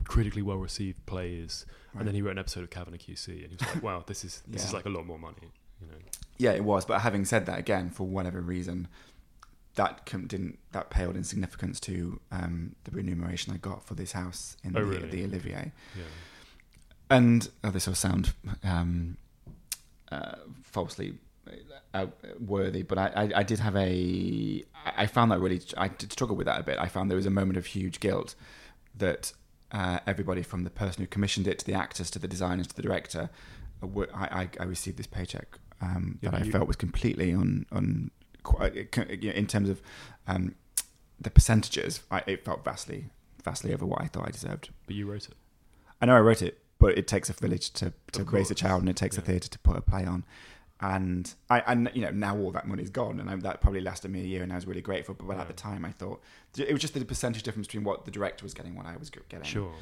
critically 0.04 0.42
well 0.42 0.58
received 0.58 1.04
plays, 1.06 1.66
Right. 1.92 2.00
and 2.00 2.08
then 2.08 2.14
he 2.14 2.22
wrote 2.22 2.32
an 2.32 2.38
episode 2.38 2.62
of 2.64 2.70
Kavanagh 2.70 2.98
QC, 2.98 3.28
and 3.42 3.50
he 3.50 3.56
was 3.58 3.74
like, 3.74 3.82
"Wow, 3.82 4.04
this 4.06 4.24
is 4.24 4.42
this 4.46 4.64
is 4.64 4.72
like 4.72 4.86
a 4.86 4.88
lot 4.88 5.04
more 5.06 5.18
money." 5.18 5.50
You 5.80 5.86
know, 5.88 5.94
Yeah, 6.38 6.52
it 6.52 6.64
was. 6.64 6.84
But 6.84 7.00
having 7.00 7.24
said 7.24 7.46
that, 7.46 7.58
again, 7.58 7.90
for 7.90 8.06
whatever 8.06 8.40
reason, 8.40 8.86
that 9.74 10.06
didn't 10.06 10.58
that 10.72 10.90
paled 10.90 11.16
in 11.16 11.24
significance 11.24 11.80
to 11.80 12.20
um, 12.30 12.76
the 12.84 12.90
remuneration 12.92 13.52
I 13.52 13.56
got 13.56 13.84
for 13.84 13.94
this 13.94 14.12
house 14.12 14.56
in 14.62 14.76
Oh, 14.76 14.80
the, 14.80 14.86
really? 14.86 15.08
the 15.10 15.24
Olivier. 15.24 15.72
yeah, 15.96 16.04
And 17.10 17.48
oh, 17.64 17.70
this 17.70 17.86
will 17.86 17.94
sound 17.94 18.34
um, 18.62 19.16
uh, 20.12 20.36
falsely 20.62 21.14
uh, 21.94 22.06
worthy, 22.40 22.82
but 22.82 22.98
I, 22.98 23.06
I, 23.14 23.30
I 23.36 23.42
did 23.42 23.58
have 23.60 23.76
a. 23.76 24.64
I 24.84 25.06
found 25.06 25.30
that 25.32 25.40
really. 25.40 25.60
I 25.76 25.88
did 25.88 26.12
struggle 26.12 26.36
with 26.36 26.46
that 26.46 26.60
a 26.60 26.62
bit. 26.62 26.78
I 26.78 26.88
found 26.88 27.10
there 27.10 27.16
was 27.16 27.26
a 27.26 27.30
moment 27.30 27.56
of 27.58 27.66
huge 27.66 28.00
guilt 28.00 28.34
that 28.96 29.32
uh, 29.72 29.98
everybody 30.06 30.42
from 30.42 30.64
the 30.64 30.70
person 30.70 31.02
who 31.02 31.06
commissioned 31.06 31.46
it 31.46 31.58
to 31.60 31.64
the 31.66 31.74
actors 31.74 32.10
to 32.12 32.18
the 32.18 32.28
designers 32.28 32.66
to 32.68 32.76
the 32.76 32.82
director, 32.82 33.30
uh, 33.82 33.86
I, 34.14 34.24
I, 34.42 34.48
I 34.60 34.64
received 34.64 34.98
this 34.98 35.06
paycheck 35.06 35.58
um, 35.80 36.18
Yeah, 36.22 36.30
that 36.30 36.42
I 36.42 36.44
you- 36.44 36.52
felt 36.52 36.66
was 36.66 36.76
completely 36.76 37.32
on 37.32 37.66
on 37.72 38.10
quite, 38.42 38.74
in 39.22 39.46
terms 39.46 39.68
of 39.68 39.80
um, 40.26 40.54
the 41.20 41.30
percentages. 41.30 42.02
I, 42.10 42.22
it 42.26 42.44
felt 42.44 42.64
vastly 42.64 43.06
vastly 43.44 43.72
over 43.74 43.84
what 43.86 44.00
I 44.00 44.06
thought 44.06 44.26
I 44.28 44.30
deserved. 44.30 44.70
but 44.86 44.94
you 44.94 45.10
wrote 45.10 45.26
it. 45.28 45.34
I 46.00 46.06
know 46.06 46.14
I 46.16 46.20
wrote 46.20 46.42
it, 46.42 46.58
but 46.78 46.96
it 46.98 47.06
takes 47.08 47.28
a 47.30 47.32
village 47.32 47.70
to, 47.72 47.92
to 48.12 48.22
raise 48.24 48.50
a 48.50 48.54
child, 48.54 48.82
and 48.82 48.88
it 48.88 48.96
takes 48.96 49.16
a 49.18 49.20
theatre 49.20 49.48
to 49.48 49.58
put 49.60 49.76
a 49.76 49.80
play 49.80 50.04
on. 50.04 50.24
And 50.82 51.32
I, 51.48 51.60
and 51.66 51.90
you 51.94 52.02
know, 52.02 52.10
now 52.10 52.36
all 52.36 52.50
that 52.52 52.66
money's 52.66 52.90
gone, 52.90 53.20
and 53.20 53.30
I, 53.30 53.36
that 53.36 53.60
probably 53.60 53.80
lasted 53.80 54.10
me 54.10 54.20
a 54.20 54.24
year, 54.26 54.42
and 54.42 54.52
I 54.52 54.56
was 54.56 54.66
really 54.66 54.80
grateful. 54.82 55.14
But 55.14 55.30
at 55.32 55.38
Yeah. 55.38 55.44
the 55.44 55.52
time, 55.52 55.84
I 55.84 55.92
thought 55.92 56.20
it 56.56 56.72
was 56.72 56.80
just 56.80 56.94
the 56.94 57.04
percentage 57.04 57.42
difference 57.44 57.66
between 57.68 57.84
what 57.84 58.04
the 58.04 58.10
director 58.10 58.44
was 58.44 58.52
getting, 58.54 58.70
and 58.74 58.78
what 58.78 58.86
I 58.86 58.96
was 58.96 59.08
getting. 59.10 59.42
Sure. 59.44 59.72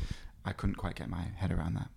I 0.44 0.52
couldn't 0.52 0.76
quite 0.76 0.94
get 0.96 1.08
my 1.08 1.22
head 1.36 1.52
around 1.52 1.74
that. 1.74 1.88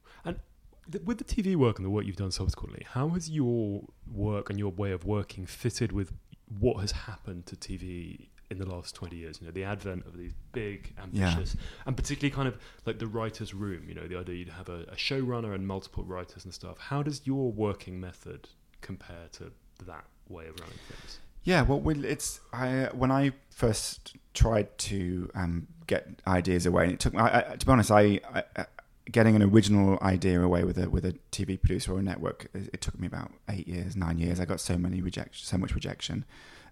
Th- 0.92 1.04
With 1.06 1.18
the 1.18 1.24
TV 1.24 1.56
work 1.56 1.78
and 1.80 1.86
the 1.86 1.90
work 1.90 2.06
you've 2.06 2.18
done 2.18 2.32
subsequently, 2.32 2.86
how 2.90 3.08
has 3.10 3.30
your 3.30 3.84
work 4.12 4.50
and 4.50 4.60
your 4.60 4.72
way 4.72 4.92
of 4.92 5.06
working 5.06 5.46
fitted 5.46 5.94
with 5.94 6.12
what 6.60 6.82
has 6.82 6.92
happened 6.92 7.46
to 7.46 7.56
TV 7.56 8.28
in 8.52 8.58
the 8.58 8.66
last 8.66 8.94
20 8.94 9.16
years? 9.16 9.40
You 9.40 9.48
know, 9.48 9.54
the 9.54 9.64
advent 9.64 10.06
of 10.06 10.18
these 10.18 10.34
big, 10.52 10.94
Yeah. 10.98 11.04
ambitious, 11.30 11.56
and 11.86 11.96
particularly 11.96 12.36
kind 12.36 12.50
of 12.50 12.58
like 12.86 13.00
the 13.00 13.08
writer's 13.08 13.54
room, 13.54 13.88
you 13.88 13.96
know, 13.96 14.08
the 14.08 14.18
idea 14.18 14.36
you'd 14.36 14.50
have 14.50 14.68
a, 14.68 14.82
a 14.90 14.96
showrunner 14.96 15.56
and 15.56 15.66
multiple 15.66 16.04
writers 16.04 16.44
and 16.44 16.54
stuff. 16.54 16.78
How 16.78 17.02
does 17.02 17.26
your 17.26 17.50
working 17.54 18.02
method 18.02 18.50
compare 18.84 19.28
to 19.34 19.52
that 19.86 20.06
way 20.30 20.48
of 20.48 20.60
running 20.60 20.78
things? 20.88 21.20
Yeah, 21.44 21.64
well, 21.64 21.82
it's 22.06 22.40
I 22.54 22.90
when 22.94 23.12
I 23.12 23.32
first 23.50 24.16
tried 24.34 24.78
to 24.78 25.30
um, 25.36 25.68
get 25.88 26.08
ideas 26.28 26.66
away. 26.66 26.86
and 26.86 26.94
It 26.94 27.00
took 27.00 27.16
I, 27.16 27.46
I, 27.52 27.56
to 27.56 27.66
be 27.66 27.72
honest, 27.72 27.92
I, 27.92 28.20
I, 28.34 28.44
I 28.56 28.66
getting 29.12 29.36
an 29.36 29.44
original 29.44 30.00
idea 30.02 30.42
away 30.42 30.64
with 30.64 30.78
a 30.78 30.90
with 30.90 31.06
a 31.06 31.14
TV 31.32 31.60
producer 31.60 31.94
or 31.94 32.00
a 32.00 32.04
network. 32.04 32.48
It, 32.54 32.70
it 32.74 32.82
took 32.82 33.00
me 33.00 33.08
about 33.08 33.32
eight 33.50 33.68
years, 33.68 33.96
nine 33.96 34.20
years. 34.20 34.40
I 34.40 34.46
got 34.46 34.60
so 34.60 34.78
many 34.78 35.02
rejection, 35.02 35.46
so 35.46 35.58
much 35.58 35.76
rejection. 35.76 36.26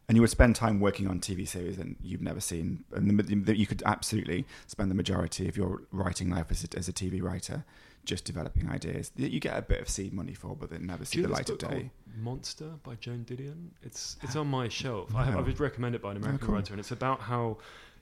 And 0.08 0.18
you 0.18 0.22
would 0.22 0.32
spend 0.32 0.56
time 0.56 0.80
working 0.80 1.08
on 1.08 1.20
TV 1.20 1.48
series 1.48 1.78
that 1.78 1.88
you've 2.02 2.22
never 2.22 2.42
seen, 2.42 2.84
and 2.94 3.20
the, 3.20 3.36
the, 3.36 3.58
you 3.58 3.68
could 3.68 3.84
absolutely 3.86 4.46
spend 4.68 4.90
the 4.90 4.96
majority 4.96 5.48
of 5.48 5.56
your 5.56 5.84
writing 5.92 6.30
life 6.30 6.48
as 6.50 6.64
a, 6.66 6.78
as 6.78 6.90
a 6.90 6.94
TV 6.94 7.22
writer 7.22 7.64
just 8.06 8.26
developing 8.26 8.70
ideas 8.70 9.10
that 9.18 9.32
you 9.32 9.40
get 9.40 9.58
a 9.58 9.62
bit 9.62 9.80
of 9.82 9.88
seed 9.90 10.14
money 10.14 10.34
for, 10.34 10.56
but 10.56 10.70
then 10.70 10.86
never 10.86 11.06
see 11.06 11.20
you 11.20 11.28
the 11.28 11.32
light 11.34 11.50
of 11.50 11.58
day. 11.60 11.92
Monster 12.18 12.72
by 12.84 12.96
Joan 12.96 13.26
Didion. 13.30 13.70
It's 13.84 14.18
it's 14.22 14.36
on 14.36 14.48
my 14.48 14.68
shelf. 14.70 15.16
I 15.16 15.26
have 15.26 15.36
I 15.36 15.40
No. 15.40 15.44
was 15.46 15.60
recommended 15.60 16.02
by 16.02 16.12
an 16.12 16.18
American 16.18 16.48
cool. 16.48 16.56
writer, 16.56 16.74
and 16.74 16.80
it's 16.80 16.92
about 16.92 17.22
how 17.22 17.58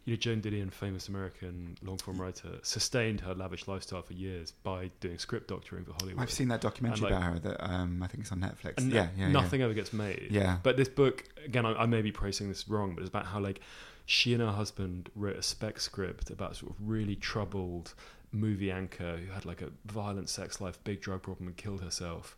you 0.05 0.13
know 0.13 0.17
Joan 0.17 0.41
Didion, 0.41 0.71
famous 0.71 1.09
American 1.09 1.77
long 1.83 1.97
form 1.97 2.19
writer, 2.19 2.59
sustained 2.63 3.19
her 3.21 3.35
lavish 3.35 3.67
lifestyle 3.67 4.01
for 4.01 4.13
years 4.13 4.51
by 4.63 4.89
doing 5.01 5.17
script 5.19 5.49
doctoring 5.49 5.83
for 5.85 5.91
Hollywood. 5.99 6.23
I've 6.23 6.31
seen 6.31 6.47
that 6.47 6.61
documentary 6.61 7.03
like- 7.03 7.11
about 7.11 7.23
her 7.23 7.39
that 7.39 7.63
um, 7.69 8.01
I 8.01 8.07
think 8.07 8.21
it's 8.21 8.31
on 8.31 8.39
Netflix. 8.39 8.79
yeah, 8.91 9.09
yeah, 9.17 9.25
yeah. 9.25 9.27
nothing 9.31 9.61
ever 9.61 9.73
gets 9.73 9.91
made. 9.93 10.27
Yeah. 10.31 10.57
But 10.63 10.77
this 10.77 10.87
book, 10.89 11.25
again, 11.45 11.65
I, 11.65 11.73
I 11.73 11.85
may 11.85 12.01
be 12.01 12.11
praising 12.11 12.47
this 12.47 12.67
wrong, 12.69 12.95
but 12.95 13.01
it's 13.01 13.09
about 13.09 13.25
how 13.27 13.39
like 13.39 13.59
she 14.05 14.33
and 14.33 14.41
her 14.41 14.51
husband 14.51 15.09
wrote 15.13 15.35
a 15.35 15.43
spec 15.43 15.79
script 15.79 16.31
about 16.31 16.55
sort 16.55 16.71
of 16.71 16.77
really 16.83 17.15
troubled 17.15 17.93
movie 18.31 18.71
anchor 18.71 19.17
who 19.17 19.31
had 19.31 19.45
like 19.45 19.61
a 19.61 19.69
violent 19.85 20.29
sex 20.29 20.61
life, 20.61 20.77
big 20.83 21.01
drug 21.01 21.21
problem, 21.23 21.47
and 21.47 21.57
killed 21.57 21.81
herself. 21.81 22.35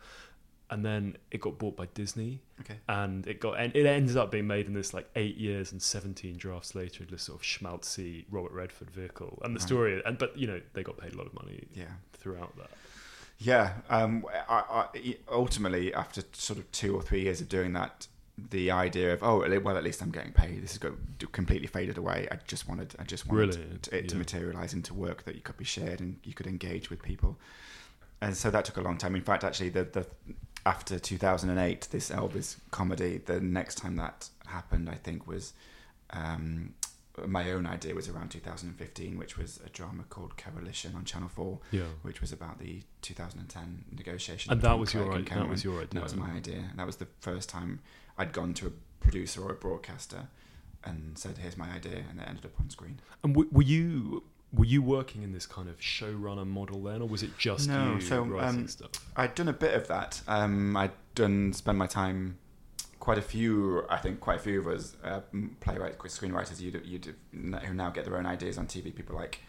And 0.69 0.85
then 0.85 1.17
it 1.31 1.41
got 1.41 1.57
bought 1.57 1.75
by 1.75 1.87
Disney, 1.87 2.41
Okay. 2.61 2.77
and 2.87 3.27
it 3.27 3.41
got 3.41 3.59
and 3.59 3.75
it 3.75 3.85
ended 3.85 4.15
up 4.15 4.31
being 4.31 4.47
made 4.47 4.67
in 4.67 4.73
this 4.73 4.93
like 4.93 5.09
eight 5.17 5.35
years 5.35 5.73
and 5.73 5.81
seventeen 5.81 6.37
drafts 6.37 6.75
later, 6.75 7.03
this 7.03 7.23
sort 7.23 7.39
of 7.41 7.45
schmaltzy 7.45 8.23
Robert 8.31 8.53
Redford 8.53 8.89
vehicle. 8.89 9.39
And 9.43 9.53
the 9.53 9.59
Right. 9.59 9.67
story, 9.67 10.01
and 10.05 10.17
but 10.17 10.37
you 10.37 10.47
know 10.47 10.61
they 10.71 10.81
got 10.81 10.97
paid 10.97 11.13
a 11.13 11.17
lot 11.17 11.27
of 11.27 11.33
money 11.33 11.67
Yeah. 11.73 11.91
throughout 12.13 12.55
that. 12.57 12.69
Yeah. 13.37 13.79
Um, 13.89 14.25
I, 14.47 14.87
I, 14.93 15.17
ultimately, 15.29 15.93
after 15.93 16.21
sort 16.31 16.57
of 16.59 16.71
two 16.71 16.95
or 16.95 17.01
three 17.01 17.23
years 17.23 17.41
of 17.41 17.49
doing 17.49 17.73
that, 17.73 18.07
the 18.49 18.71
idea 18.71 19.13
of 19.13 19.21
oh 19.23 19.39
well, 19.59 19.77
at 19.77 19.83
least 19.83 20.01
I'm 20.01 20.11
getting 20.11 20.31
paid. 20.33 20.61
This 20.63 20.71
has 20.71 20.77
got 20.77 20.93
completely 21.31 21.67
faded 21.67 21.97
away. 21.97 22.27
I 22.31 22.37
just 22.47 22.67
wanted, 22.67 22.95
I 22.99 23.03
just 23.03 23.27
wanted 23.27 23.55
Really? 23.55 23.77
to, 23.83 23.97
it 23.97 24.09
to 24.09 24.15
materialize 24.15 24.73
into 24.73 24.93
work 24.93 25.23
that 25.25 25.35
you 25.35 25.41
could 25.41 25.57
be 25.57 25.65
shared 25.65 25.99
and 25.99 26.19
you 26.23 26.33
could 26.33 26.47
engage 26.47 26.89
with 26.89 27.01
people. 27.01 27.37
And 28.21 28.35
so 28.37 28.49
that 28.51 28.65
took 28.65 28.77
a 28.77 28.81
long 28.81 28.97
time. 28.97 29.15
In 29.15 29.21
fact, 29.21 29.43
actually, 29.43 29.69
the 29.69 29.83
the 29.83 30.05
after 30.65 30.99
2008, 30.99 31.87
this 31.91 32.09
Elvis 32.11 32.57
comedy, 32.69 33.17
the 33.25 33.39
next 33.39 33.75
time 33.79 33.95
that 33.97 34.29
happened, 34.45 34.89
I 34.89 34.95
think 34.95 35.27
was. 35.27 35.53
Um, 36.11 36.73
my 37.27 37.51
own 37.51 37.67
idea 37.67 37.93
was 37.93 38.07
around 38.07 38.29
2015, 38.29 39.17
which 39.17 39.37
was 39.37 39.59
a 39.65 39.69
drama 39.69 40.03
called 40.09 40.37
Coalition 40.37 40.95
on 40.95 41.03
Channel 41.03 41.27
4, 41.29 41.59
Yeah. 41.71 41.81
which 42.03 42.21
was 42.21 42.31
about 42.31 42.57
the 42.57 42.83
2010 43.01 43.83
negotiation. 43.91 44.51
And 44.51 44.61
that 44.61 44.79
was 44.79 44.93
your 44.93 45.11
and. 45.11 45.27
That 45.27 45.49
was 45.49 45.63
your 45.63 45.81
idea. 45.81 45.87
That 45.95 46.03
was 46.03 46.15
my 46.15 46.31
idea. 46.31 46.71
That 46.77 46.85
was 46.85 46.95
the 46.95 47.07
first 47.19 47.49
time 47.49 47.81
I'd 48.17 48.33
gone 48.33 48.53
to 48.55 48.67
a 48.67 48.71
producer 48.99 49.41
or 49.41 49.51
a 49.51 49.55
broadcaster 49.55 50.27
and 50.83 51.17
said, 51.17 51.37
"Here's 51.37 51.57
my 51.57 51.69
idea," 51.71 52.03
and 52.09 52.19
it 52.19 52.27
ended 52.27 52.45
up 52.45 52.59
on 52.59 52.69
screen. 52.69 52.99
And 53.23 53.33
w- 53.33 53.49
were 53.51 53.63
you 53.63 54.23
were 54.53 54.65
you 54.65 54.81
working 54.81 55.23
in 55.23 55.31
this 55.31 55.45
kind 55.45 55.69
of 55.69 55.79
showrunner 55.79 56.45
model 56.45 56.83
then, 56.83 57.01
or 57.01 57.07
was 57.07 57.23
it 57.23 57.37
just 57.37 57.69
No, 57.69 57.95
you 57.95 58.01
so, 58.01 58.21
writing 58.23 58.61
um, 58.61 58.67
stuff? 58.67 58.91
I'd 59.15 59.33
done 59.35 59.47
a 59.47 59.53
bit 59.53 59.73
of 59.73 59.87
that. 59.87 60.21
Um, 60.27 60.75
I'd 60.75 60.91
done 61.15 61.53
spend 61.53 61.77
my 61.77 61.87
time. 61.87 62.37
Quite 62.99 63.17
a 63.17 63.21
few, 63.23 63.83
I 63.89 63.97
think, 63.97 64.19
quite 64.19 64.35
a 64.35 64.41
few 64.43 64.59
of 64.59 64.67
us 64.67 64.95
uh, 65.03 65.21
playwrights, 65.59 65.97
screenwriters, 66.19 66.59
you'd, 66.61 66.85
you'd, 66.85 67.15
who 67.33 67.73
now 67.73 67.89
get 67.89 68.05
their 68.05 68.15
own 68.15 68.27
ideas 68.27 68.59
on 68.59 68.67
TV. 68.67 68.93
People 68.93 69.15
like 69.15 69.39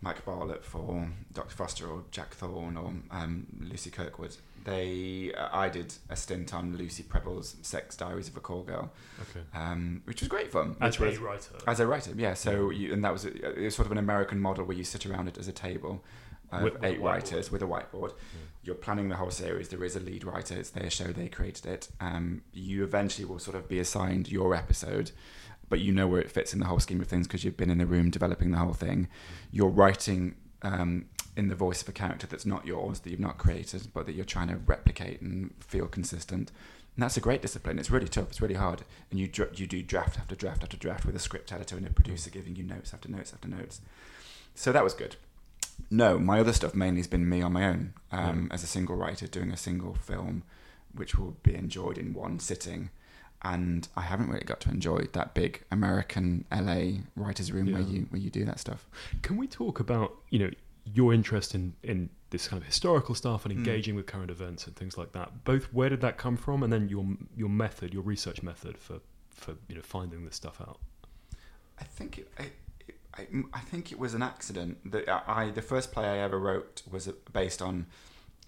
Mike 0.00 0.24
Bartlett 0.24 0.64
for 0.64 1.10
Dr. 1.30 1.54
Foster 1.54 1.86
or 1.86 2.04
Jack 2.10 2.32
Thorne 2.32 2.78
or 2.78 2.94
um, 3.10 3.46
Lucy 3.60 3.90
Kirkwood. 3.90 4.36
They, 4.64 5.32
uh, 5.36 5.48
I 5.52 5.68
did 5.68 5.94
a 6.10 6.16
stint 6.16 6.52
on 6.52 6.76
Lucy 6.76 7.02
Prebble's 7.02 7.56
Sex 7.62 7.96
Diaries 7.96 8.28
of 8.28 8.36
a 8.36 8.40
Call 8.40 8.62
Girl, 8.62 8.90
Okay. 9.22 9.40
um, 9.54 10.02
which 10.04 10.20
was 10.20 10.28
great 10.28 10.52
fun. 10.52 10.76
As 10.80 10.98
a 11.00 11.04
writer. 11.18 11.54
as 11.66 11.80
a 11.80 11.86
writer, 11.86 12.12
yeah. 12.16 12.34
So 12.34 12.70
you, 12.70 12.92
and 12.92 13.02
that 13.04 13.12
was 13.12 13.24
a, 13.24 13.58
it 13.58 13.64
was 13.64 13.74
sort 13.74 13.86
of 13.86 13.92
an 13.92 13.98
American 13.98 14.38
model 14.40 14.64
where 14.64 14.76
you 14.76 14.84
sit 14.84 15.06
around 15.06 15.28
it 15.28 15.38
as 15.38 15.48
a 15.48 15.52
table 15.52 16.04
of 16.52 16.62
With- 16.62 16.84
eight 16.84 16.98
whiteboard. 17.00 17.04
writers 17.04 17.50
with 17.50 17.62
a 17.62 17.66
whiteboard. 17.66 18.12
You're 18.62 18.74
planning 18.74 19.08
the 19.08 19.16
whole 19.16 19.30
series. 19.30 19.68
There 19.68 19.82
is 19.84 19.96
a 19.96 20.00
lead 20.00 20.24
writer. 20.24 20.54
It's 20.54 20.70
their 20.70 20.90
show. 20.90 21.04
They 21.04 21.28
created 21.28 21.64
it. 21.64 21.88
Um, 22.00 22.42
you 22.52 22.84
eventually 22.84 23.24
will 23.24 23.38
sort 23.38 23.56
of 23.56 23.66
be 23.68 23.78
assigned 23.78 24.28
your 24.30 24.54
episode, 24.54 25.12
but 25.70 25.80
you 25.80 25.92
know 25.92 26.06
where 26.06 26.20
it 26.20 26.30
fits 26.30 26.52
in 26.52 26.58
the 26.60 26.66
whole 26.66 26.80
scheme 26.80 27.00
of 27.00 27.06
things 27.06 27.26
because 27.26 27.44
you've 27.44 27.56
been 27.56 27.70
in 27.70 27.78
the 27.78 27.86
room 27.86 28.10
developing 28.10 28.50
the 28.50 28.58
whole 28.58 28.74
thing. 28.74 29.08
You're 29.50 29.68
writing 29.70 30.34
um, 30.62 31.06
in 31.40 31.48
the 31.48 31.54
voice 31.54 31.80
of 31.80 31.88
a 31.88 31.92
character 31.92 32.26
that's 32.26 32.44
not 32.44 32.66
yours, 32.66 33.00
that 33.00 33.10
you've 33.10 33.18
not 33.18 33.38
created, 33.38 33.88
but 33.94 34.04
that 34.04 34.12
you're 34.12 34.26
trying 34.26 34.48
to 34.48 34.56
replicate 34.56 35.22
and 35.22 35.54
feel 35.58 35.86
consistent. 35.86 36.52
And 36.94 37.02
that's 37.02 37.16
a 37.16 37.20
great 37.20 37.40
discipline. 37.40 37.78
It's 37.78 37.90
really 37.90 38.08
tough. 38.08 38.28
It's 38.28 38.42
really 38.42 38.56
hard. 38.56 38.82
And 39.10 39.18
you 39.18 39.26
dra- 39.26 39.48
you 39.54 39.66
do 39.66 39.82
draft 39.82 40.18
after 40.18 40.34
draft 40.34 40.62
after 40.62 40.76
draft 40.76 41.06
with 41.06 41.16
a 41.16 41.18
script 41.18 41.50
editor 41.50 41.78
and 41.78 41.86
a 41.86 41.90
producer 41.90 42.28
giving 42.28 42.56
you 42.56 42.62
notes 42.62 42.92
after 42.92 43.10
notes 43.10 43.32
after 43.32 43.48
notes. 43.48 43.80
So 44.54 44.70
that 44.70 44.84
was 44.84 44.92
good. 44.92 45.16
No, 45.90 46.18
my 46.18 46.40
other 46.40 46.52
stuff 46.52 46.74
mainly 46.74 47.00
has 47.00 47.06
been 47.06 47.26
me 47.26 47.40
on 47.40 47.54
my 47.54 47.64
own 47.64 47.94
um, 48.12 48.50
as 48.52 48.62
a 48.62 48.66
single 48.66 48.96
writer 48.96 49.26
doing 49.26 49.50
a 49.50 49.56
single 49.56 49.94
film, 49.94 50.42
which 50.94 51.14
will 51.14 51.38
be 51.42 51.54
enjoyed 51.54 51.96
in 51.96 52.12
one 52.12 52.38
sitting. 52.38 52.90
And 53.40 53.88
I 53.96 54.02
haven't 54.02 54.28
really 54.28 54.44
got 54.44 54.60
to 54.60 54.68
enjoy 54.68 55.06
that 55.14 55.32
big 55.32 55.62
American 55.70 56.44
LA 56.52 57.00
writers' 57.16 57.50
room 57.50 57.72
where 57.72 57.80
you 57.80 58.08
where 58.10 58.20
you 58.20 58.28
do 58.28 58.44
that 58.44 58.58
stuff. 58.58 58.86
Can 59.22 59.38
we 59.38 59.46
talk 59.46 59.80
about 59.80 60.16
you 60.28 60.38
know 60.40 60.50
your 60.94 61.12
interest 61.14 61.54
in 61.54 61.74
in 61.82 62.10
this 62.30 62.46
kind 62.48 62.60
of 62.62 62.66
historical 62.66 63.14
stuff 63.14 63.44
and 63.44 63.52
Mm. 63.54 63.58
engaging 63.58 63.94
with 63.96 64.06
current 64.06 64.30
events 64.30 64.66
and 64.66 64.76
things 64.76 64.96
like 64.96 65.12
that? 65.12 65.44
Both 65.44 65.72
where 65.72 65.88
did 65.88 66.00
that 66.02 66.16
come 66.18 66.36
from, 66.36 66.62
and 66.62 66.72
then 66.72 66.88
your 66.88 67.06
your 67.36 67.48
method, 67.48 67.92
your 67.94 68.02
research 68.02 68.42
method 68.42 68.78
for 68.78 69.00
for 69.30 69.56
you 69.68 69.74
know 69.76 69.82
finding 69.82 70.24
this 70.24 70.36
stuff 70.36 70.60
out. 70.60 70.78
I 71.78 71.84
think 71.84 72.18
it, 72.18 72.30
I, 72.38 72.42
it, 72.88 72.96
I, 73.16 73.26
I 73.54 73.60
think 73.60 73.90
it 73.90 73.98
was 73.98 74.12
an 74.14 74.22
accident 74.22 74.90
that 74.92 75.08
I, 75.28 75.50
the 75.50 75.62
first 75.62 75.92
play 75.92 76.04
I 76.06 76.18
ever 76.18 76.38
wrote 76.38 76.82
was 76.90 77.08
uh, 77.08 77.12
based 77.32 77.62
on 77.62 77.86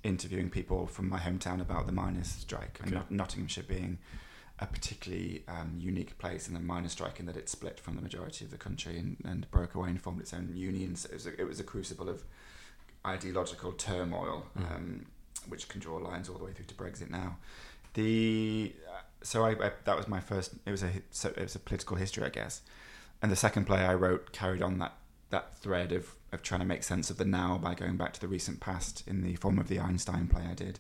interviewing 0.05 0.51
people 0.51 0.87
from 0.87 1.09
my 1.09 1.19
hometown 1.19 1.61
about 1.61 1.87
the 1.87 1.93
miners' 1.93 2.29
strike 2.29 2.79
and 2.81 2.89
Okay. 2.89 2.97
Not- 2.97 3.11
Nottinghamshire 3.11 3.65
being 3.65 3.99
a 4.63 4.67
particularly 4.67 5.43
um, 5.49 5.75
unique 5.79 6.17
place 6.19 6.47
in 6.49 6.55
the 6.55 6.61
miner 6.61 6.89
strike 6.89 7.19
in 7.21 7.27
that 7.27 7.37
it 7.37 7.49
split 7.49 7.81
from 7.81 7.97
the 7.97 8.03
majority 8.03 8.45
of 8.45 8.51
the 8.51 8.57
country 8.57 8.99
and, 8.99 9.17
and 9.25 9.51
broke 9.51 9.75
away 9.75 9.89
and 9.91 10.01
formed 10.01 10.21
its 10.21 10.33
own 10.33 10.51
unions. 10.55 11.05
It 11.05 11.15
was 11.15 11.27
a, 11.27 11.41
it 11.41 11.47
was 11.47 11.59
a 11.61 11.65
crucible 11.65 12.09
of 12.09 12.23
ideological 13.07 13.73
turmoil, 13.73 14.47
Mm. 14.59 14.77
um, 14.77 15.07
which 15.49 15.69
can 15.69 15.81
draw 15.81 15.97
lines 15.97 16.29
all 16.29 16.39
the 16.39 16.45
way 16.45 16.53
through 16.53 16.67
to 16.67 16.75
Brexit 16.75 17.11
now. 17.11 17.37
The 17.95 18.73
uh, 18.89 19.01
so 19.23 19.45
I, 19.45 19.51
I 19.51 19.73
that 19.85 19.97
was 19.97 20.07
my 20.09 20.21
first. 20.21 20.55
It 20.65 20.71
was 20.71 20.83
a 20.83 20.91
so 21.11 21.31
it 21.31 21.43
was 21.43 21.55
a 21.57 21.59
political 21.59 21.97
history, 21.97 22.25
I 22.25 22.29
guess. 22.31 22.63
And 23.21 23.31
the 23.31 23.37
second 23.37 23.67
play 23.67 23.81
I 23.85 23.95
wrote 23.95 24.33
carried 24.33 24.63
on 24.63 24.79
that 24.79 24.95
that 25.31 25.59
thread 25.59 25.91
of 25.93 26.15
of 26.33 26.43
trying 26.43 26.61
to 26.61 26.67
make 26.67 26.83
sense 26.85 27.11
of 27.11 27.17
the 27.19 27.25
now 27.25 27.59
by 27.59 27.75
going 27.75 27.97
back 27.97 28.13
to 28.15 28.21
the 28.21 28.29
recent 28.29 28.61
past 28.61 29.03
in 29.07 29.23
the 29.23 29.35
form 29.37 29.59
of 29.59 29.69
the 29.69 29.79
Einstein 29.81 30.29
play 30.29 30.45
I 30.49 30.55
did. 30.55 30.79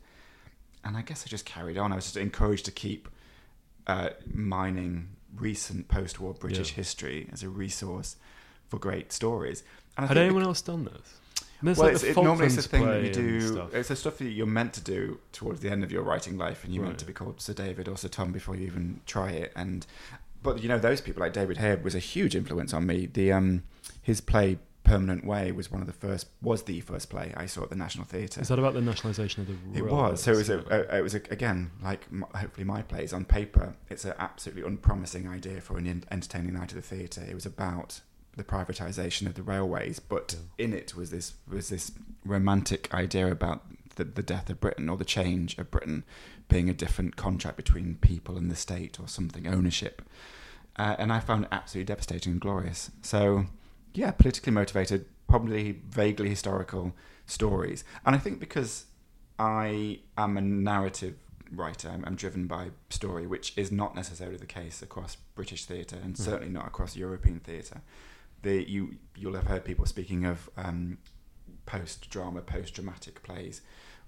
And 0.84 0.96
I 0.96 1.02
guess 1.02 1.24
I 1.26 1.28
just 1.28 1.44
carried 1.44 1.76
on. 1.76 1.92
I 1.92 1.96
was 1.96 2.04
just 2.04 2.16
encouraged 2.16 2.64
to 2.66 2.72
keep 2.72 3.08
uh, 3.86 4.10
mining 4.32 5.08
recent 5.36 5.88
post-war 5.88 6.34
British 6.34 6.70
Yeah. 6.70 6.76
history 6.76 7.28
as 7.32 7.42
a 7.42 7.48
resource 7.48 8.16
for 8.68 8.78
great 8.78 9.12
stories. 9.12 9.62
And 9.96 10.04
I 10.04 10.08
Had 10.08 10.16
think 10.16 10.26
anyone 10.26 10.42
else 10.44 10.62
done 10.62 10.84
this? 10.84 11.18
There's 11.62 11.78
well, 11.78 11.86
like 11.88 11.94
it's, 11.94 12.04
it, 12.04 12.16
normally 12.16 12.46
it's 12.46 12.56
a 12.58 12.62
thing 12.62 12.84
that 12.84 13.04
you 13.04 13.12
do. 13.12 13.68
It's 13.72 13.88
the 13.88 13.94
stuff 13.94 14.18
that 14.18 14.24
you're 14.30 14.46
meant 14.46 14.72
to 14.74 14.80
do 14.80 15.20
towards 15.30 15.60
the 15.60 15.70
end 15.70 15.84
of 15.84 15.92
your 15.92 16.02
writing 16.02 16.36
life, 16.36 16.64
and 16.64 16.74
you're 16.74 16.84
meant 16.84 16.98
to 16.98 17.04
be 17.04 17.12
called 17.12 17.40
Sir 17.40 17.52
David 17.52 17.86
or 17.86 17.96
Sir 17.96 18.08
Tom 18.08 18.32
before 18.32 18.56
you 18.56 18.66
even 18.66 19.00
try 19.06 19.30
it. 19.30 19.52
And 19.54 19.86
but 20.42 20.60
you 20.60 20.68
know 20.68 20.80
those 20.80 21.00
people 21.00 21.20
like 21.20 21.32
David 21.32 21.58
Hare 21.58 21.76
was 21.76 21.94
a 21.94 22.00
huge 22.00 22.34
influence 22.34 22.74
on 22.74 22.84
me. 22.84 23.06
The 23.06 23.30
um 23.32 23.62
his 24.00 24.20
play 24.20 24.58
Permanent 24.84 25.24
Way 25.24 25.52
was 25.52 25.70
one 25.70 25.80
of 25.80 25.86
the 25.86 25.92
first 25.92 26.26
was 26.40 26.64
the 26.64 26.80
first 26.80 27.08
play 27.08 27.32
I 27.36 27.46
saw 27.46 27.62
at 27.62 27.70
the 27.70 27.76
National 27.76 28.04
Theatre. 28.04 28.40
Is 28.40 28.48
that 28.48 28.58
about 28.58 28.74
the 28.74 28.80
nationalisation 28.80 29.42
of 29.42 29.48
the? 29.48 29.78
It 29.78 29.84
was. 29.84 30.22
So 30.22 30.32
it 30.32 30.36
was. 30.36 30.50
A, 30.50 30.58
a, 30.58 30.98
it 30.98 31.02
was 31.02 31.14
a, 31.14 31.22
again 31.30 31.70
like 31.82 32.06
m- 32.12 32.26
hopefully 32.34 32.64
my 32.64 32.82
plays 32.82 33.12
on 33.12 33.24
paper. 33.24 33.74
It's 33.88 34.04
an 34.04 34.14
absolutely 34.18 34.64
unpromising 34.64 35.28
idea 35.28 35.60
for 35.60 35.78
an 35.78 35.86
en- 35.86 36.04
entertaining 36.10 36.54
night 36.54 36.70
at 36.70 36.76
the 36.76 36.82
theatre. 36.82 37.24
It 37.28 37.34
was 37.34 37.46
about 37.46 38.00
the 38.36 38.44
privatisation 38.44 39.26
of 39.26 39.34
the 39.34 39.42
railways, 39.42 40.00
but 40.00 40.36
in 40.58 40.72
it 40.72 40.96
was 40.96 41.10
this 41.10 41.34
was 41.48 41.68
this 41.68 41.92
romantic 42.24 42.92
idea 42.92 43.30
about 43.30 43.62
the, 43.96 44.04
the 44.04 44.22
death 44.22 44.48
of 44.50 44.60
Britain 44.60 44.88
or 44.88 44.96
the 44.96 45.04
change 45.04 45.58
of 45.58 45.70
Britain 45.70 46.04
being 46.48 46.68
a 46.68 46.74
different 46.74 47.16
contract 47.16 47.56
between 47.56 47.96
people 47.96 48.36
and 48.36 48.50
the 48.50 48.56
state 48.56 48.98
or 49.00 49.08
something 49.08 49.46
ownership. 49.46 50.02
Uh, 50.76 50.96
and 50.98 51.12
I 51.12 51.20
found 51.20 51.44
it 51.44 51.48
absolutely 51.52 51.86
devastating 51.86 52.32
and 52.32 52.40
glorious. 52.40 52.90
So, 53.02 53.46
yeah, 53.94 54.10
politically 54.10 54.52
motivated, 54.52 55.06
probably 55.28 55.72
vaguely 55.88 56.28
historical 56.28 56.94
stories. 57.26 57.84
And 58.04 58.14
I 58.14 58.18
think 58.18 58.40
because 58.40 58.86
I 59.38 60.00
am 60.16 60.36
a 60.36 60.40
narrative 60.40 61.14
writer, 61.50 61.88
I'm, 61.90 62.04
I'm 62.06 62.14
driven 62.16 62.46
by 62.46 62.70
story, 62.90 63.26
which 63.26 63.52
is 63.56 63.70
not 63.70 63.94
necessarily 63.94 64.36
the 64.38 64.46
case 64.46 64.82
across 64.82 65.16
British 65.34 65.64
theatre 65.66 65.98
and 66.02 66.14
Mhm. 66.14 66.18
certainly 66.18 66.52
not 66.52 66.66
across 66.66 66.96
European 66.96 67.40
theatre. 67.40 67.82
The, 68.42 68.68
you, 68.68 68.96
you'll 69.16 69.34
have 69.36 69.46
heard 69.46 69.64
people 69.64 69.86
speaking 69.86 70.24
of 70.24 70.48
um, 70.56 70.98
post 71.66 72.10
drama, 72.10 72.40
post 72.40 72.74
dramatic 72.74 73.22
plays. 73.22 73.60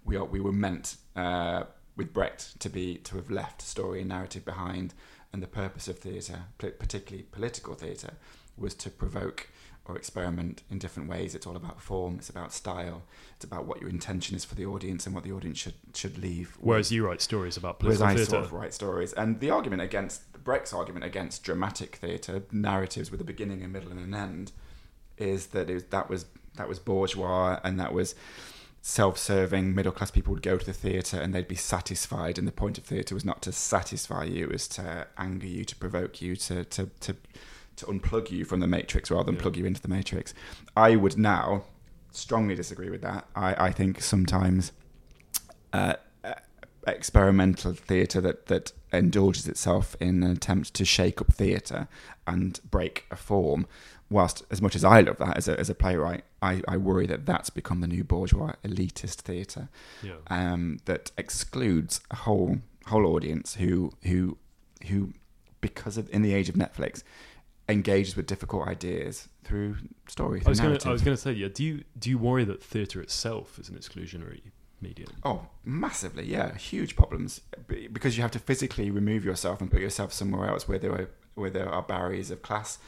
We, 0.05 0.17
are, 0.17 0.25
we 0.25 0.41
were 0.41 0.53
meant 0.53 0.97
uh, 1.15 1.65
with 1.97 2.13
Brecht 2.13 2.59
to 2.61 2.69
be 2.69 2.97
to 2.99 3.17
have 3.17 3.31
left 3.31 3.63
story 3.63 4.01
and 4.01 4.09
narrative 4.09 4.45
behind, 4.45 4.93
and 5.33 5.43
the 5.43 5.47
purpose 5.47 5.87
of 5.89 5.99
theatre, 5.99 6.45
particularly 6.59 7.25
political 7.31 7.75
theatre, 7.75 8.15
was 8.57 8.75
to 8.75 8.91
provoke 8.91 9.49
or 9.87 9.97
experiment 9.97 10.63
in 10.71 10.79
different 10.79 11.09
ways. 11.09 11.35
It's 11.35 11.47
all 11.47 11.57
about 11.57 11.81
form. 11.81 12.17
It's 12.19 12.31
about 12.31 12.53
style. 12.53 13.03
It's 13.37 13.45
about 13.45 13.67
what 13.67 13.81
your 13.81 13.91
intention 13.91 14.35
is 14.35 14.45
for 14.45 14.55
the 14.55 14.65
audience 14.65 15.07
and 15.07 15.15
what 15.15 15.25
the 15.25 15.33
audience 15.33 15.59
should 15.59 15.75
should 15.95 16.17
leave. 16.19 16.57
Whereas 16.61 16.91
you 16.91 17.07
write 17.07 17.21
stories 17.21 17.57
about 17.57 17.83
Whereas 17.83 18.01
I 18.01 18.15
theatre. 18.15 18.31
sort 18.31 18.45
of 18.45 18.53
write 18.53 18.73
stories, 18.75 19.13
and 19.13 19.41
the 19.41 19.51
argument 19.51 19.83
against 19.83 20.23
Brecht's 20.43 20.73
argument 20.73 21.05
against 21.05 21.43
dramatic 21.43 21.97
theatre, 21.97 22.43
narratives 22.53 23.11
with 23.11 23.21
a 23.21 23.25
beginning, 23.25 23.63
a 23.63 23.69
middle, 23.69 23.91
and 23.91 24.01
an 24.01 24.15
end, 24.15 24.53
is 25.17 25.49
that 25.49 25.71
it 25.71 25.75
was, 25.75 25.85
that 25.85 26.11
was 26.11 26.27
that 26.57 26.69
was 26.69 26.79
bourgeois 26.79 27.61
and 27.65 27.79
that 27.81 27.93
was 27.93 28.15
self-serving. 28.81 29.75
Middle 29.75 29.93
class 29.93 30.11
people 30.11 30.33
would 30.35 30.43
go 30.43 30.59
to 30.59 30.67
the 30.67 30.73
theatre 30.73 31.19
and 31.19 31.35
they'd 31.35 31.49
be 31.49 31.55
satisfied, 31.55 32.39
and 32.39 32.47
the 32.47 32.53
point 32.53 32.79
of 32.79 32.85
theatre 32.85 33.15
was 33.15 33.25
not 33.25 33.43
to 33.43 33.53
satisfy 33.53 34.25
you, 34.25 34.45
it 34.45 34.53
was 34.53 34.69
to 34.69 35.07
anger 35.19 35.47
you, 35.47 35.65
to 35.65 35.77
provoke 35.77 36.23
you, 36.23 36.37
to 36.37 36.65
to 36.65 36.91
to, 37.01 37.17
to 37.77 37.87
unplug 37.87 38.31
you 38.31 38.45
from 38.45 38.61
the 38.61 38.67
matrix 38.67 39.11
rather 39.11 39.25
than 39.25 39.35
Yeah. 39.37 39.41
plug 39.43 39.57
you 39.57 39.65
into 39.67 39.81
the 39.81 39.89
matrix. 39.89 40.33
I 40.77 40.97
would 40.97 41.17
now 41.19 41.65
strongly 42.11 42.55
disagree 42.55 42.91
with 42.91 43.03
that. 43.03 43.27
I, 43.35 43.67
I 43.67 43.71
think 43.73 44.01
sometimes 44.01 44.73
uh, 45.73 45.95
uh, 46.23 46.35
experimental 46.87 47.73
theatre 47.73 48.21
that, 48.21 48.47
that 48.47 48.73
indulges 48.93 49.49
itself 49.49 49.97
in 50.01 50.23
an 50.23 50.31
attempt 50.31 50.75
to 50.75 50.85
shake 50.85 51.21
up 51.21 51.33
theatre 51.33 51.89
and 52.27 52.61
break 52.71 53.07
a 53.11 53.17
form, 53.17 53.67
whilst 54.09 54.45
as 54.51 54.63
much 54.63 54.77
as 54.77 54.85
I 54.85 55.01
love 55.01 55.17
that 55.19 55.37
as 55.37 55.49
a, 55.49 55.59
as 55.59 55.69
a 55.69 55.75
playwright, 55.75 56.25
I, 56.41 56.63
I 56.69 56.77
worry 56.77 57.07
that 57.07 57.27
that's 57.27 57.51
become 57.51 57.81
the 57.81 57.89
new 57.89 58.05
bourgeois 58.05 58.53
elitist 58.65 59.17
theatre 59.23 59.69
Yeah. 60.03 60.15
um, 60.29 60.79
that 60.85 61.11
excludes 61.19 62.01
a 62.11 62.17
whole 62.17 62.59
whole 62.87 63.07
audience 63.07 63.55
who 63.55 63.91
who 64.03 64.37
who 64.89 65.15
because 65.63 65.97
of 65.97 66.09
in 66.11 66.21
the 66.21 66.35
age 66.35 66.51
of 66.51 66.55
Netflix 66.55 67.03
engages 67.69 68.15
with 68.17 68.27
difficult 68.27 68.69
ideas 68.69 69.29
through 69.45 69.77
story. 70.09 70.41
I 70.41 70.43
Through 70.45 70.51
was 70.51 70.61
going 70.61 70.79
to 70.79 70.89
I 70.89 70.93
was 70.93 71.03
going 71.03 71.17
to 71.17 71.21
say, 71.23 71.33
yeah. 71.33 71.49
Do 71.53 71.65
you 71.65 71.85
do 71.99 72.11
you 72.11 72.19
worry 72.19 72.45
that 72.45 72.63
theatre 72.63 73.01
itself 73.01 73.59
is 73.59 73.69
an 73.69 73.77
exclusionary 73.77 74.41
medium? 74.81 75.11
Oh, 75.25 75.47
massively, 75.65 76.25
yeah, 76.27 76.55
huge 76.57 76.95
problems 76.97 77.41
because 77.93 78.17
you 78.17 78.23
have 78.23 78.33
to 78.33 78.39
physically 78.39 78.91
remove 78.91 79.25
yourself 79.25 79.61
and 79.61 79.71
put 79.71 79.81
yourself 79.81 80.13
somewhere 80.13 80.49
else 80.49 80.69
where 80.69 80.79
there 80.79 80.93
are 80.93 81.11
where 81.35 81.51
there 81.51 81.69
are 81.69 81.83
barriers 81.83 82.31
of 82.31 82.43
class, 82.43 82.79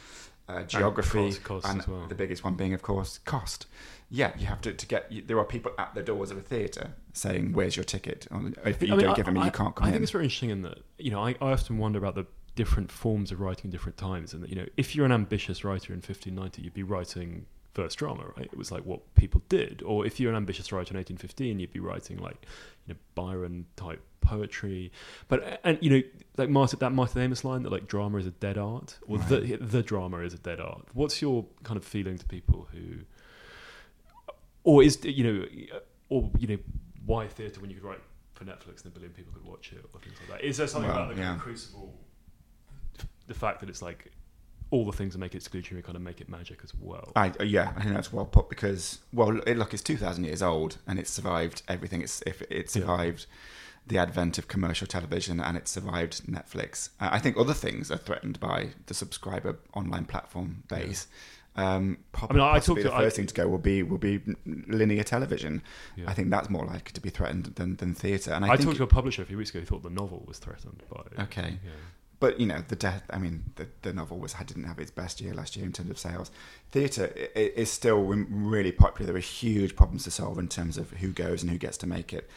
uh, 0.49 0.63
geography, 0.65 1.31
cost- 1.31 1.43
cost 1.45 1.67
and 1.67 1.81
as 1.81 1.89
well. 1.89 2.07
the 2.09 2.15
biggest 2.15 2.45
one 2.45 2.55
being, 2.55 2.73
of 2.75 2.83
course, 2.83 3.19
cost. 3.25 3.67
Yeah, 4.09 4.33
you 4.39 4.47
have 4.47 4.61
to 4.61 4.73
to 4.73 4.87
get. 4.87 5.11
You, 5.11 5.23
there 5.23 5.39
are 5.39 5.45
people 5.45 5.73
at 5.79 5.95
the 5.95 6.03
doors 6.03 6.31
of 6.31 6.37
a 6.37 6.43
theatre 6.43 6.93
saying, 7.13 7.55
"Where's 7.55 7.77
your 7.77 7.83
ticket?" 7.85 8.29
Or, 8.31 8.53
if 8.65 8.81
you 8.81 8.89
I 8.89 8.91
mean, 8.91 9.01
don't 9.01 9.11
I- 9.11 9.15
give 9.17 9.33
me, 9.33 9.41
I- 9.41 9.47
you 9.47 9.51
can't 9.51 9.75
come 9.75 9.85
I 9.85 9.89
in. 9.89 9.95
think 9.95 10.03
it's 10.05 10.13
very 10.13 10.25
interesting 10.25 10.51
in 10.51 10.63
that 10.63 10.79
you 10.99 11.11
know 11.11 11.21
I, 11.25 11.31
I 11.41 11.51
often 11.53 11.79
wonder 11.79 11.99
about 11.99 12.15
the 12.15 12.27
different 12.57 12.91
forms 12.91 13.31
of 13.31 13.41
writing 13.41 13.67
in 13.67 13.71
different 13.71 13.97
times, 13.97 14.35
and 14.35 14.49
you 14.49 14.57
know 14.57 14.67
if 14.77 14.97
you're 14.97 15.07
an 15.07 15.13
ambitious 15.13 15.63
writer 15.65 15.93
in 15.93 15.99
1590, 15.99 16.63
you'd 16.63 16.75
be 16.75 16.83
writing 16.83 17.47
verse 17.75 17.95
drama, 17.95 18.25
right? 18.37 18.47
It 18.47 18.57
was 18.59 18.73
like 18.73 18.85
what 18.85 19.15
people 19.15 19.43
did, 19.49 19.83
or 19.85 20.05
if 20.05 20.19
you're 20.19 20.31
an 20.31 20.37
ambitious 20.37 20.73
writer 20.73 20.93
in 20.93 20.97
1815, 20.97 21.61
you'd 21.61 21.73
be 21.73 21.81
writing 21.81 22.17
like 22.19 22.45
you 22.87 22.95
know 22.95 23.01
Byron 23.15 23.67
type 23.77 24.03
poetry. 24.23 24.91
But 25.29 25.61
and 25.63 25.79
you 25.81 25.91
know 25.91 26.03
like 26.37 26.49
Martin 26.49 26.79
that 26.81 26.91
Martin 26.93 27.23
Amis 27.23 27.45
line 27.45 27.63
that 27.63 27.71
like 27.71 27.87
drama 27.87 28.19
is 28.19 28.27
a 28.27 28.31
dead 28.33 28.59
art, 28.59 28.99
or 29.07 29.19
the 29.19 29.59
the 29.61 29.83
drama 29.83 30.19
is 30.19 30.35
a 30.35 30.39
dead 30.39 30.61
art. 30.61 30.87
What's 30.95 31.23
your 31.23 31.45
kind 31.63 31.77
of 31.77 31.85
feeling 31.85 32.19
to 32.19 32.25
people 32.27 32.67
who, 32.73 32.81
or 34.65 34.83
is 34.83 34.99
you 35.05 35.25
know, 35.25 35.47
or 36.09 36.31
you 36.39 36.49
know, 36.49 36.59
why 37.05 37.29
theatre 37.29 37.61
when 37.61 37.71
you 37.71 37.77
could 37.77 37.85
write 37.85 38.01
for 38.35 38.45
Netflix 38.45 38.85
and 38.85 38.87
a 38.87 38.91
billion 38.91 39.13
people 39.13 39.33
could 39.33 39.45
watch 39.45 39.73
it 39.73 39.85
or 39.93 40.01
things 40.01 40.17
like 40.21 40.41
that? 40.41 40.47
Is 40.47 40.57
there 40.57 40.67
something 40.67 40.91
Well, 40.91 41.05
about 41.05 41.15
the 41.15 41.21
yeah. 41.21 41.37
crucible, 41.39 41.95
the 43.27 43.35
fact 43.35 43.61
that 43.61 43.69
it's 43.69 43.83
like 43.83 44.11
all 44.71 44.85
the 44.85 44.93
things 44.93 45.13
that 45.13 45.19
make 45.19 45.35
it 45.35 45.43
exclusionary 45.43 45.85
kind 45.85 45.97
of 45.97 46.03
make 46.03 46.21
it 46.21 46.29
magic 46.29 46.61
as 46.65 46.75
well? 46.75 47.13
I, 47.15 47.33
uh, 47.41 47.45
yeah, 47.45 47.73
I 47.77 47.83
think 47.83 47.95
that's 47.95 48.13
well 48.13 48.27
put 48.27 48.49
because 48.49 49.01
well, 49.13 49.39
it, 49.47 49.57
look, 49.57 49.73
it's 49.75 49.83
two 49.83 49.97
thousand 49.97 50.25
years 50.25 50.43
old 50.43 50.79
and 50.87 50.99
it's 50.99 51.11
survived 51.11 51.63
everything. 51.69 52.03
It's 52.03 52.23
if 52.27 52.43
it 52.43 52.51
Yeah. 52.53 52.67
survived 52.67 53.27
the 53.87 53.99
advent 53.99 54.37
of 54.37 54.49
commercial 54.49 54.87
television 54.87 55.39
and 55.41 55.57
it 55.57 55.69
survived 55.69 56.27
Netflix. 56.27 56.91
Uh, 57.01 57.09
I 57.13 57.21
think 57.21 57.37
other 57.37 57.55
things 57.55 57.91
are 57.91 57.97
threatened 57.97 58.41
by 58.41 58.71
the 58.87 58.95
subscriber 58.95 59.59
online 59.75 60.07
platform 60.07 60.65
base. 60.69 61.07
Um, 61.55 61.99
I 62.15 62.33
mean, 62.33 62.43
I- 62.43 62.59
talked 62.59 62.83
the 62.83 62.91
first 62.91 63.15
I- 63.15 63.17
thing 63.17 63.27
to 63.27 63.35
go 63.35 63.49
will 63.49 63.59
be 63.59 63.83
will 63.83 63.99
be 63.99 64.21
linear 64.45 65.05
television. 65.05 65.63
Yeah. 65.97 66.05
I 66.09 66.15
think 66.15 66.31
that's 66.31 66.51
more 66.51 66.67
likely 66.67 66.93
to 66.93 67.01
be 67.01 67.09
threatened 67.09 67.47
than, 67.55 67.77
than 67.77 67.95
theatre. 67.95 68.33
And 68.33 68.45
I, 68.45 68.53
I, 68.53 68.57
talked 68.57 68.77
to 68.77 68.83
a 68.83 68.87
publisher 68.87 69.23
a 69.23 69.25
few 69.25 69.39
weeks 69.39 69.51
ago 69.51 69.61
who 69.61 69.67
thought 69.67 69.83
the 69.83 69.91
novel 69.91 70.25
was 70.27 70.39
threatened 70.39 70.83
by. 70.91 71.23
Okay. 71.23 71.59
Yeah. 71.65 71.71
But 72.21 72.39
you 72.41 72.47
know 72.47 72.63
the 72.69 72.77
death 72.77 73.03
i 73.11 73.19
mean 73.19 73.45
the, 73.57 73.67
the 73.83 73.93
novel 73.93 74.19
was 74.19 74.35
didn't 74.47 74.65
have 74.65 74.79
its 74.79 74.91
best 74.91 75.21
year 75.21 75.35
last 75.35 75.57
year 75.57 75.65
in 75.65 75.73
terms 75.73 75.91
of 75.91 75.99
sales 75.99 76.31
theatre 76.71 77.07
is 77.35 77.71
still 77.71 78.03
really 78.03 78.73
popular 78.73 79.07
there 79.13 79.17
are 79.17 79.21
huge 79.21 79.77
problems 79.77 80.05
to 80.05 80.11
solve 80.11 80.39
in 80.39 80.49
terms 80.49 80.77
of 80.79 80.91
who 80.93 81.13
goes 81.13 81.43
and 81.43 81.51
who 81.51 81.59
gets 81.59 81.77
to 81.77 81.87
make 81.87 82.13
it 82.13 82.29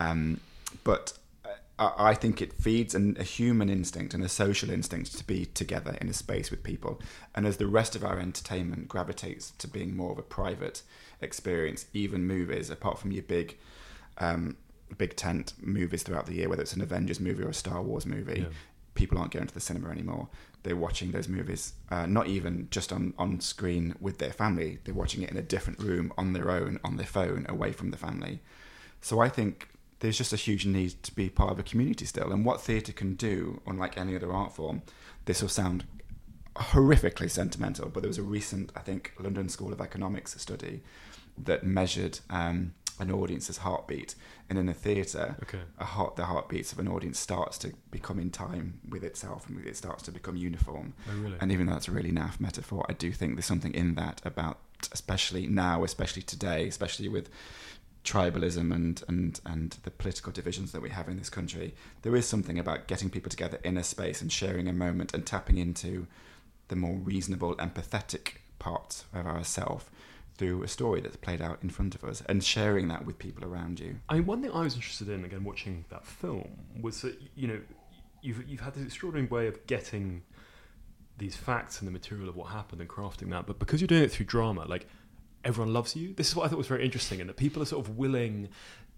um, 0.00 0.40
but 0.84 1.12
uh, 1.44 1.50
I 1.78 2.10
I 2.10 2.14
think 2.14 2.42
it 2.42 2.52
feeds 2.52 2.94
an, 2.94 3.16
a 3.18 3.22
human 3.22 3.68
instinct 3.68 4.14
and 4.14 4.24
a 4.24 4.28
social 4.28 4.70
instinct 4.70 5.16
to 5.18 5.24
be 5.24 5.46
together 5.46 5.96
in 6.00 6.08
a 6.08 6.12
space 6.12 6.50
with 6.50 6.62
people. 6.62 7.00
And 7.34 7.46
as 7.46 7.56
the 7.56 7.66
rest 7.66 7.94
of 7.94 8.04
our 8.04 8.18
entertainment 8.18 8.88
gravitates 8.88 9.52
to 9.58 9.68
being 9.68 9.96
more 9.96 10.12
of 10.12 10.18
a 10.18 10.22
private 10.22 10.82
experience, 11.20 11.86
even 11.92 12.26
movies, 12.26 12.70
apart 12.70 12.98
from 12.98 13.12
your 13.12 13.22
big, 13.22 13.56
um, 14.18 14.56
big 14.96 15.14
tent 15.16 15.52
movies 15.60 16.02
throughout 16.02 16.26
the 16.26 16.34
year, 16.34 16.48
whether 16.48 16.62
it's 16.62 16.72
an 16.74 16.82
Avengers 16.82 17.20
movie 17.20 17.44
or 17.44 17.50
a 17.50 17.54
Star 17.54 17.82
Wars 17.82 18.06
movie, 18.06 18.40
Yeah. 18.40 18.48
People 18.98 19.16
aren't 19.18 19.32
going 19.32 19.46
to 19.46 19.54
the 19.54 19.60
cinema 19.60 19.90
anymore. 19.90 20.28
They're 20.64 20.76
watching 20.76 21.12
those 21.12 21.28
movies, 21.28 21.72
uh, 21.90 22.06
not 22.06 22.26
even 22.26 22.68
just 22.70 22.92
on, 22.92 23.14
on 23.16 23.40
screen 23.40 23.94
with 24.00 24.18
their 24.18 24.32
family. 24.32 24.78
They're 24.82 24.94
watching 25.02 25.22
it 25.22 25.30
in 25.30 25.36
a 25.36 25.42
different 25.42 25.78
room 25.80 26.12
on 26.18 26.32
their 26.32 26.50
own, 26.50 26.80
on 26.84 26.96
their 26.96 27.06
phone, 27.06 27.46
away 27.48 27.72
from 27.72 27.90
the 27.90 27.96
family. 27.96 28.40
So 29.00 29.20
I 29.20 29.28
think 29.28 29.68
there's 30.00 30.18
just 30.18 30.32
a 30.32 30.36
huge 30.36 30.66
need 30.66 31.00
to 31.04 31.14
be 31.14 31.28
part 31.30 31.52
of 31.52 31.58
a 31.58 31.62
community 31.62 32.04
still. 32.04 32.32
And 32.32 32.44
what 32.44 32.60
theatre 32.60 32.92
can 32.92 33.14
do, 33.14 33.62
unlike 33.66 33.96
any 33.96 34.16
other 34.16 34.32
art 34.32 34.52
form, 34.54 34.82
this 35.26 35.40
will 35.40 35.48
sound 35.48 35.84
horrifically 36.56 37.30
sentimental, 37.30 37.88
but 37.88 38.02
there 38.02 38.08
was 38.08 38.18
a 38.18 38.22
recent, 38.22 38.72
I 38.74 38.80
think, 38.80 39.12
London 39.18 39.48
School 39.48 39.72
of 39.72 39.80
Economics 39.80 40.40
study 40.40 40.82
that 41.44 41.64
measured 41.64 42.18
um, 42.30 42.74
an 43.00 43.10
audience's 43.10 43.58
heartbeat. 43.58 44.14
And 44.48 44.58
in 44.58 44.68
a 44.68 44.74
theatre, 44.74 45.36
Okay. 45.42 45.60
a 45.78 45.84
heart, 45.84 46.16
the 46.16 46.24
heartbeats 46.26 46.72
of 46.72 46.78
an 46.78 46.88
audience 46.88 47.18
starts 47.18 47.58
to 47.58 47.72
become 47.90 48.18
in 48.18 48.30
time 48.30 48.80
with 48.88 49.04
itself 49.04 49.48
and 49.48 49.64
it 49.66 49.76
starts 49.76 50.02
to 50.04 50.12
become 50.12 50.36
uniform. 50.36 50.94
Oh, 51.08 51.16
really? 51.18 51.36
And 51.40 51.52
even 51.52 51.66
though 51.66 51.74
that's 51.74 51.88
a 51.88 51.92
really 51.92 52.12
naff 52.12 52.40
metaphor, 52.40 52.84
I 52.88 52.92
do 52.94 53.12
think 53.12 53.34
there's 53.34 53.46
something 53.46 53.74
in 53.74 53.94
that 53.96 54.20
about, 54.24 54.58
especially 54.92 55.46
now, 55.46 55.84
especially 55.84 56.22
today, 56.22 56.66
especially 56.68 57.08
with 57.08 57.28
tribalism 58.04 58.72
and, 58.74 59.02
and, 59.08 59.40
and 59.44 59.76
the 59.82 59.90
political 59.90 60.32
divisions 60.32 60.72
that 60.72 60.80
we 60.80 60.90
have 60.90 61.08
in 61.08 61.18
this 61.18 61.28
country, 61.28 61.74
there 62.02 62.16
is 62.16 62.26
something 62.26 62.58
about 62.58 62.86
getting 62.86 63.10
people 63.10 63.30
together 63.30 63.58
in 63.64 63.76
a 63.76 63.84
space 63.84 64.22
and 64.22 64.32
sharing 64.32 64.66
a 64.68 64.72
moment 64.72 65.12
and 65.12 65.26
tapping 65.26 65.58
into 65.58 66.06
the 66.68 66.76
more 66.76 66.96
reasonable, 66.96 67.54
empathetic 67.56 68.34
parts 68.58 69.04
of 69.12 69.26
ourself 69.26 69.90
through 70.38 70.62
a 70.62 70.68
story 70.68 71.00
that's 71.00 71.16
played 71.16 71.42
out 71.42 71.58
in 71.62 71.68
front 71.68 71.94
of 71.94 72.04
us 72.04 72.22
and 72.26 72.42
sharing 72.42 72.88
that 72.88 73.04
with 73.04 73.18
people 73.18 73.44
around 73.44 73.80
you. 73.80 73.96
I 74.08 74.14
mean, 74.14 74.26
one 74.26 74.40
thing 74.40 74.52
I 74.52 74.62
was 74.62 74.74
interested 74.74 75.08
in 75.08 75.24
again 75.24 75.44
watching 75.44 75.84
that 75.90 76.06
film 76.06 76.48
was 76.80 77.02
that 77.02 77.20
you 77.34 77.48
know 77.48 77.60
you've 78.22 78.48
you've 78.48 78.60
had 78.60 78.74
this 78.74 78.84
extraordinary 78.84 79.28
way 79.28 79.48
of 79.48 79.66
getting 79.66 80.22
these 81.18 81.36
facts 81.36 81.80
and 81.80 81.88
the 81.88 81.92
material 81.92 82.28
of 82.28 82.36
what 82.36 82.50
happened 82.50 82.80
and 82.80 82.88
crafting 82.88 83.30
that, 83.30 83.46
but 83.46 83.58
because 83.58 83.80
you're 83.80 83.88
doing 83.88 84.04
it 84.04 84.12
through 84.12 84.26
drama, 84.26 84.64
like 84.66 84.86
everyone 85.44 85.72
loves 85.72 85.96
you. 85.96 86.14
This 86.14 86.28
is 86.28 86.36
what 86.36 86.46
I 86.46 86.48
thought 86.48 86.58
was 86.58 86.68
very 86.68 86.84
interesting, 86.84 87.20
and 87.20 87.28
that 87.28 87.36
people 87.36 87.62
are 87.62 87.66
sort 87.66 87.86
of 87.86 87.98
willing. 87.98 88.48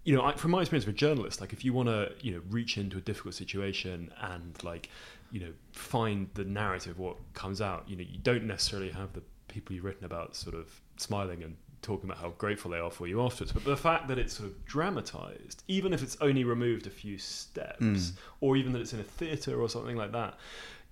You 0.03 0.15
know, 0.15 0.23
I, 0.23 0.33
from 0.33 0.51
my 0.51 0.61
experience 0.61 0.85
as 0.85 0.93
a 0.93 0.93
journalist, 0.93 1.41
like 1.41 1.53
if 1.53 1.63
you 1.63 1.73
want 1.73 1.89
to, 1.89 2.11
you 2.21 2.31
know, 2.31 2.41
reach 2.49 2.77
into 2.77 2.97
a 2.97 3.01
difficult 3.01 3.35
situation 3.35 4.11
and 4.19 4.55
like, 4.63 4.89
you 5.31 5.39
know, 5.39 5.53
find 5.73 6.27
the 6.33 6.43
narrative, 6.43 6.97
what 6.97 7.17
comes 7.35 7.61
out, 7.61 7.87
you 7.87 7.95
know, 7.95 8.03
you 8.03 8.17
don't 8.17 8.45
necessarily 8.45 8.89
have 8.89 9.13
the 9.13 9.21
people 9.47 9.75
you've 9.75 9.85
written 9.85 10.05
about 10.05 10.35
sort 10.35 10.55
of 10.55 10.80
smiling 11.01 11.43
and 11.43 11.55
talking 11.81 12.07
about 12.09 12.21
how 12.21 12.29
grateful 12.37 12.69
they 12.71 12.77
are 12.79 12.91
for 12.91 13.07
you 13.07 13.21
afterwards. 13.23 13.51
But 13.53 13.63
the 13.65 13.75
fact 13.75 14.07
that 14.09 14.19
it's 14.19 14.33
sort 14.35 14.49
of 14.49 14.65
dramatized, 14.65 15.63
even 15.67 15.93
if 15.93 16.03
it's 16.03 16.15
only 16.21 16.43
removed 16.43 16.85
a 16.87 16.91
few 16.91 17.17
steps, 17.17 17.81
Mm. 17.81 18.11
or 18.39 18.55
even 18.55 18.71
that 18.73 18.81
it's 18.81 18.93
in 18.93 18.99
a 18.99 19.03
theatre 19.03 19.59
or 19.59 19.67
something 19.67 19.95
like 19.95 20.11
that, 20.11 20.37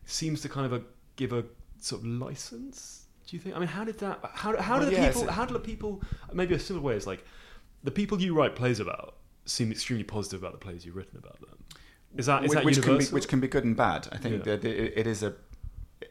seems 0.05 0.41
to 0.41 0.49
kind 0.49 0.66
of 0.66 0.74
a, 0.74 0.82
give 1.16 1.32
a 1.34 1.43
sort 1.80 2.01
of 2.01 2.07
license. 2.07 3.05
Do 3.28 3.36
you 3.36 3.41
think? 3.41 3.55
I 3.55 3.60
mean, 3.60 3.68
how 3.68 3.84
did 3.84 3.99
that? 3.99 4.20
How, 4.34 4.57
how 4.57 4.78
Well, 4.80 4.89
do 4.89 4.95
the 4.95 5.01
yeah, 5.01 5.12
people? 5.12 5.32
How 5.32 5.45
do 5.45 5.53
the 5.53 5.60
people? 5.60 6.01
Maybe 6.34 6.55
a 6.55 6.60
similar 6.60 6.84
way 6.84 6.95
is 6.95 7.05
like 7.05 7.24
the 7.84 7.91
people 7.91 8.20
you 8.20 8.34
write 8.34 8.55
plays 8.55 8.80
about 8.80 9.18
seem 9.45 9.72
extremely 9.72 10.03
positive 10.03 10.41
about 10.41 10.53
the 10.53 10.57
plays 10.57 10.84
you've 10.86 10.95
written 10.95 11.18
about 11.20 11.39
them. 11.41 11.57
Is 12.18 12.26
that 12.26 12.43
is 12.43 12.51
Wh- 12.51 12.55
that 12.55 12.66
which 12.66 12.82
can 12.82 12.97
be 12.97 13.05
which 13.05 13.28
can 13.28 13.39
be 13.39 13.47
good 13.47 13.64
and 13.66 13.78
bad. 13.78 14.07
I 14.12 14.18
think 14.18 14.43
Yeah. 14.45 14.55
that 14.55 14.66
it, 14.66 14.93
it 14.97 15.05
is 15.07 15.22
a 15.22 15.36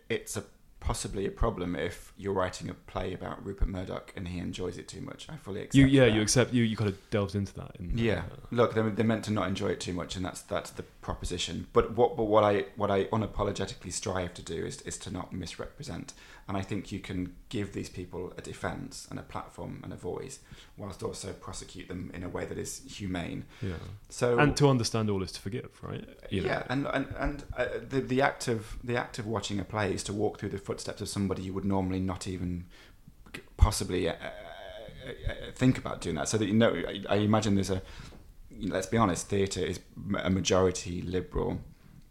it's 0.08 0.36
a 0.36 0.44
possibly 0.88 1.26
a 1.26 1.30
problem 1.30 1.76
if 1.76 2.14
you're 2.16 2.32
writing 2.32 2.70
a 2.70 2.74
play 2.74 3.12
about 3.12 3.44
Rupert 3.44 3.68
Murdoch 3.68 4.10
and 4.16 4.26
he 4.26 4.38
enjoys 4.38 4.78
it 4.78 4.88
too 4.88 5.02
much. 5.02 5.28
I 5.28 5.36
fully 5.36 5.60
accept. 5.60 5.74
you 5.74 5.84
yeah 5.84 6.06
that. 6.06 6.14
you 6.14 6.22
accept 6.22 6.54
you 6.54 6.62
you 6.64 6.78
kind 6.78 6.88
of 6.88 6.98
delved 7.10 7.34
into 7.34 7.52
that. 7.56 7.72
Yeah, 7.78 8.22
uh, 8.32 8.36
look, 8.50 8.72
they're, 8.74 8.88
they're 8.88 9.04
meant 9.04 9.24
to 9.24 9.30
not 9.30 9.48
enjoy 9.48 9.68
it 9.68 9.80
too 9.80 9.92
much, 9.92 10.16
and 10.16 10.24
that's 10.24 10.40
that's 10.40 10.70
the 10.70 10.84
proposition. 11.02 11.66
But 11.74 11.94
what 11.94 12.16
but 12.16 12.24
what 12.24 12.42
I 12.42 12.64
what 12.76 12.90
I 12.90 13.04
unapologetically 13.04 13.92
strive 13.92 14.32
to 14.34 14.42
do 14.42 14.64
is 14.64 14.80
is 14.82 14.96
to 15.00 15.10
not 15.10 15.30
misrepresent, 15.30 16.14
and 16.48 16.56
I 16.56 16.62
think 16.62 16.90
you 16.90 16.98
can 16.98 17.36
give 17.50 17.72
these 17.72 17.90
people 17.90 18.32
a 18.38 18.40
defence 18.42 19.06
and 19.10 19.18
a 19.18 19.22
platform 19.22 19.80
and 19.84 19.92
a 19.92 19.96
voice, 19.96 20.40
whilst 20.78 21.02
also 21.02 21.32
prosecute 21.32 21.88
them 21.88 22.10
in 22.14 22.22
a 22.24 22.28
way 22.28 22.46
that 22.46 22.58
is 22.58 22.82
humane. 22.88 23.44
yeah. 23.62 23.74
So 24.08 24.38
And 24.38 24.56
to 24.56 24.68
understand 24.68 25.10
all 25.10 25.22
is 25.22 25.32
to 25.32 25.40
forgive, 25.40 25.70
right? 25.82 26.08
You 26.30 26.42
know. 26.42 26.48
yeah, 26.48 26.62
and 26.68 26.86
and, 26.86 27.06
and 27.18 27.44
uh, 27.56 27.66
the 27.88 28.00
the 28.00 28.22
act 28.22 28.48
of 28.48 28.78
the 28.82 28.96
act 28.96 29.18
of 29.18 29.26
watching 29.26 29.60
a 29.60 29.64
play 29.64 29.92
is 29.92 30.02
to 30.04 30.12
walk 30.12 30.38
through 30.38 30.50
the 30.50 30.58
footsteps 30.58 31.00
of 31.00 31.08
somebody 31.08 31.42
you 31.42 31.52
would 31.52 31.66
normally 31.66 32.00
not 32.00 32.26
even 32.26 32.64
possibly 33.56 34.08
uh, 34.08 34.12
uh, 34.12 35.10
uh, 35.30 35.34
think 35.54 35.76
about 35.78 36.00
doing 36.00 36.16
that. 36.16 36.28
So 36.28 36.38
that 36.38 36.46
you 36.46 36.54
know, 36.54 36.72
I, 36.88 37.04
I 37.10 37.16
imagine 37.16 37.54
there's 37.54 37.70
a 37.70 37.82
let's 38.60 38.86
be 38.86 38.96
honest, 38.96 39.28
theatre 39.28 39.60
is 39.60 39.80
a 40.22 40.30
majority 40.30 41.02
liberal, 41.02 41.60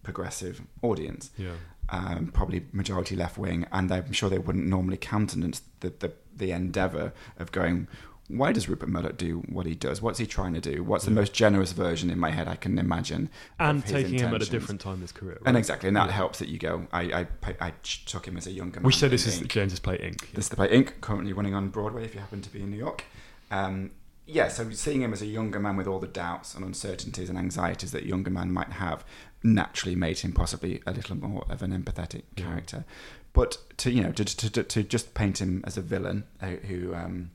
progressive 0.04 0.62
audience, 0.82 1.32
Yeah. 1.38 1.54
Um, 1.90 2.32
probably 2.34 2.66
majority 2.72 3.16
left 3.16 3.38
wing, 3.38 3.66
and 3.72 3.92
I'm 3.92 4.12
sure 4.14 4.30
they 4.30 4.40
wouldn't 4.40 4.68
normally 4.68 4.98
countenance 4.98 5.62
the 5.80 5.90
the, 6.00 6.14
the 6.36 6.52
endeavour 6.52 7.14
of 7.40 7.52
going. 7.52 7.88
Why 8.30 8.52
does 8.52 8.68
Rupert 8.68 8.90
Murdoch 8.90 9.16
do 9.16 9.38
what 9.48 9.66
he 9.66 9.74
does? 9.74 10.02
What's 10.02 10.20
he 10.20 10.26
trying 10.26 10.54
to 10.54 10.60
do? 10.60 10.84
What's 10.84 11.06
the 11.06 11.12
most 11.12 11.34
generous 11.34 11.72
version 11.72 12.10
in 12.10 12.20
my 12.20 12.32
head 12.32 12.46
I 12.46 12.58
can 12.58 12.78
imagine? 12.78 13.30
And 13.58 13.86
taking 13.86 14.20
him 14.20 14.34
at 14.36 14.42
a 14.42 14.50
different 14.50 14.82
time 14.82 14.96
in 14.96 15.02
his 15.02 15.14
career. 15.14 15.40
And 15.46 15.56
exactly, 15.56 15.88
and 15.88 15.96
that 15.96 16.08
Yeah. 16.08 16.12
helps 16.16 16.40
that 16.40 16.50
you 16.50 16.58
go. 16.60 16.88
I 16.92 17.02
I, 17.22 17.28
I 17.62 17.74
took 18.06 18.28
him 18.28 18.36
as 18.36 18.46
a 18.46 18.52
younger 18.52 18.82
man. 18.82 18.86
We 18.86 18.92
said 18.92 19.12
this 19.12 19.26
is 19.28 19.38
Ink. 19.40 19.50
James's 19.50 19.80
play 19.80 19.96
Ink. 20.02 20.32
This 20.34 20.46
is 20.46 20.50
the 20.50 20.58
play 20.58 20.70
Ink, 20.70 20.96
currently 21.00 21.32
running 21.32 21.54
on 21.56 21.70
Broadway. 21.70 22.04
If 22.04 22.16
you 22.16 22.20
happen 22.20 22.42
to 22.42 22.50
be 22.52 22.62
in 22.62 22.70
New 22.70 22.78
York, 22.78 23.06
um, 23.50 23.92
yeah. 24.26 24.50
So 24.50 24.70
seeing 24.72 25.04
him 25.04 25.14
as 25.14 25.22
a 25.22 25.26
younger 25.26 25.60
man 25.62 25.78
with 25.78 25.88
all 25.88 26.00
the 26.00 26.08
doubts 26.08 26.54
and 26.54 26.66
uncertainties 26.66 27.30
and 27.30 27.38
anxieties 27.40 27.94
that 27.94 28.04
a 28.04 28.08
younger 28.08 28.30
man 28.30 28.52
might 28.52 28.74
have, 28.74 29.06
naturally 29.48 29.96
made 29.96 30.20
him 30.20 30.32
possibly 30.34 30.82
a 30.86 30.92
little 30.92 31.16
more 31.16 31.46
of 31.50 31.62
an 31.64 31.72
empathetic 31.72 32.24
Yeah. 32.36 32.46
character. 32.46 32.86
But 33.34 33.58
to 33.78 33.92
you 33.92 34.02
know 34.04 34.12
to 34.12 34.26
to, 34.26 34.50
to, 34.50 34.64
to 34.64 34.84
just 34.84 35.14
paint 35.14 35.42
him 35.42 35.64
as 35.66 35.78
a 35.78 35.82
villain 35.82 36.24
uh, 36.42 36.58
who 36.68 36.94
um, 36.94 37.32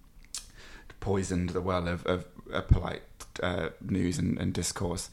poisoned 1.00 1.50
the 1.50 1.60
well 1.60 1.88
of, 1.88 2.04
of 2.06 2.24
uh, 2.52 2.60
polite 2.62 3.02
uh, 3.42 3.70
news 3.80 4.18
and, 4.18 4.38
and 4.38 4.52
discourse 4.52 5.10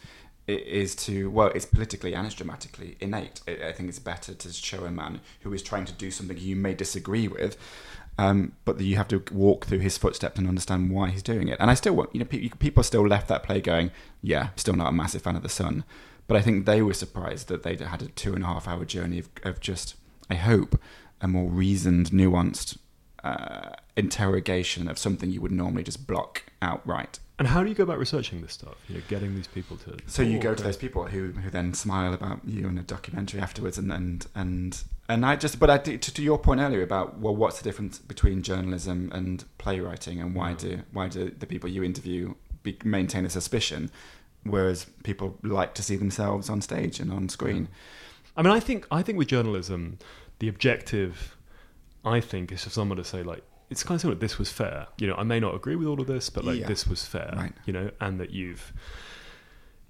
is 0.47 0.95
to 0.95 1.29
well 1.29 1.47
it's 1.53 1.65
politically 1.65 2.15
and 2.15 2.25
it's 2.25 2.35
dramatically 2.35 2.97
innate 2.99 3.39
I, 3.47 3.71
think 3.71 3.87
it's 3.89 3.99
better 3.99 4.33
to 4.33 4.51
show 4.51 4.83
a 4.85 4.89
man 4.89 5.21
who 5.41 5.53
is 5.53 5.61
trying 5.61 5.85
to 5.85 5.93
do 5.93 6.09
something 6.09 6.37
you 6.39 6.55
may 6.55 6.73
disagree 6.73 7.27
with 7.27 7.55
um, 8.17 8.53
but 8.65 8.79
that 8.79 8.83
you 8.83 8.95
have 8.97 9.07
to 9.09 9.23
walk 9.31 9.67
through 9.67 9.79
his 9.79 9.95
footsteps 9.97 10.39
and 10.39 10.47
understand 10.47 10.89
why 10.89 11.09
he's 11.11 11.21
doing 11.21 11.49
it 11.49 11.57
and 11.59 11.69
I 11.69 11.75
still 11.75 11.95
want 11.95 12.09
you 12.15 12.19
know 12.19 12.25
pe- 12.25 12.49
people 12.49 12.81
still 12.81 13.07
left 13.07 13.27
that 13.27 13.43
play 13.43 13.61
going 13.61 13.91
yeah 14.23 14.49
still 14.55 14.73
not 14.73 14.87
a 14.89 14.91
massive 14.91 15.21
fan 15.21 15.35
of 15.35 15.43
the 15.43 15.49
Sun 15.49 15.83
but 16.29 16.37
I 16.37 16.41
think 16.41 16.65
they 16.65 16.81
were 16.81 16.93
surprised 16.93 17.49
that 17.49 17.63
they'd 17.63 17.81
had 17.81 18.01
a 18.01 18.07
two 18.07 18.33
and 18.33 18.43
a 18.43 18.47
half 18.47 18.67
hour 18.67 18.85
journey 18.85 19.19
of, 19.19 19.29
of 19.43 19.59
just 19.59 19.95
I 20.29 20.35
hope 20.35 20.79
a 21.19 21.27
more 21.27 21.49
reasoned 21.49 22.11
nuanced 22.11 22.77
uh, 23.23 23.71
interrogation 23.97 24.87
of 24.87 24.97
something 24.97 25.29
you 25.29 25.41
would 25.41 25.51
normally 25.51 25.83
just 25.83 26.07
block 26.07 26.43
outright. 26.61 27.19
And 27.37 27.47
how 27.47 27.63
do 27.63 27.69
you 27.69 27.75
go 27.75 27.83
about 27.83 27.99
researching 27.99 28.41
this 28.41 28.53
stuff? 28.53 28.75
You 28.87 28.95
know, 28.95 29.01
getting 29.07 29.33
these 29.35 29.47
people 29.47 29.77
to. 29.77 29.97
So 30.07 30.21
you 30.21 30.39
go 30.39 30.53
to 30.53 30.63
those 30.63 30.75
people 30.77 31.05
who, 31.05 31.31
who 31.31 31.49
then 31.49 31.73
smile 31.73 32.13
about 32.13 32.41
you 32.45 32.67
in 32.67 32.77
a 32.77 32.83
documentary 32.83 33.39
afterwards, 33.39 33.77
and 33.77 33.91
and 33.93 34.27
and, 34.35 34.83
and 35.07 35.25
I 35.25 35.37
just 35.37 35.57
but 35.59 35.69
I 35.69 35.77
do, 35.77 35.97
to, 35.97 36.13
to 36.13 36.21
your 36.21 36.37
point 36.37 36.59
earlier 36.59 36.83
about 36.83 37.19
well, 37.19 37.35
what's 37.35 37.57
the 37.57 37.63
difference 37.63 37.97
between 37.97 38.41
journalism 38.41 39.09
and 39.13 39.45
playwriting, 39.57 40.19
and 40.21 40.35
why 40.35 40.49
Yeah. 40.51 40.55
do 40.57 40.81
why 40.91 41.07
do 41.07 41.29
the 41.29 41.47
people 41.47 41.69
you 41.69 41.81
interview 41.83 42.35
be, 42.63 42.77
maintain 42.83 43.25
a 43.25 43.29
suspicion, 43.29 43.89
whereas 44.43 44.85
people 45.03 45.37
like 45.43 45.73
to 45.75 45.83
see 45.83 45.95
themselves 45.95 46.49
on 46.49 46.61
stage 46.61 46.99
and 46.99 47.11
on 47.11 47.29
screen. 47.29 47.67
I 48.37 48.41
mean, 48.41 48.51
I 48.53 48.59
think 48.59 48.87
I 48.91 49.01
think 49.01 49.17
with 49.17 49.27
journalism, 49.27 49.99
the 50.39 50.47
objective, 50.47 51.35
I 52.05 52.21
think, 52.21 52.51
is 52.51 52.63
for 52.63 52.69
someone 52.69 52.97
to 52.97 53.03
say 53.03 53.23
like, 53.23 53.43
it's 53.69 53.83
kind 53.83 53.95
of 53.95 54.01
similar. 54.01 54.17
This 54.19 54.37
was 54.39 54.49
fair. 54.51 54.87
You 54.97 55.07
know, 55.07 55.15
I 55.15 55.23
may 55.23 55.39
not 55.39 55.53
agree 55.55 55.75
with 55.75 55.87
all 55.87 55.99
of 56.01 56.07
this, 56.07 56.29
but 56.29 56.43
like 56.45 56.59
Yeah. 56.59 56.67
this 56.67 56.87
was 56.87 57.05
fair. 57.05 57.33
Right. 57.35 57.53
You 57.65 57.73
know, 57.73 57.91
and 57.99 58.19
that 58.19 58.31
you've. 58.31 58.73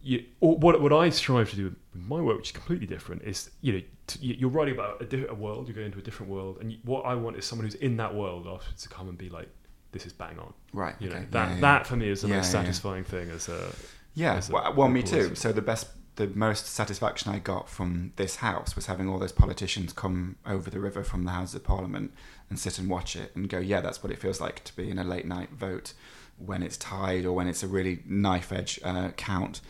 You, 0.02 0.24
or 0.40 0.56
what 0.58 0.82
what 0.82 0.94
I 0.94 1.10
strive 1.10 1.50
to 1.50 1.56
do 1.58 1.64
with 1.66 1.76
my 1.94 2.22
work, 2.22 2.38
which 2.38 2.48
is 2.48 2.52
completely 2.54 2.88
different, 2.88 3.22
is 3.24 3.50
you 3.60 3.74
know 3.74 3.82
t- 4.08 4.20
you- 4.22 4.36
you're 4.40 4.50
writing 4.50 4.74
about 4.74 5.02
a, 5.02 5.06
di- 5.06 5.26
a 5.28 5.34
world, 5.34 5.68
you're 5.68 5.76
going 5.76 5.88
into 5.88 6.00
a 6.00 6.02
different 6.02 6.32
world, 6.32 6.58
and 6.62 6.72
you, 6.72 6.78
what 6.86 7.02
I 7.06 7.16
want 7.16 7.36
is 7.36 7.44
someone 7.46 7.66
who's 7.66 7.76
in 7.76 7.98
that 7.98 8.16
world 8.16 8.48
to 8.80 8.90
come 8.90 9.10
and 9.10 9.18
be 9.18 9.28
like, 9.30 9.50
this 9.92 10.06
is 10.06 10.14
bang 10.14 10.40
on. 10.40 10.54
Right. 10.72 10.96
You 11.02 11.10
know, 11.10 11.26
that 11.32 11.50
Yeah, 11.50 11.56
yeah. 11.56 11.62
that 11.62 11.86
for 11.88 11.98
me 11.98 12.08
is 12.10 12.22
the 12.22 12.30
Yeah, 12.30 12.38
most 12.38 12.50
satisfying 12.50 13.04
thing 13.04 13.30
as 13.30 13.50
a 13.50 13.74
Yeah, 14.20 14.42
well, 14.52 14.74
well, 14.74 14.90
me 14.90 15.02
too. 15.02 15.36
So 15.36 15.52
the 15.54 15.62
best, 15.62 15.88
the 16.18 16.28
most 16.28 16.66
satisfaction 16.68 17.32
I 17.32 17.40
got 17.40 17.70
from 17.70 18.12
this 18.18 18.38
house 18.38 18.76
was 18.76 18.88
having 18.88 19.08
all 19.08 19.18
those 19.20 19.32
politicians 19.32 19.94
come 19.94 20.36
over 20.46 20.70
the 20.70 20.80
river 20.80 21.04
from 21.04 21.24
the 21.24 21.32
Houses 21.32 21.56
of 21.56 21.64
Parliament 21.64 22.14
and 22.50 22.60
sit 22.60 22.78
and 22.80 22.90
watch 22.90 23.16
it 23.16 23.32
and 23.36 23.48
go, 23.48 23.60
yeah, 23.60 23.80
that's 23.80 24.04
what 24.04 24.12
it 24.12 24.20
feels 24.20 24.42
like 24.42 24.64
to 24.66 24.76
be 24.76 24.90
in 24.90 25.00
a 25.00 25.04
late 25.04 25.26
night 25.26 25.52
vote 25.52 25.94
when 26.38 26.62
it's 26.64 26.76
tied 26.78 27.26
or 27.26 27.32
when 27.34 27.48
it's 27.48 27.64
a 27.64 27.68
really 27.68 28.00
knife 28.06 28.52
edge 28.52 28.80
uh, 28.84 29.10
count. 29.12 29.62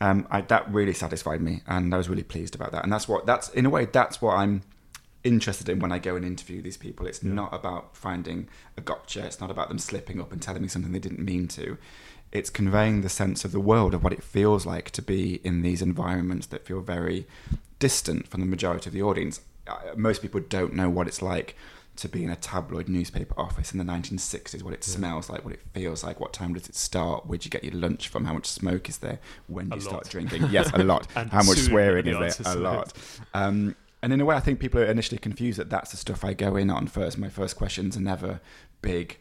Um, 0.00 0.26
I, 0.30 0.40
that 0.40 0.72
really 0.72 0.94
satisfied 0.94 1.40
me, 1.42 1.60
and 1.66 1.94
I 1.94 1.96
was 1.98 2.08
really 2.08 2.24
pleased 2.24 2.54
about 2.54 2.72
that. 2.72 2.82
And 2.84 2.92
that's 2.92 3.06
what 3.06 3.26
that's 3.26 3.50
in 3.50 3.66
a 3.66 3.70
way 3.70 3.84
that's 3.84 4.20
what 4.22 4.34
I'm 4.34 4.62
interested 5.22 5.68
in 5.68 5.78
when 5.78 5.92
I 5.92 5.98
go 6.00 6.16
and 6.16 6.24
interview 6.24 6.60
these 6.62 6.76
people. 6.76 7.06
It's 7.06 7.22
Yeah. 7.22 7.32
not 7.32 7.54
about 7.54 7.96
finding 7.96 8.48
a 8.76 8.80
gotcha. 8.80 9.24
It's 9.24 9.40
not 9.40 9.50
about 9.50 9.68
them 9.68 9.78
slipping 9.78 10.20
up 10.20 10.32
and 10.32 10.42
telling 10.42 10.62
me 10.62 10.68
something 10.68 10.90
they 10.92 10.98
didn't 10.98 11.24
mean 11.24 11.46
to. 11.48 11.78
It's 12.32 12.50
conveying 12.50 13.02
the 13.02 13.08
sense 13.08 13.44
of 13.44 13.52
the 13.52 13.60
world 13.60 13.92
of 13.94 14.02
what 14.02 14.12
it 14.12 14.22
feels 14.22 14.64
like 14.66 14.90
to 14.92 15.02
be 15.02 15.40
in 15.44 15.62
these 15.62 15.82
environments 15.82 16.46
that 16.48 16.66
feel 16.66 16.80
very 16.80 17.26
distant 17.78 18.26
from 18.28 18.40
the 18.40 18.46
majority 18.46 18.88
of 18.88 18.94
the 18.94 19.02
audience. 19.02 19.40
Uh, 19.66 19.76
Most 19.96 20.22
people 20.22 20.40
don't 20.40 20.74
know 20.74 20.88
what 20.88 21.06
it's 21.06 21.20
like 21.22 21.56
to 21.96 22.08
be 22.08 22.24
in 22.24 22.30
a 22.30 22.36
tabloid 22.36 22.88
newspaper 22.88 23.34
office 23.38 23.70
in 23.72 23.78
the 23.78 23.84
1960s, 23.84 24.62
what 24.62 24.72
it 24.72 24.82
Yeah. 24.88 24.94
smells 24.94 25.28
like, 25.28 25.44
what 25.44 25.52
it 25.52 25.60
feels 25.74 26.02
like, 26.02 26.20
what 26.20 26.32
time 26.32 26.54
does 26.54 26.66
it 26.66 26.74
start, 26.74 27.26
where 27.26 27.36
do 27.36 27.44
you 27.44 27.50
get 27.50 27.62
your 27.62 27.74
lunch 27.74 28.08
from, 28.08 28.24
how 28.24 28.32
much 28.32 28.46
smoke 28.46 28.88
is 28.88 28.98
there, 28.98 29.18
when 29.46 29.68
do 29.68 29.74
A 29.74 29.78
you 29.78 29.84
lot. 29.84 29.90
start 29.90 30.08
drinking? 30.08 30.48
Yes, 30.50 30.70
a 30.72 30.82
lot. 30.82 31.06
How 31.14 31.42
much 31.42 31.58
swearing 31.58 32.06
the 32.06 32.18
is 32.22 32.38
there? 32.38 32.54
A 32.54 32.56
lot. 32.56 32.94
Um, 33.34 33.76
and 34.02 34.10
in 34.12 34.22
a 34.22 34.24
way, 34.24 34.34
I 34.34 34.40
think 34.40 34.58
people 34.58 34.80
are 34.80 34.84
initially 34.86 35.18
confused 35.18 35.58
that 35.58 35.68
that's 35.68 35.90
the 35.90 35.98
stuff 35.98 36.24
I 36.24 36.32
go 36.32 36.56
in 36.56 36.70
on 36.70 36.86
first. 36.86 37.18
My 37.18 37.28
first 37.28 37.56
questions 37.56 37.94
are 37.96 38.00
never 38.00 38.40
big, 38.80 39.18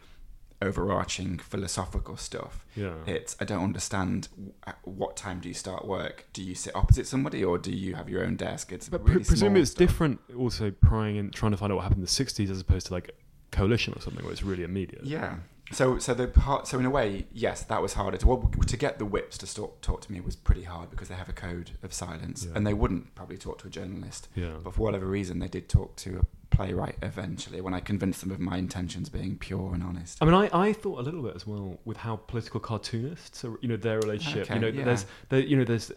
overarching 0.62 1.38
philosophical 1.40 2.18
stuff. 2.18 2.66
Yeah. 2.76 2.94
It's 3.06 3.36
I 3.40 3.46
don't 3.46 3.64
understand 3.64 4.28
at 4.68 4.78
what 4.84 5.18
time 5.18 5.40
do 5.40 5.48
you 5.48 5.54
start 5.54 5.86
work? 5.88 6.26
Do 6.34 6.44
you 6.44 6.56
sit 6.56 6.76
opposite 6.76 7.08
somebody 7.08 7.44
or 7.44 7.58
do 7.58 7.72
you 7.72 7.96
have 7.96 8.10
your 8.10 8.24
own 8.24 8.36
desk? 8.36 8.72
It's 8.72 8.88
But 8.90 9.02
really 9.04 9.16
pre- 9.16 9.24
presume 9.26 9.56
it's 9.58 9.72
stuff. 9.72 9.80
different. 9.80 10.20
Also, 10.38 10.72
prying 10.72 11.18
and 11.18 11.34
trying 11.34 11.52
to 11.52 11.58
find 11.58 11.72
out 11.72 11.76
what 11.78 11.84
happened 11.84 12.00
in 12.00 12.06
the 12.06 12.08
'60s 12.08 12.50
as 12.50 12.62
opposed 12.62 12.88
to 12.88 12.94
like 12.94 13.12
coalition 13.52 13.94
or 13.96 14.02
something 14.02 14.24
where 14.24 14.32
it's 14.32 14.44
really 14.44 14.64
immediate. 14.64 15.04
Yeah. 15.06 15.38
So 15.72 15.98
so 16.00 16.14
the 16.14 16.28
part 16.28 16.68
so 16.68 16.80
in 16.80 16.86
a 16.86 16.90
way, 16.90 17.26
yes, 17.32 17.64
that 17.64 17.82
was 17.82 17.94
harder. 17.94 18.18
To 18.18 18.28
well, 18.28 18.52
to 18.68 18.78
get 18.78 19.00
the 19.00 19.06
whips 19.06 19.38
to 19.40 19.54
talk, 19.54 19.82
talk 19.82 20.02
to 20.02 20.12
me 20.12 20.20
was 20.20 20.36
pretty 20.36 20.64
hard 20.64 20.90
because 20.90 21.08
they 21.08 21.16
have 21.16 21.30
a 21.30 21.34
code 21.34 21.72
of 21.84 21.94
silence, 21.94 22.46
Yeah. 22.46 22.54
and 22.56 22.68
they 22.68 22.74
wouldn't 22.74 23.16
probably 23.16 23.38
talk 23.38 23.60
to 23.60 23.68
a 23.68 23.70
journalist. 23.70 24.28
Yeah. 24.36 24.56
But 24.64 24.74
for 24.76 24.82
whatever 24.82 25.06
reason, 25.06 25.40
they 25.40 25.48
did 25.48 25.70
talk 25.70 25.96
to 25.98 26.20
a 26.20 26.26
playwright 26.56 26.98
eventually 27.02 27.62
when 27.62 27.74
I 27.74 27.80
convinced 27.80 28.20
them 28.22 28.32
of 28.32 28.40
my 28.40 28.58
intentions 28.58 29.08
being 29.10 29.38
pure 29.38 29.74
and 29.74 29.82
honest. 29.82 30.18
I 30.22 30.26
mean, 30.26 30.34
I, 30.34 30.50
I 30.52 30.74
thought 30.74 31.00
a 31.00 31.04
little 31.04 31.22
bit 31.24 31.36
as 31.36 31.48
well 31.48 31.80
with 31.86 31.96
how 31.98 32.18
political 32.18 32.60
cartoonists 32.60 33.46
are, 33.46 33.58
you 33.62 33.70
know, 33.70 33.78
their 33.78 34.00
relationship. 34.02 34.44
Okay, 34.52 34.56
you 34.56 34.60
know, 34.60 34.68
yeah. 34.68 34.84
there's, 34.84 35.06
there, 35.30 35.40
you 35.40 35.56
know, 35.56 35.64
there's 35.64 35.92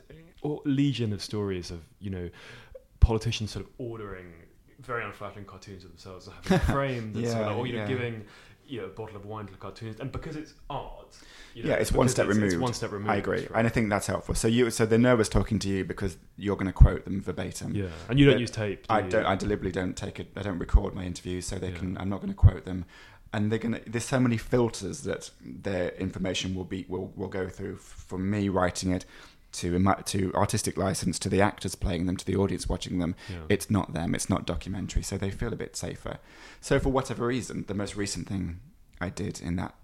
a 0.45 0.49
legion 0.64 1.12
of 1.12 1.20
stories 1.20 1.72
of, 1.72 1.81
you 1.99 2.11
know, 2.11 2.31
politicians 3.01 3.51
sort 3.51 3.64
of 3.64 3.70
ordering 3.79 4.33
very 4.81 5.03
unflattering 5.05 5.45
cartoons 5.47 5.83
of 5.85 5.91
themselves, 5.91 6.27
and 6.29 6.37
having 6.47 6.66
framed, 6.75 7.16
and 7.16 7.27
sort 7.27 7.43
of, 7.43 7.51
Yeah, 7.53 7.55
or 7.57 7.66
you 7.66 7.72
know, 7.72 7.79
yeah. 7.81 7.89
giving 7.89 8.25
you 8.66 8.80
know 8.80 8.86
a 8.86 8.90
bottle 8.90 9.16
of 9.16 9.24
wine 9.26 9.46
to 9.46 9.52
the 9.52 9.58
cartoonist, 9.58 10.00
and 10.00 10.10
because 10.12 10.36
it's 10.36 10.54
art. 10.70 11.16
You 11.54 11.62
know, 11.62 11.68
yeah, 11.70 11.76
it's 11.76 11.92
one 11.92 12.08
step 12.08 12.26
it's, 12.26 12.34
removed. 12.34 12.54
It's 12.54 12.60
one 12.62 12.72
step 12.74 12.90
removed. 12.90 13.10
I 13.10 13.16
agree, 13.16 13.40
right? 13.42 13.50
and 13.54 13.66
I 13.66 13.70
think 13.70 13.88
that's 13.88 14.06
helpful. 14.08 14.34
So 14.34 14.48
you, 14.48 14.70
so 14.70 14.84
they're 14.86 14.98
nervous 14.98 15.28
talking 15.28 15.58
to 15.60 15.68
you 15.68 15.84
because 15.84 16.16
you're 16.36 16.56
going 16.56 16.66
to 16.66 16.72
quote 16.72 17.04
them 17.04 17.20
verbatim. 17.22 17.74
yeah, 17.76 17.86
and 18.08 18.18
you 18.18 18.24
don't 18.26 18.34
But 18.34 18.40
use 18.40 18.50
tape. 18.50 18.86
do 18.88 18.92
I 18.94 19.00
you? 19.02 19.10
don't. 19.10 19.24
I 19.26 19.36
deliberately 19.36 19.70
don't 19.72 19.96
take 19.96 20.18
it. 20.18 20.32
I 20.36 20.42
don't 20.42 20.58
record 20.58 20.94
my 20.94 21.04
interviews, 21.04 21.46
so 21.46 21.56
they 21.56 21.70
Yeah. 21.70 21.78
can. 21.78 21.98
I'm 21.98 22.08
not 22.08 22.16
going 22.20 22.30
to 22.32 22.34
quote 22.36 22.64
them, 22.64 22.86
and 23.32 23.52
they're 23.52 23.60
going 23.60 23.74
to. 23.74 23.82
There's 23.88 24.04
so 24.04 24.18
many 24.18 24.36
filters 24.36 25.02
that 25.02 25.30
their 25.44 25.90
information 25.90 26.54
will 26.56 26.64
be 26.64 26.86
will 26.88 27.12
will 27.14 27.28
go 27.28 27.48
through 27.48 27.76
from 27.76 28.28
me 28.30 28.48
writing 28.48 28.90
it 28.90 29.04
to 29.55 29.78
to 30.07 30.32
artistic 30.34 30.76
license 30.76 31.18
to 31.20 31.28
the 31.28 31.40
actors 31.40 31.74
playing 31.74 32.07
them 32.07 32.16
to 32.16 32.24
the 32.24 32.36
audience 32.36 32.68
watching 32.68 32.98
them. 32.98 33.14
Yeah. 33.30 33.36
It's 33.48 33.70
not 33.70 33.92
them. 33.92 34.14
It's 34.14 34.28
not 34.28 34.46
documentary, 34.46 35.02
so 35.02 35.16
they 35.16 35.30
feel 35.30 35.52
a 35.52 35.57
bit 35.57 35.76
safer. 35.76 36.18
So 36.61 36.78
for 36.78 36.90
whatever 36.90 37.26
reason, 37.26 37.64
the 37.68 37.74
most 37.74 37.96
recent 37.96 38.28
thing 38.28 38.61
I 39.00 39.09
did 39.09 39.40
in 39.40 39.57
that 39.57 39.74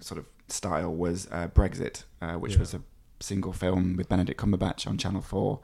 sort 0.00 0.18
of 0.18 0.26
style 0.48 0.94
was 0.94 1.28
uh, 1.30 1.48
Brexit, 1.48 2.04
uh, 2.20 2.34
which 2.34 2.54
Yeah. 2.54 2.58
was 2.60 2.74
a 2.74 2.82
single 3.20 3.52
film 3.52 3.96
with 3.96 4.08
Benedict 4.08 4.38
Cumberbatch 4.40 4.86
on 4.86 4.98
Channel 4.98 5.22
Four, 5.22 5.60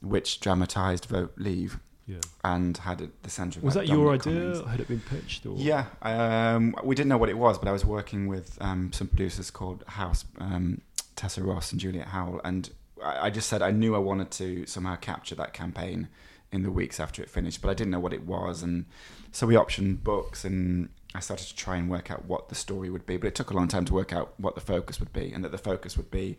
which 0.00 0.40
dramatised 0.40 1.04
Vote 1.06 1.32
Leave 1.36 1.78
yeah. 2.06 2.18
and 2.42 2.76
had 2.78 3.00
at 3.02 3.22
the 3.22 3.30
centre 3.30 3.58
of 3.58 3.64
Was 3.64 3.74
that 3.74 3.86
that 3.86 3.92
your 3.92 4.12
idea? 4.12 4.66
Had 4.66 4.80
it 4.80 4.88
been 4.88 5.00
pitched? 5.00 5.46
Or? 5.46 5.56
Yeah, 5.56 5.86
um, 6.02 6.74
we 6.82 6.94
didn't 6.94 7.08
know 7.08 7.18
what 7.18 7.28
it 7.28 7.38
was, 7.38 7.58
but 7.58 7.68
I 7.68 7.72
was 7.72 7.84
working 7.84 8.26
with 8.26 8.56
um, 8.60 8.92
some 8.92 9.08
producers 9.08 9.50
called 9.50 9.84
House, 9.86 10.24
um, 10.38 10.80
Tessa 11.16 11.42
Ross 11.42 11.72
and 11.72 11.80
Juliette 11.80 12.08
Howell, 12.08 12.40
and 12.44 12.70
I, 13.02 13.26
I 13.26 13.30
just 13.30 13.48
said 13.48 13.62
I 13.62 13.70
knew 13.70 13.94
I 13.94 13.98
wanted 13.98 14.30
to 14.32 14.66
somehow 14.66 14.96
capture 14.96 15.34
that 15.36 15.52
campaign 15.52 16.08
in 16.52 16.62
the 16.62 16.70
weeks 16.70 17.00
after 17.00 17.22
it 17.22 17.30
finished, 17.30 17.60
but 17.62 17.68
I 17.70 17.74
didn't 17.74 17.90
know 17.90 18.00
what 18.00 18.12
it 18.12 18.26
was, 18.26 18.62
and 18.62 18.86
so 19.32 19.46
we 19.46 19.54
optioned 19.54 20.02
books, 20.04 20.44
and 20.44 20.88
I 21.14 21.20
started 21.20 21.46
to 21.48 21.56
try 21.56 21.76
and 21.76 21.88
work 21.90 22.10
out 22.10 22.24
what 22.26 22.48
the 22.48 22.54
story 22.54 22.90
would 22.90 23.06
be, 23.06 23.16
but 23.16 23.26
it 23.28 23.34
took 23.34 23.50
a 23.50 23.54
long 23.54 23.68
time 23.68 23.84
to 23.86 23.94
work 23.94 24.12
out 24.12 24.34
what 24.38 24.54
the 24.54 24.60
focus 24.60 25.00
would 25.00 25.12
be, 25.12 25.32
and 25.32 25.44
that 25.44 25.52
the 25.52 25.58
focus 25.58 25.96
would 25.96 26.10
be 26.10 26.36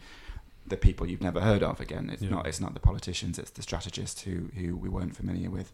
the 0.68 0.78
people 0.78 1.06
you've 1.08 1.22
never 1.22 1.42
heard 1.42 1.62
of 1.62 1.80
again. 1.80 2.10
It's 2.12 2.22
Yeah. 2.24 2.30
not 2.32 2.48
it's 2.48 2.60
not 2.60 2.74
the 2.74 2.80
politicians, 2.80 3.38
it's 3.38 3.52
the 3.52 3.62
strategists 3.62 4.22
who 4.24 4.50
who 4.56 4.76
we 4.76 4.90
weren't 4.90 5.16
familiar 5.16 5.50
with. 5.50 5.72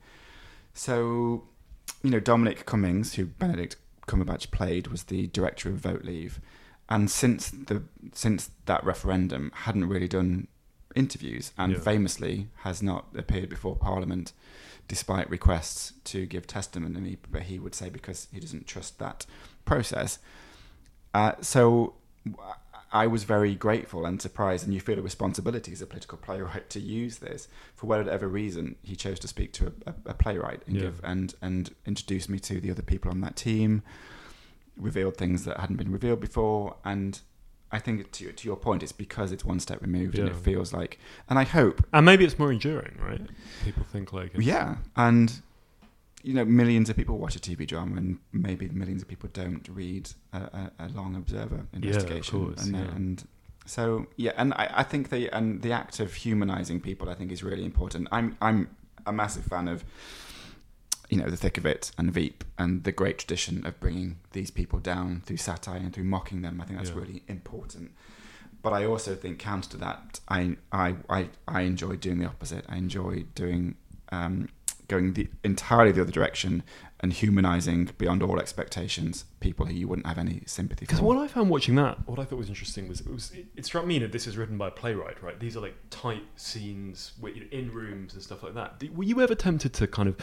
So, 0.73 1.43
you 2.03 2.09
know, 2.09 2.19
Dominic 2.19 2.65
Cummings, 2.65 3.13
who 3.15 3.25
Benedict 3.25 3.75
Cumberbatch 4.07 4.51
played, 4.51 4.87
was 4.87 5.03
the 5.03 5.27
director 5.27 5.69
of 5.69 5.75
Vote 5.75 6.03
Leave, 6.03 6.39
and 6.91 7.09
since 7.09 7.49
the 7.49 7.81
since 8.13 8.51
that 8.65 8.83
referendum, 8.83 9.51
hadn't 9.65 9.87
really 9.87 10.07
done 10.09 10.47
interviews, 10.93 11.53
and 11.57 11.71
Yeah. 11.73 11.79
famously 11.79 12.49
has 12.67 12.83
not 12.83 13.05
appeared 13.15 13.49
before 13.49 13.75
Parliament, 13.77 14.33
despite 14.89 15.29
requests 15.29 15.93
to 16.11 16.25
give 16.25 16.45
testimony. 16.45 17.17
But 17.31 17.43
he 17.43 17.57
would 17.59 17.73
say 17.73 17.89
because 17.89 18.27
he 18.33 18.39
doesn't 18.41 18.67
trust 18.67 18.99
that 18.99 19.25
process. 19.65 20.19
Uh, 21.13 21.33
so. 21.41 21.95
I 22.93 23.07
was 23.07 23.23
very 23.23 23.55
grateful 23.55 24.05
and 24.05 24.21
surprised, 24.21 24.65
and 24.65 24.73
you 24.73 24.81
feel 24.81 24.99
a 24.99 25.01
responsibility 25.01 25.71
as 25.71 25.81
a 25.81 25.85
political 25.87 26.17
playwright 26.17 26.69
to 26.71 26.79
use 26.81 27.19
this. 27.19 27.47
For 27.73 27.87
whatever 27.87 28.27
reason, 28.27 28.75
he 28.83 28.97
chose 28.97 29.17
to 29.19 29.29
speak 29.29 29.53
to 29.53 29.71
a, 29.87 29.93
a, 30.07 30.13
playwright 30.13 30.61
and 30.67 30.75
Yeah. 30.75 30.81
give 30.81 30.99
and 31.01 31.33
and 31.41 31.73
introduce 31.85 32.27
me 32.27 32.37
to 32.39 32.59
the 32.59 32.69
other 32.69 32.81
people 32.81 33.09
on 33.09 33.21
that 33.21 33.37
team, 33.37 33.81
revealed 34.77 35.17
things 35.17 35.45
that 35.45 35.59
hadn't 35.59 35.77
been 35.77 35.91
revealed 35.91 36.19
before, 36.19 36.75
and 36.83 37.19
I 37.71 37.79
think 37.79 38.11
to 38.11 38.31
to 38.31 38.47
your 38.47 38.57
point, 38.57 38.83
it's 38.83 38.91
because 38.91 39.31
it's 39.31 39.45
one 39.45 39.59
step 39.59 39.81
removed, 39.81 40.17
and 40.19 40.27
it 40.27 40.35
feels 40.35 40.73
like, 40.73 40.99
and 41.29 41.39
I 41.39 41.43
hope, 41.43 41.85
And 41.93 42.05
maybe 42.05 42.25
it's 42.25 42.37
more 42.37 42.51
enduring, 42.51 42.97
right? 42.99 43.21
People 43.63 43.83
think 43.83 44.11
like 44.11 44.35
it's, 44.35 44.43
yeah, 44.43 44.77
and 44.95 45.41
you 46.23 46.33
know, 46.33 46.45
millions 46.45 46.89
of 46.89 46.95
people 46.95 47.17
watch 47.17 47.35
a 47.35 47.39
TV 47.39 47.65
drama, 47.65 47.97
and 47.97 48.19
maybe 48.31 48.67
millions 48.69 49.01
of 49.01 49.07
people 49.07 49.29
don't 49.33 49.67
read 49.69 50.09
a, 50.33 50.37
a, 50.37 50.71
a 50.79 50.87
long 50.89 51.15
Observer 51.15 51.65
investigation, 51.73 52.45
course, 52.45 52.63
and, 52.65 52.75
yeah. 52.75 52.95
and 52.95 53.27
so 53.65 54.07
yeah, 54.17 54.33
and 54.37 54.53
I, 54.55 54.69
I 54.77 54.83
think 54.83 55.09
the 55.09 55.29
and 55.29 55.61
the 55.61 55.71
act 55.71 55.99
of 55.99 56.13
humanizing 56.13 56.81
people, 56.81 57.09
I 57.09 57.13
think, 57.13 57.31
is 57.31 57.43
really 57.43 57.63
important. 57.65 58.07
I'm 58.11 58.37
I'm 58.41 58.69
a 59.05 59.13
massive 59.13 59.45
fan 59.45 59.67
of 59.67 59.83
you 61.11 61.17
know 61.19 61.29
the 61.29 61.37
thick 61.37 61.57
of 61.59 61.65
it 61.65 61.91
and 61.97 62.11
Veep 62.11 62.43
and 62.57 62.83
the 62.83 62.91
great 62.91 63.19
tradition 63.19 63.65
of 63.67 63.79
bringing 63.79 64.17
these 64.31 64.49
people 64.49 64.79
down 64.79 65.21
through 65.25 65.37
satire 65.37 65.77
and 65.77 65.93
through 65.93 66.05
mocking 66.05 66.41
them. 66.41 66.59
I 66.61 66.65
think 66.65 66.79
that's 66.79 66.89
Yeah. 66.91 66.95
really 67.03 67.21
important. 67.27 67.91
But 68.63 68.73
I 68.73 68.85
also 68.85 69.13
think 69.15 69.37
counter 69.37 69.69
to 69.71 69.77
that, 69.77 70.19
I 70.29 70.57
I 70.71 70.95
I, 71.09 71.29
I 71.47 71.61
enjoy 71.61 71.97
doing 71.97 72.19
the 72.19 72.25
opposite. 72.27 72.63
I 72.69 72.77
enjoy 72.77 73.25
doing 73.35 73.75
um, 74.11 74.49
going 74.87 75.13
the 75.13 75.27
entirely 75.43 75.91
the 75.91 76.01
other 76.01 76.11
direction 76.11 76.63
and 76.99 77.13
humanizing 77.13 77.89
beyond 77.97 78.21
all 78.21 78.37
expectations 78.39 79.25
people 79.39 79.65
who 79.65 79.73
you 79.73 79.87
wouldn't 79.87 80.05
have 80.05 80.17
any 80.19 80.43
sympathy 80.45 80.81
Because 80.85 80.99
for. 80.99 81.05
what 81.05 81.17
I 81.17 81.27
found 81.27 81.49
watching 81.49 81.75
that, 81.75 82.07
what 82.07 82.19
I 82.19 82.25
thought 82.25 82.37
was 82.37 82.49
interesting 82.49 82.87
was 82.87 83.01
it, 83.01 83.09
was 83.11 83.31
it, 83.31 83.45
it 83.55 83.65
struck 83.65 83.85
me 83.87 83.97
that 83.99 84.11
this 84.11 84.27
is 84.27 84.37
written 84.37 84.57
by 84.57 84.67
a 84.67 84.71
playwright, 84.71 85.23
right? 85.23 85.39
These 85.39 85.55
are 85.57 85.61
like 85.61 85.75
tight 85.89 86.23
scenes 86.35 87.13
with, 87.19 87.35
you 87.35 87.41
know, 87.41 87.47
in 87.51 87.71
rooms 87.73 88.13
and 88.13 88.21
stuff 88.21 88.43
like 88.43 88.53
that. 88.53 88.83
Were 88.93 89.03
you 89.05 89.19
ever 89.21 89.33
tempted 89.33 89.73
to 89.73 89.87
kind 89.87 90.09
of, 90.09 90.15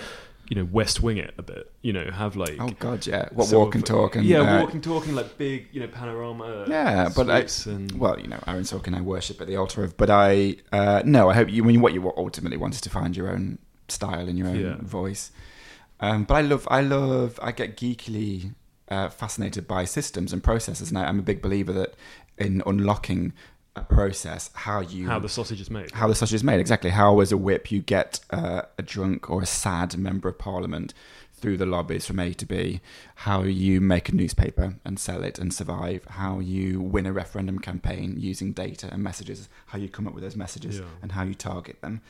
you 0.49 0.57
know, 0.57 0.65
West 0.65 1.03
Wing 1.03 1.19
it 1.19 1.35
a 1.39 1.43
bit? 1.43 1.71
You 1.83 1.93
know, 1.93 2.11
have 2.11 2.37
like 2.37 2.57
oh 2.59 2.71
God, 2.79 3.07
yeah. 3.07 3.29
What 3.33 3.53
walk 3.53 3.75
and 3.75 3.85
talk 3.85 4.17
and 4.17 4.25
yeah, 4.25 4.41
uh, 4.41 4.61
walking, 4.63 4.81
talking, 4.81 5.15
like 5.15 5.37
big, 5.39 5.69
you 5.73 5.81
know, 5.81 5.89
panorama. 5.89 6.65
Yeah, 6.69 7.11
but 7.15 7.29
I- 7.31 7.47
and 7.71 7.93
Well, 7.93 8.19
you 8.19 8.27
know, 8.29 8.41
Aaron 8.47 8.63
Sorkin 8.65 8.97
I 8.97 9.01
worship 9.01 9.41
at 9.41 9.47
the 9.47 9.57
altar 9.57 9.85
of, 9.85 9.97
but 9.97 10.11
I 10.11 10.57
uh, 10.73 11.03
no, 11.05 11.29
I 11.31 11.35
hope 11.35 11.51
you. 11.51 11.63
I 11.63 11.67
mean, 11.67 11.81
what 11.81 11.93
you 11.93 12.13
ultimately 12.17 12.57
want 12.57 12.75
is 12.75 12.81
to 12.83 12.91
find 12.91 13.17
your 13.17 13.31
own 13.31 13.59
style 13.89 14.29
and 14.29 14.39
your 14.39 14.49
own 14.49 14.61
Yeah. 14.61 14.77
voice. 14.81 15.31
Um, 16.01 16.25
but 16.25 16.35
I 16.35 16.41
love, 16.43 16.69
I 16.71 16.81
love, 16.81 17.41
I 17.43 17.51
get 17.51 17.77
geekily 17.77 18.55
uh, 18.89 19.09
fascinated 19.09 19.67
by 19.67 19.85
systems 19.85 20.33
and 20.33 20.43
processes, 20.45 20.91
and 20.91 20.99
I, 20.99 21.07
I'm 21.07 21.19
a 21.19 21.23
big 21.23 21.43
believer 21.43 21.73
that 21.73 21.95
in 22.39 22.63
unlocking 22.67 23.33
process, 23.89 24.51
how 24.55 24.81
you 24.81 25.07
how 25.09 25.19
the 25.19 25.29
sausage 25.29 25.61
is 25.61 25.71
made. 25.71 25.91
how 25.93 26.09
the 26.09 26.15
sausage 26.15 26.35
is 26.35 26.45
made. 26.45 26.61
Exactly. 26.61 26.91
How, 26.91 27.21
as 27.21 27.33
a 27.33 27.37
whip, 27.37 27.71
you 27.71 27.81
get 27.81 28.21
uh, 28.31 28.63
a 28.77 28.83
drunk 28.83 29.31
or 29.31 29.43
a 29.43 29.47
sad 29.47 29.97
member 29.97 30.29
of 30.29 30.39
parliament 30.39 30.95
through 31.33 31.57
the 31.57 31.67
lobbies 31.67 32.05
from 32.05 32.19
A 32.19 32.35
to 32.35 32.45
B. 32.47 32.81
How 33.15 33.43
you 33.43 33.81
make 33.81 34.09
a 34.09 34.15
newspaper 34.15 34.75
and 34.85 34.99
sell 34.99 35.23
it 35.23 35.39
and 35.39 35.55
survive. 35.55 36.05
How 36.07 36.41
you 36.41 36.81
win 36.81 37.07
a 37.07 37.13
referendum 37.13 37.61
campaign 37.61 38.17
using 38.19 38.53
data 38.53 38.89
and 38.91 39.03
messages. 39.03 39.49
How 39.67 39.79
you 39.79 39.89
come 39.89 40.09
up 40.09 40.15
with 40.15 40.25
those 40.25 40.35
messages 40.37 40.79
Yeah. 40.81 40.87
and 41.01 41.13
how 41.13 41.23
you 41.23 41.35
target 41.35 41.81
them. 41.81 42.01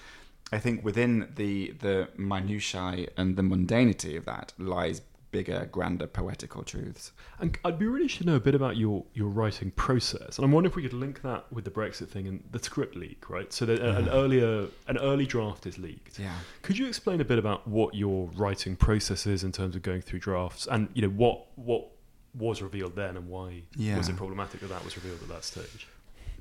I 0.51 0.59
think 0.59 0.83
within 0.83 1.29
the 1.37 1.75
the 1.81 2.09
minutiae 2.17 3.09
and 3.19 3.37
the 3.37 3.43
mundanity 3.43 4.17
of 4.17 4.25
that 4.25 4.55
lies 4.59 5.03
bigger, 5.31 5.69
grander 5.71 6.07
poetical 6.07 6.63
truths. 6.63 7.13
And 7.39 7.57
I'd 7.65 7.79
be 7.79 7.87
really 7.87 8.03
interested 8.05 8.25
to 8.25 8.31
know 8.31 8.37
a 8.37 8.41
bit 8.41 8.55
about 8.55 8.77
your, 8.77 9.05
your 9.15 9.29
writing 9.29 9.71
process, 9.73 10.39
and 10.39 10.45
I'm 10.45 10.53
wondering 10.53 10.73
if 10.73 10.77
we 10.77 10.83
could 10.83 10.93
link 10.93 11.23
that 11.23 11.51
with 11.53 11.65
the 11.65 11.71
Brexit 11.71 12.09
thing 12.09 12.27
and 12.27 12.43
the 12.51 12.59
script 12.59 12.97
leak, 12.97 13.29
right? 13.31 13.53
So 13.53 13.67
that 13.67 13.81
an 13.81 14.09
earlier 14.09 14.67
an 14.87 14.99
early 14.99 15.27
draft 15.27 15.67
is 15.67 15.79
leaked. 15.79 16.19
Yeah. 16.19 16.35
Could 16.63 16.79
you 16.79 16.87
explain 16.87 17.21
a 17.21 17.25
bit 17.25 17.39
about 17.39 17.67
what 17.69 17.95
your 17.95 18.29
writing 18.35 18.77
process 18.77 19.27
is 19.27 19.45
in 19.45 19.53
terms 19.53 19.77
of 19.77 19.83
going 19.83 20.01
through 20.03 20.21
drafts, 20.21 20.67
and 20.67 20.89
you 20.95 21.03
know 21.03 21.09
what 21.09 21.47
what 21.57 21.89
was 22.35 22.63
revealed 22.63 22.95
then, 22.95 23.17
and 23.17 23.29
why 23.29 23.63
Yeah. 23.77 23.97
was 23.99 24.09
it 24.09 24.17
problematic 24.17 24.61
that 24.61 24.69
that 24.69 24.85
was 24.85 24.97
revealed 24.97 25.23
at 25.23 25.29
that 25.29 25.45
stage? 25.45 25.87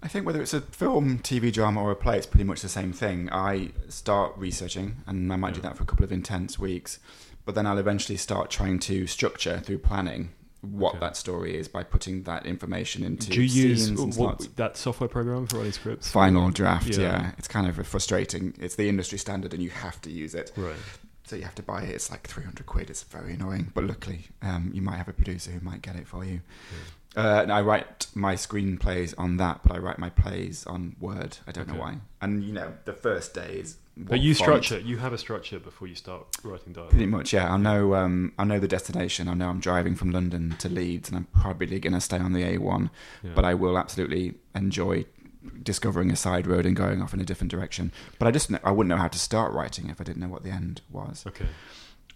I 0.03 0.07
think 0.07 0.27
whether 0.27 0.41
it's 0.43 0.53
a 0.53 0.61
film, 0.61 1.17
TV 1.19 1.51
drama, 1.51 1.81
or 1.81 1.89
a 1.89 1.95
play, 1.95 2.17
it's 2.17 2.27
pretty 2.27 2.43
much 2.43 2.61
the 2.61 2.69
same 2.69 2.93
thing. 2.93 3.29
I 3.31 3.71
start 3.89 4.33
researching, 4.37 4.97
and 5.07 5.33
I 5.33 5.37
might 5.37 5.55
do 5.55 5.61
that 5.61 5.75
for 5.75 5.81
a 5.81 5.85
couple 5.87 6.03
of 6.05 6.11
intense 6.11 6.59
weeks. 6.59 6.99
But 7.47 7.55
then 7.55 7.65
I'll 7.65 7.77
eventually 7.79 8.17
start 8.17 8.51
trying 8.51 8.77
to 8.79 9.07
structure 9.07 9.59
through 9.61 9.79
planning 9.79 10.29
what 10.61 10.91
Okay. 10.95 10.99
that 10.99 11.15
story 11.15 11.55
is 11.55 11.67
by 11.69 11.83
putting 11.83 12.23
that 12.23 12.45
information 12.45 13.03
into 13.03 13.29
Do 13.31 13.41
you 13.41 13.67
use 13.69 13.89
what, 14.17 14.49
that 14.57 14.75
software 14.75 15.07
program 15.07 15.47
for 15.47 15.57
writing 15.57 15.71
scripts? 15.71 16.11
Final 16.11 16.49
draft, 16.51 16.89
Yeah. 16.89 16.99
yeah. 16.99 17.31
It's 17.37 17.47
kind 17.47 17.67
of 17.67 17.87
frustrating. 17.87 18.53
It's 18.59 18.75
the 18.75 18.89
industry 18.89 19.17
standard, 19.17 19.53
and 19.53 19.63
you 19.63 19.69
have 19.69 20.01
to 20.01 20.11
use 20.11 20.35
it. 20.35 20.51
Right. 20.57 20.75
So 21.25 21.35
you 21.37 21.43
have 21.43 21.55
to 21.55 21.63
buy 21.63 21.83
it. 21.83 21.89
It's 21.89 22.09
like 22.11 22.27
300 22.27 22.65
quid. 22.65 22.89
It's 22.89 23.03
very 23.03 23.33
annoying. 23.35 23.71
But 23.73 23.85
luckily, 23.85 24.25
um, 24.41 24.71
you 24.73 24.81
might 24.81 24.97
have 24.97 25.07
a 25.07 25.13
producer 25.13 25.51
who 25.51 25.59
might 25.61 25.81
get 25.81 25.95
it 25.95 26.07
for 26.07 26.25
you. 26.25 26.41
Uh, 27.15 27.39
and 27.41 27.51
I 27.51 27.61
write 27.61 28.07
my 28.13 28.35
screenplays 28.35 29.13
on 29.17 29.37
that, 29.37 29.61
but 29.63 29.71
I 29.75 29.79
write 29.79 29.97
my 29.97 30.09
plays 30.09 30.65
on 30.67 30.95
Word. 30.99 31.37
I 31.47 31.51
don't 31.51 31.67
know 31.67 31.79
why. 31.79 31.97
And, 32.21 32.43
you 32.43 32.53
know, 32.53 32.73
the 32.85 32.93
first 32.93 33.33
day 33.33 33.57
is. 33.61 33.77
But 33.95 34.19
you 34.19 34.35
font. 34.35 34.63
structure. 34.63 34.79
You 34.85 34.97
have 34.97 35.13
a 35.13 35.17
structure 35.17 35.57
before 35.57 35.87
you 35.87 35.95
start 35.95 36.27
writing 36.43 36.73
dialogue. 36.73 36.91
Pretty 36.91 37.07
much, 37.07 37.33
yeah. 37.33 37.51
I 37.51 37.57
know. 37.57 37.95
Um, 37.95 38.33
I 38.37 38.43
know 38.43 38.59
the 38.59 38.67
destination. 38.67 39.27
I 39.27 39.33
know 39.33 39.49
I'm 39.49 39.59
driving 39.59 39.95
from 39.95 40.11
London 40.11 40.55
to 40.59 40.69
Leeds, 40.69 41.09
and 41.09 41.17
I'm 41.17 41.27
probably 41.41 41.79
going 41.79 41.93
to 41.93 42.01
stay 42.01 42.19
on 42.19 42.33
the 42.33 42.43
A1. 42.43 42.91
Yeah. 43.23 43.31
But 43.33 43.45
I 43.45 43.55
will 43.55 43.75
absolutely 43.75 44.35
enjoy 44.53 45.05
discovering 45.63 46.11
a 46.11 46.15
side 46.15 46.45
road 46.45 46.65
and 46.65 46.75
going 46.75 47.01
off 47.01 47.13
in 47.13 47.19
a 47.19 47.25
different 47.25 47.49
direction. 47.51 47.91
But 48.19 48.27
I 48.27 48.31
just 48.31 48.51
I 48.63 48.71
wouldn't 48.71 48.89
know 48.89 49.01
how 49.01 49.07
to 49.07 49.19
start 49.19 49.53
writing 49.53 49.89
if 49.89 49.99
I 49.99 50.03
didn't 50.03 50.21
know 50.21 50.27
what 50.27 50.43
the 50.43 50.51
end 50.51 50.81
was. 50.91 51.23
Okay. 51.25 51.47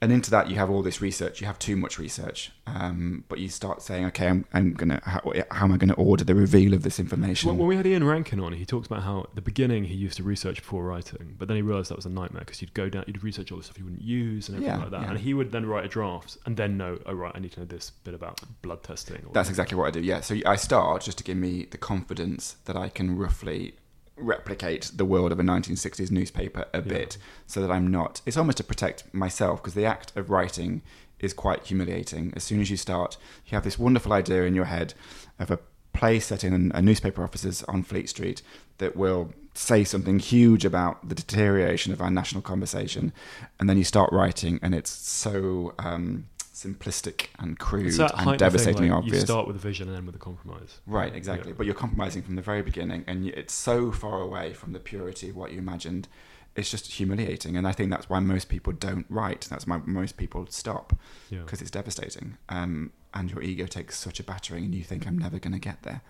And 0.03 0.11
into 0.11 0.31
that, 0.31 0.49
you 0.49 0.55
have 0.55 0.71
all 0.71 0.81
this 0.81 0.99
research. 0.99 1.41
You 1.41 1.47
have 1.47 1.59
too 1.59 1.75
much 1.75 1.99
research, 1.99 2.51
um, 2.65 3.23
but 3.29 3.37
you 3.37 3.49
start 3.49 3.83
saying, 3.83 4.05
"Okay, 4.05 4.27
I'm, 4.27 4.45
I'm 4.51 4.73
gonna. 4.73 4.99
How, 5.03 5.21
how 5.51 5.65
am 5.65 5.71
I 5.73 5.77
going 5.77 5.89
to 5.89 5.93
order 5.95 6.23
the 6.23 6.33
reveal 6.33 6.73
of 6.73 6.81
this 6.81 6.99
information?" 6.99 7.49
Well, 7.49 7.55
when 7.57 7.67
we 7.67 7.75
had 7.75 7.85
Ian 7.85 8.03
Rankin 8.03 8.39
on, 8.39 8.53
he 8.53 8.65
talks 8.65 8.87
about 8.87 9.03
how 9.03 9.21
at 9.29 9.35
the 9.35 9.41
beginning 9.41 9.83
he 9.83 9.93
used 9.93 10.17
to 10.17 10.23
research 10.23 10.57
before 10.63 10.83
writing, 10.85 11.35
but 11.37 11.47
then 11.47 11.55
he 11.55 11.61
realised 11.61 11.91
that 11.91 11.97
was 11.97 12.07
a 12.07 12.09
nightmare 12.09 12.39
because 12.43 12.61
you'd 12.63 12.73
go 12.73 12.89
down, 12.89 13.03
you'd 13.05 13.23
research 13.23 13.51
all 13.51 13.59
the 13.59 13.63
stuff 13.63 13.77
you 13.77 13.83
wouldn't 13.83 14.01
use 14.01 14.49
and 14.49 14.57
everything 14.57 14.75
Yeah, 14.75 14.81
like 14.81 14.89
that, 14.91 15.01
yeah. 15.03 15.09
and 15.11 15.19
he 15.19 15.35
would 15.35 15.51
then 15.51 15.67
write 15.67 15.85
a 15.85 15.87
draft 15.87 16.35
and 16.47 16.57
then 16.57 16.77
know, 16.77 16.97
oh 17.05 17.13
right, 17.13 17.31
I 17.35 17.39
need 17.39 17.51
to 17.51 17.59
know 17.59 17.67
this 17.67 17.91
bit 18.03 18.15
about 18.15 18.41
blood 18.63 18.81
testing. 18.81 19.17
Or 19.27 19.33
That's 19.33 19.49
exactly 19.49 19.77
what 19.77 19.85
I 19.85 19.91
do. 19.91 19.99
Yeah. 20.01 20.21
So 20.21 20.35
I 20.47 20.55
start 20.55 21.03
just 21.03 21.19
to 21.19 21.23
give 21.23 21.37
me 21.37 21.67
the 21.69 21.77
confidence 21.77 22.55
that 22.65 22.75
I 22.75 22.89
can 22.89 23.17
roughly 23.19 23.75
replicate 24.21 24.91
the 24.95 25.05
world 25.05 25.31
of 25.31 25.39
a 25.39 25.43
1960s 25.43 26.11
newspaper 26.11 26.65
a 26.73 26.77
Yeah. 26.79 26.83
bit, 26.83 27.17
so 27.47 27.61
that 27.61 27.71
I'm 27.71 27.89
not. 27.89 28.21
It's 28.25 28.37
almost 28.37 28.57
to 28.57 28.63
protect 28.63 29.11
myself 29.13 29.61
because 29.61 29.73
the 29.73 29.85
act 29.85 30.15
of 30.15 30.29
writing 30.29 30.81
is 31.19 31.33
quite 31.33 31.65
humiliating. 31.65 32.33
As 32.35 32.43
soon 32.43 32.61
as 32.61 32.69
you 32.71 32.77
start, 32.77 33.17
you 33.45 33.51
have 33.55 33.63
this 33.63 33.77
wonderful 33.77 34.13
idea 34.13 34.43
in 34.43 34.55
your 34.55 34.65
head 34.65 34.93
of 35.39 35.51
a 35.51 35.59
play 35.93 36.19
set 36.19 36.43
in 36.43 36.71
a 36.73 36.81
newspaper 36.81 37.23
offices 37.23 37.63
on 37.63 37.83
Fleet 37.83 38.09
Street 38.09 38.41
that 38.77 38.95
will 38.95 39.33
say 39.53 39.83
something 39.83 40.17
huge 40.17 40.63
about 40.63 41.07
the 41.09 41.13
deterioration 41.13 41.91
of 41.91 42.01
our 42.01 42.09
national 42.09 42.41
conversation, 42.41 43.11
and 43.59 43.69
then 43.69 43.77
you 43.77 43.83
start 43.83 44.11
writing, 44.13 44.57
and 44.61 44.73
it's 44.73 44.89
so 44.89 45.73
um, 45.77 46.25
simplistic 46.63 47.27
and 47.39 47.57
crude 47.57 47.97
and 47.99 48.37
devastatingly 48.37 48.87
thing, 48.87 48.91
like, 48.91 48.97
obvious. 48.97 49.21
You 49.21 49.25
start 49.25 49.47
with 49.47 49.55
a 49.55 49.59
vision 49.59 49.87
and 49.87 49.97
end 49.97 50.05
with 50.05 50.15
a 50.15 50.19
compromise. 50.19 50.79
Right, 50.85 51.13
exactly. 51.15 51.51
Yeah. 51.51 51.55
But 51.57 51.65
you're 51.65 51.75
compromising 51.75 52.21
from 52.21 52.35
the 52.35 52.41
very 52.41 52.61
beginning, 52.61 53.03
and 53.07 53.25
it's 53.27 53.53
so 53.53 53.91
far 53.91 54.21
away 54.21 54.53
from 54.53 54.73
the 54.73 54.79
purity 54.79 55.29
of 55.29 55.35
what 55.35 55.51
you 55.51 55.59
imagined. 55.59 56.07
It's 56.55 56.69
just 56.69 56.91
humiliating, 56.91 57.55
and 57.55 57.65
I 57.67 57.71
think 57.71 57.89
that's 57.91 58.09
why 58.09 58.19
most 58.19 58.49
people 58.49 58.73
don't 58.73 59.05
write. 59.09 59.47
That's 59.49 59.65
why 59.65 59.79
most 59.85 60.17
people 60.17 60.47
stop 60.49 60.93
Yeah. 61.29 61.39
because 61.39 61.61
it's 61.61 61.71
devastating, 61.71 62.37
um, 62.49 62.91
and 63.13 63.31
your 63.31 63.41
ego 63.41 63.65
takes 63.65 63.97
such 63.97 64.19
a 64.19 64.23
battering, 64.23 64.65
and 64.65 64.75
you 64.75 64.83
think 64.83 65.07
I'm 65.07 65.17
never 65.17 65.39
going 65.39 65.53
to 65.53 65.59
get 65.59 65.83
there. 65.83 66.01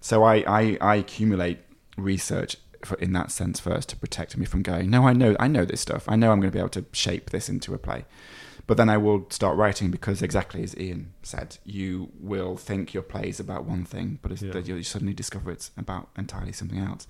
So 0.00 0.22
I, 0.24 0.36
I, 0.46 0.78
I 0.80 0.94
accumulate 0.96 1.58
research 1.96 2.56
for, 2.84 2.96
in 2.98 3.12
that 3.12 3.30
sense 3.30 3.60
first 3.60 3.88
to 3.90 3.96
protect 3.96 4.36
me 4.36 4.46
from 4.46 4.62
going. 4.62 4.88
No, 4.88 5.06
I 5.06 5.12
know, 5.12 5.36
I 5.38 5.48
know 5.48 5.64
this 5.64 5.80
stuff. 5.80 6.04
I 6.08 6.16
know 6.16 6.30
I'm 6.30 6.40
going 6.40 6.50
to 6.50 6.56
be 6.56 6.60
able 6.60 6.68
to 6.70 6.86
shape 6.92 7.30
this 7.30 7.48
into 7.48 7.74
a 7.74 7.78
play. 7.78 8.04
But 8.68 8.76
then 8.76 8.90
I 8.90 8.98
will 8.98 9.26
start 9.30 9.56
writing 9.56 9.90
because 9.90 10.20
exactly 10.20 10.62
as 10.62 10.76
Ian 10.78 11.14
said, 11.22 11.56
you 11.64 12.10
will 12.20 12.58
think 12.58 12.92
your 12.92 13.02
play 13.02 13.30
is 13.30 13.40
about 13.40 13.64
one 13.64 13.84
thing, 13.86 14.18
but 14.20 14.30
it's, 14.30 14.42
Yeah. 14.42 14.52
that 14.52 14.68
you 14.68 14.82
suddenly 14.82 15.14
discover 15.14 15.50
it's 15.50 15.70
about 15.78 16.10
entirely 16.18 16.52
something 16.52 16.78
else. 16.78 17.06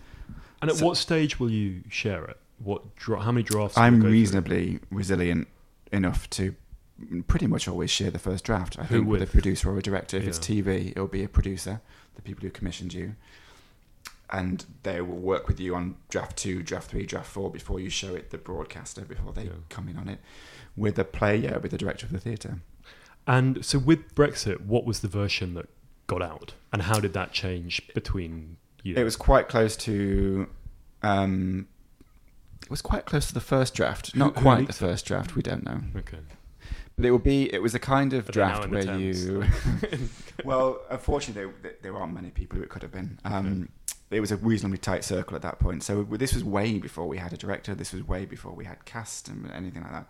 And 0.62 0.70
at 0.70 0.76
So- 0.76 0.86
what 0.86 0.96
stage 0.96 1.40
will 1.40 1.50
you 1.50 1.82
share 1.90 2.24
it? 2.26 2.38
What 2.58 2.82
how 3.06 3.32
many 3.32 3.42
drafts? 3.42 3.76
I'm 3.76 3.96
go 3.96 4.02
through? 4.02 4.10
reasonably 4.12 4.78
resilient 4.90 5.48
enough 5.90 6.30
to 6.30 6.54
pretty 7.26 7.48
much 7.48 7.66
always 7.66 7.90
share 7.90 8.12
the 8.12 8.18
first 8.20 8.44
draft. 8.44 8.78
I 8.78 8.84
Who 8.84 8.98
think 8.98 9.08
with 9.08 9.22
a 9.22 9.26
producer 9.26 9.68
or 9.70 9.78
a 9.78 9.82
director. 9.82 10.16
If 10.16 10.28
it's 10.28 10.38
TV, 10.38 10.90
it'll 10.92 11.06
be 11.08 11.24
a 11.24 11.28
producer, 11.28 11.80
the 12.14 12.22
people 12.22 12.42
who 12.42 12.50
commissioned 12.50 12.94
you, 12.94 13.16
and 14.30 14.64
they 14.82 15.00
will 15.00 15.18
work 15.18 15.48
with 15.48 15.58
you 15.58 15.74
on 15.74 15.96
draft 16.08 16.36
two, 16.36 16.62
draft 16.62 16.90
three, 16.90 17.06
draft 17.06 17.28
four 17.30 17.50
before 17.50 17.80
you 17.80 17.88
show 17.90 18.14
it 18.14 18.30
the 18.30 18.38
broadcaster 18.38 19.02
before 19.02 19.32
they 19.32 19.44
Yeah. 19.44 19.52
come 19.68 19.88
in 19.88 19.96
on 19.96 20.08
it. 20.08 20.20
With 20.78 20.98
a 20.98 21.04
play, 21.04 21.36
yeah, 21.36 21.56
with 21.58 21.70
the 21.72 21.78
director 21.78 22.06
of 22.06 22.12
the 22.12 22.20
theatre. 22.20 22.60
And 23.26 23.64
so 23.64 23.78
with 23.78 24.14
Brexit, 24.14 24.62
what 24.62 24.84
was 24.86 25.00
the 25.00 25.08
version 25.08 25.54
that 25.54 25.68
got 26.06 26.22
out, 26.22 26.54
and 26.72 26.82
how 26.82 26.98
did 27.00 27.12
that 27.12 27.32
change 27.32 27.82
between 27.94 28.56
you? 28.82 28.94
It 28.96 29.04
was 29.04 29.16
quite 29.16 29.48
close 29.48 29.76
to. 29.78 30.48
Um, 31.02 31.68
it 32.62 32.70
was 32.70 32.82
quite 32.82 33.04
close 33.06 33.26
to 33.28 33.34
the 33.34 33.40
first 33.40 33.74
draft. 33.74 34.16
Not 34.16 34.34
who 34.36 34.42
quite 34.42 34.66
the 34.66 34.72
first 34.72 35.04
draft. 35.06 35.36
We 35.36 35.42
don't 35.42 35.64
know. 35.64 35.80
okay. 35.96 36.18
But 36.96 37.04
it 37.04 37.10
will 37.10 37.18
be. 37.18 37.52
It 37.52 37.62
was 37.62 37.74
a 37.74 37.78
kind 37.78 38.12
of 38.12 38.28
draft 38.30 38.68
where 38.70 38.96
you. 38.96 39.44
well, 40.44 40.80
unfortunately, 40.90 41.52
there, 41.62 41.74
there 41.82 41.96
aren't 41.96 42.14
many 42.14 42.30
people 42.30 42.58
who 42.58 42.64
it 42.64 42.70
could 42.70 42.82
have 42.82 42.92
been. 42.92 43.18
Um, 43.24 43.68
It 44.10 44.20
was 44.20 44.32
a 44.32 44.36
reasonably 44.36 44.78
tight 44.78 45.04
circle 45.04 45.36
at 45.36 45.42
that 45.42 45.58
point. 45.58 45.82
So 45.82 46.02
this 46.02 46.32
was 46.32 46.42
way 46.42 46.78
before 46.78 47.06
we 47.06 47.18
had 47.18 47.32
a 47.32 47.36
director. 47.36 47.74
This 47.74 47.92
was 47.92 48.08
way 48.08 48.24
before 48.24 48.52
we 48.52 48.64
had 48.64 48.84
cast 48.86 49.28
and 49.28 49.50
anything 49.52 49.82
like 49.82 49.92
that. 49.92 50.06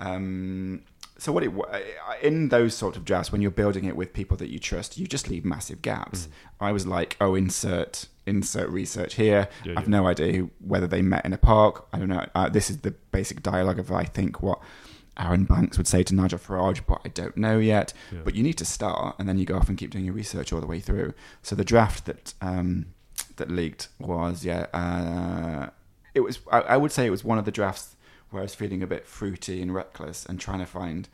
Um, 0.00 0.82
so 1.18 1.32
what 1.32 1.42
it 1.42 1.52
in 2.22 2.48
those 2.48 2.74
sort 2.74 2.96
of 2.96 3.04
drafts, 3.04 3.32
when 3.32 3.42
you're 3.42 3.50
building 3.50 3.84
it 3.84 3.96
with 3.96 4.12
people 4.12 4.36
that 4.36 4.50
you 4.50 4.58
trust, 4.58 4.98
you 4.98 5.06
just 5.06 5.28
leave 5.28 5.44
massive 5.44 5.82
gaps. 5.82 6.26
Mm. 6.26 6.30
I 6.60 6.72
was 6.72 6.86
like, 6.86 7.16
oh, 7.20 7.34
insert 7.34 8.06
insert 8.26 8.68
research 8.68 9.14
here. 9.14 9.48
Yeah, 9.64 9.74
I've 9.76 9.84
yeah. 9.84 9.90
no 9.90 10.06
idea 10.06 10.48
whether 10.60 10.86
they 10.86 11.02
met 11.02 11.24
in 11.24 11.32
a 11.32 11.38
park. 11.38 11.86
I 11.92 11.98
don't 11.98 12.08
know. 12.08 12.26
Uh, 12.34 12.48
this 12.48 12.70
is 12.70 12.78
the 12.78 12.92
basic 13.10 13.42
dialogue 13.42 13.78
of 13.78 13.90
I 13.90 14.04
think 14.04 14.42
what 14.42 14.60
Arron 15.18 15.44
Banks 15.44 15.76
would 15.76 15.88
say 15.88 16.04
to 16.04 16.14
Nigel 16.14 16.38
Farage, 16.38 16.82
but 16.86 17.00
I 17.04 17.08
don't 17.08 17.36
know 17.36 17.58
yet. 17.58 17.92
Yeah. 18.12 18.20
But 18.22 18.36
you 18.36 18.44
need 18.44 18.58
to 18.58 18.64
start, 18.64 19.16
and 19.18 19.28
then 19.28 19.38
you 19.38 19.44
go 19.44 19.56
off 19.56 19.68
and 19.68 19.76
keep 19.76 19.90
doing 19.90 20.04
your 20.04 20.14
research 20.14 20.52
all 20.52 20.60
the 20.60 20.66
way 20.66 20.78
through. 20.78 21.14
So 21.42 21.56
the 21.56 21.64
draft 21.64 22.04
that 22.04 22.34
um, 22.40 22.86
that 23.36 23.50
leaked 23.50 23.88
was 23.98 24.44
yeah, 24.44 24.66
uh, 24.72 25.70
it 26.14 26.20
was. 26.20 26.38
I, 26.52 26.60
I 26.60 26.76
would 26.76 26.92
say 26.92 27.06
it 27.06 27.10
was 27.10 27.24
one 27.24 27.38
of 27.38 27.44
the 27.44 27.50
drafts 27.50 27.96
where 28.30 28.40
I 28.42 28.44
was 28.44 28.54
feeling 28.54 28.82
a 28.82 28.86
bit 28.86 29.06
fruity 29.06 29.60
and 29.62 29.74
reckless 29.74 30.26
and 30.26 30.38
trying 30.40 30.58
to 30.60 30.66
find 30.66 31.08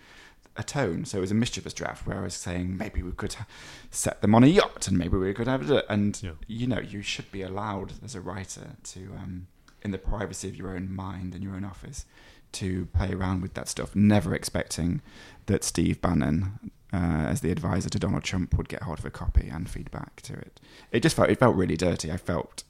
a 0.56 0.62
tone. 0.62 1.04
So 1.04 1.18
it 1.18 1.20
was 1.22 1.30
a 1.30 1.34
mischievous 1.34 1.74
draft 1.74 2.06
where 2.06 2.18
I 2.18 2.22
was 2.22 2.34
saying 2.34 2.76
maybe 2.76 3.02
we 3.02 3.12
could 3.12 3.34
ha- 3.34 3.46
set 3.90 4.20
them 4.22 4.34
on 4.34 4.44
a 4.44 4.48
yacht 4.48 4.86
and 4.88 4.96
maybe 4.96 5.16
we 5.16 5.34
could 5.34 5.48
have 5.48 5.68
it. 5.70 5.84
And 5.88 6.20
Yeah. 6.22 6.32
you 6.46 6.66
know, 6.66 6.78
you 6.80 7.02
should 7.02 7.30
be 7.32 7.42
allowed 7.42 7.94
as 8.04 8.14
a 8.14 8.20
writer 8.20 8.76
to, 8.84 9.00
um, 9.18 9.48
in 9.82 9.90
the 9.90 9.98
privacy 9.98 10.48
of 10.48 10.56
your 10.56 10.70
own 10.76 10.94
mind 10.94 11.34
and 11.34 11.42
your 11.42 11.54
own 11.54 11.64
office, 11.64 12.06
to 12.52 12.86
play 12.86 13.12
around 13.12 13.42
with 13.42 13.54
that 13.54 13.68
stuff, 13.68 13.96
never 13.96 14.32
expecting 14.32 15.02
that 15.46 15.64
Steve 15.64 16.00
Bannon, 16.00 16.70
uh, 16.92 16.96
as 16.96 17.40
the 17.40 17.50
advisor 17.50 17.88
to 17.90 17.98
Donald 17.98 18.22
Trump, 18.22 18.56
would 18.56 18.68
get 18.68 18.82
hold 18.84 19.00
of 19.00 19.04
a 19.04 19.10
copy 19.10 19.48
and 19.48 19.68
feedback 19.68 20.20
to 20.22 20.34
it. 20.34 20.60
It 20.92 21.00
just 21.00 21.16
felt 21.16 21.30
it 21.30 21.40
felt 21.40 21.56
really 21.56 21.76
dirty. 21.76 22.12
I 22.12 22.16
felt 22.16 22.62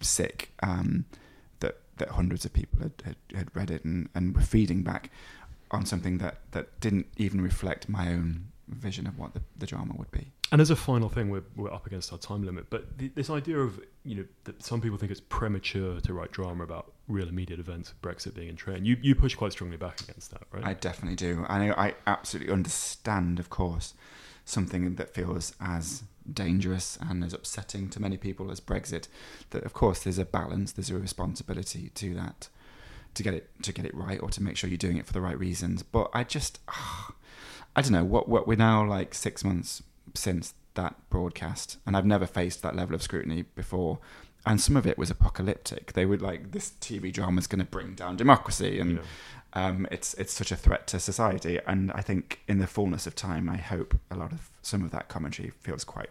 sick 0.00 0.50
um, 0.62 1.04
that 1.98 2.10
hundreds 2.10 2.44
of 2.44 2.52
people 2.52 2.80
had, 2.80 2.92
had, 3.04 3.16
had 3.34 3.48
read 3.54 3.70
it 3.70 3.84
and, 3.84 4.08
and 4.14 4.34
were 4.34 4.42
feeding 4.42 4.82
back 4.82 5.10
on 5.70 5.84
something 5.84 6.18
that, 6.18 6.38
that 6.52 6.80
didn't 6.80 7.06
even 7.16 7.40
reflect 7.40 7.88
my 7.88 8.08
own 8.08 8.48
vision 8.68 9.06
of 9.06 9.18
what 9.18 9.34
the, 9.34 9.40
the 9.56 9.66
drama 9.66 9.94
would 9.96 10.10
be. 10.10 10.30
And 10.50 10.60
as 10.60 10.70
a 10.70 10.76
final 10.76 11.08
thing, 11.08 11.28
we're, 11.28 11.44
we're 11.56 11.72
up 11.72 11.86
against 11.86 12.12
our 12.12 12.18
time 12.18 12.44
limit, 12.44 12.70
but 12.70 12.96
the, 12.98 13.08
this 13.08 13.28
idea 13.28 13.58
of, 13.58 13.80
you 14.04 14.14
know, 14.14 14.24
that 14.44 14.62
some 14.62 14.80
people 14.80 14.96
think 14.96 15.10
it's 15.10 15.20
premature 15.20 16.00
to 16.00 16.12
write 16.14 16.32
drama 16.32 16.64
about 16.64 16.92
real 17.06 17.28
immediate 17.28 17.60
events, 17.60 17.92
Brexit 18.02 18.34
being 18.34 18.48
in 18.48 18.56
train, 18.56 18.84
you, 18.84 18.96
you 19.02 19.14
push 19.14 19.34
quite 19.34 19.52
strongly 19.52 19.76
back 19.76 20.00
against 20.00 20.30
that, 20.30 20.42
right? 20.52 20.64
I 20.64 20.74
definitely 20.74 21.16
do. 21.16 21.44
I 21.48 21.70
I 21.70 21.94
absolutely 22.06 22.52
understand, 22.52 23.38
of 23.38 23.50
course, 23.50 23.94
something 24.44 24.94
that 24.94 25.12
feels 25.14 25.54
as 25.60 26.02
dangerous 26.32 26.98
and 27.00 27.22
as 27.24 27.32
upsetting 27.32 27.88
to 27.90 28.00
many 28.00 28.16
people 28.16 28.50
as 28.50 28.60
Brexit. 28.60 29.08
That 29.50 29.64
of 29.64 29.72
course 29.72 30.00
there's 30.02 30.18
a 30.18 30.24
balance, 30.24 30.72
there's 30.72 30.90
a 30.90 30.98
responsibility 30.98 31.90
to 31.94 32.14
that, 32.14 32.48
to 33.14 33.22
get 33.22 33.34
it 33.34 33.50
to 33.62 33.72
get 33.72 33.84
it 33.84 33.94
right 33.94 34.20
or 34.22 34.30
to 34.30 34.42
make 34.42 34.56
sure 34.56 34.68
you're 34.68 34.76
doing 34.76 34.96
it 34.98 35.06
for 35.06 35.12
the 35.12 35.20
right 35.20 35.38
reasons. 35.38 35.82
But 35.82 36.10
I 36.12 36.24
just, 36.24 36.60
I 37.76 37.82
don't 37.82 37.92
know 37.92 38.04
what 38.04 38.28
what 38.28 38.46
we're 38.46 38.56
now 38.56 38.84
like 38.86 39.14
six 39.14 39.44
months 39.44 39.82
since 40.14 40.54
that 40.74 40.94
broadcast, 41.10 41.78
and 41.86 41.96
I've 41.96 42.06
never 42.06 42.26
faced 42.26 42.62
that 42.62 42.76
level 42.76 42.94
of 42.94 43.02
scrutiny 43.02 43.42
before. 43.42 43.98
And 44.46 44.60
some 44.60 44.76
of 44.76 44.86
it 44.86 44.96
was 44.96 45.10
apocalyptic. 45.10 45.92
They 45.92 46.06
would 46.06 46.22
like 46.22 46.52
this 46.52 46.70
TV 46.80 47.12
drama 47.12 47.40
is 47.40 47.46
going 47.46 47.58
to 47.58 47.64
bring 47.64 47.94
down 47.94 48.16
democracy, 48.16 48.78
and 48.78 48.92
Yeah. 48.92 49.00
um, 49.52 49.86
it's 49.90 50.14
it's 50.14 50.32
such 50.32 50.52
a 50.52 50.56
threat 50.56 50.86
to 50.88 51.00
society. 51.00 51.58
And 51.66 51.90
I 51.92 52.00
think 52.02 52.40
in 52.48 52.58
the 52.58 52.66
fullness 52.68 53.06
of 53.06 53.14
time, 53.14 53.48
I 53.50 53.56
hope 53.56 53.98
a 54.10 54.14
lot 54.16 54.32
of 54.32 54.48
some 54.62 54.82
of 54.84 54.90
that 54.92 55.08
commentary 55.08 55.50
feels 55.60 55.84
quite 55.84 56.10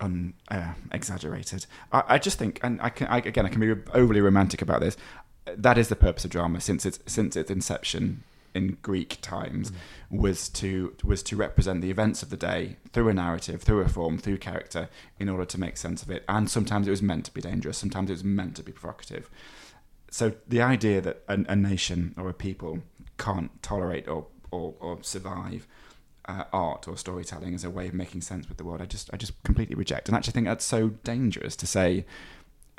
un, 0.00 0.34
uh, 0.50 0.74
exaggerated. 0.92 1.66
I, 1.92 2.02
I 2.08 2.18
just 2.18 2.38
think, 2.38 2.60
and 2.62 2.80
I 2.80 2.90
can 2.90 3.06
I, 3.08 3.18
again, 3.18 3.46
I 3.46 3.48
can 3.48 3.60
be 3.60 3.74
overly 3.92 4.20
romantic 4.20 4.62
about 4.62 4.80
this. 4.80 4.96
That 5.56 5.78
is 5.78 5.88
the 5.88 5.96
purpose 5.96 6.24
of 6.24 6.30
drama 6.30 6.60
since 6.60 6.84
its 6.84 6.98
since 7.06 7.36
its 7.36 7.50
inception 7.50 8.24
in 8.54 8.78
Greek 8.82 9.18
times 9.20 9.72
was 10.10 10.48
to 10.48 10.94
was 11.04 11.22
to 11.22 11.36
represent 11.36 11.80
the 11.80 11.90
events 11.90 12.22
of 12.22 12.30
the 12.30 12.36
day 12.36 12.76
through 12.92 13.08
a 13.08 13.14
narrative, 13.14 13.62
through 13.62 13.80
a 13.80 13.88
form, 13.88 14.18
through 14.18 14.38
character, 14.38 14.88
in 15.18 15.28
order 15.28 15.44
to 15.44 15.60
make 15.60 15.76
sense 15.76 16.02
of 16.02 16.10
it. 16.10 16.24
And 16.28 16.50
sometimes 16.50 16.86
it 16.86 16.90
was 16.90 17.02
meant 17.02 17.24
to 17.26 17.32
be 17.32 17.40
dangerous. 17.40 17.78
Sometimes 17.78 18.10
it 18.10 18.14
was 18.14 18.24
meant 18.24 18.56
to 18.56 18.62
be 18.62 18.72
provocative. 18.72 19.30
So 20.10 20.34
the 20.46 20.62
idea 20.62 21.00
that 21.00 21.22
a, 21.28 21.44
a 21.48 21.56
nation 21.56 22.14
or 22.16 22.28
a 22.28 22.34
people 22.34 22.80
can't 23.18 23.62
tolerate 23.62 24.08
or 24.08 24.26
or, 24.50 24.74
or 24.80 24.98
survive 25.02 25.66
uh, 26.28 26.44
art 26.52 26.86
or 26.86 26.96
storytelling 26.96 27.54
as 27.54 27.64
a 27.64 27.70
way 27.70 27.88
of 27.88 27.94
making 27.94 28.20
sense 28.20 28.48
with 28.48 28.58
the 28.58 28.64
world, 28.64 28.80
I 28.82 28.86
just 28.86 29.10
I 29.12 29.16
just 29.16 29.42
completely 29.42 29.74
reject. 29.74 30.08
And 30.08 30.16
actually, 30.16 30.32
think 30.34 30.46
that's 30.46 30.64
so 30.64 30.88
dangerous 31.04 31.56
to 31.56 31.66
say. 31.66 32.04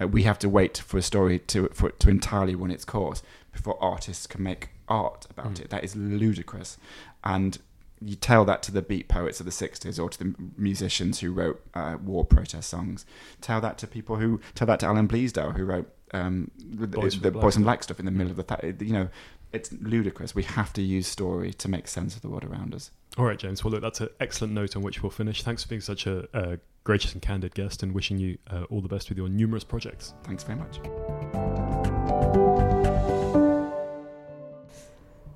Uh, 0.02 0.08
we 0.08 0.24
have 0.24 0.40
to 0.40 0.48
wait 0.48 0.78
for 0.78 0.98
a 0.98 1.02
story 1.02 1.40
to 1.40 1.68
for 1.74 1.90
it 1.90 2.00
to 2.00 2.10
entirely 2.10 2.56
run 2.56 2.72
its 2.72 2.86
course 2.86 3.22
before 3.52 3.78
artists 3.84 4.28
can 4.28 4.42
make 4.42 4.70
art 4.88 5.28
about 5.30 5.54
Mm. 5.56 5.62
it. 5.62 5.70
That 5.72 5.84
is 5.84 5.94
ludicrous, 5.96 6.78
and 7.24 7.58
you 8.02 8.16
tell 8.16 8.46
that 8.46 8.64
to 8.64 8.72
the 8.72 8.82
beat 8.82 9.10
poets 9.10 9.42
of 9.42 9.46
the 9.46 9.52
'60s 9.52 10.00
or 10.02 10.10
to 10.10 10.18
the 10.20 10.36
musicians 10.58 11.20
who 11.20 11.34
wrote 11.34 11.62
uh, 11.74 11.98
war 12.02 12.24
protest 12.24 12.70
songs. 12.70 13.06
Tell 13.42 13.60
that 13.60 13.78
to 13.80 13.88
people 13.88 14.16
who 14.16 14.40
tell 14.56 14.68
that 14.68 14.80
to 14.80 14.86
Alan 14.86 15.08
Bleasdale 15.08 15.58
who 15.58 15.66
wrote 15.66 15.90
um, 16.14 16.50
the, 16.58 16.88
Boys 16.88 17.20
the 17.20 17.26
with 17.26 17.34
Black 17.34 17.42
Boys 17.44 17.56
and 17.58 17.64
stuff. 17.64 17.66
Black 17.66 17.84
stuff 17.84 18.00
in 18.00 18.06
the 18.06 18.12
middle 18.12 18.32
of 18.32 18.38
the 18.38 18.44
th- 18.56 18.82
you 18.82 18.94
know. 18.94 19.10
It's 19.52 19.72
ludicrous. 19.74 20.36
We 20.36 20.44
have 20.44 20.72
to 20.74 20.82
use 20.84 21.08
story 21.08 21.52
to 21.54 21.68
make 21.68 21.88
sense 21.88 22.16
of 22.16 22.22
the 22.22 22.30
world 22.30 22.44
around 22.46 22.76
us. 22.76 22.92
All 23.20 23.26
right, 23.26 23.38
James. 23.38 23.66
Well, 23.66 23.72
look, 23.72 23.82
that's 23.82 24.00
an 24.00 24.08
excellent 24.22 24.54
note 24.54 24.78
on 24.78 24.82
which 24.82 25.04
we'll 25.04 25.10
finish. 25.10 25.44
Thanks 25.44 25.64
for 25.64 25.68
being 25.68 25.82
such 25.82 26.08
a, 26.08 26.26
a 26.32 26.58
gracious 26.86 27.12
and 27.12 27.22
candid 27.22 27.54
guest, 27.54 27.84
and 27.84 27.94
wishing 27.94 28.18
you 28.18 28.38
uh, 28.50 28.64
all 28.70 28.80
the 28.80 28.88
best 28.88 29.10
with 29.10 29.18
your 29.18 29.28
numerous 29.28 29.66
projects. 29.66 30.14
Thanks 30.24 30.42
very 30.42 30.58
much. 30.58 30.78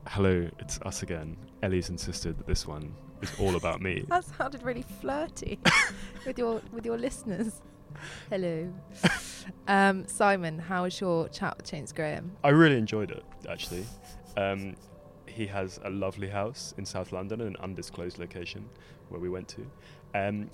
Hello, 0.07 0.49
it's 0.59 0.79
us 0.84 1.03
again. 1.03 1.36
Ellie's 1.61 1.89
insisted 1.89 2.38
that 2.38 2.47
this 2.47 2.65
one 2.65 2.95
is 3.21 3.38
all 3.38 3.57
about 3.57 3.81
me. 3.81 4.05
That 4.07 4.23
sounded 4.23 4.63
really 4.63 4.86
flirty 5.01 5.59
with 6.25 6.38
your 6.38 6.61
with 6.71 6.86
your 6.86 6.97
listeners. 6.97 7.61
Hello, 8.29 8.73
um, 9.67 10.07
Simon. 10.07 10.57
How 10.57 10.84
was 10.84 11.01
your 11.01 11.27
chat 11.27 11.57
with 11.57 11.69
James 11.69 11.91
Graham? 11.91 12.31
I 12.45 12.49
really 12.51 12.77
enjoyed 12.77 13.11
it, 13.11 13.25
actually. 13.49 13.86
Um, 14.38 14.77
he 15.34 15.47
has 15.47 15.79
a 15.84 15.89
lovely 15.89 16.29
house 16.29 16.73
in 16.77 16.86
South 16.86 17.11
London, 17.11 17.41
an 17.41 17.55
undisclosed 17.59 18.19
location 18.19 18.69
where 19.09 19.19
we 19.19 19.29
went 19.29 19.47
to. 19.49 19.61
Um, 20.13 20.49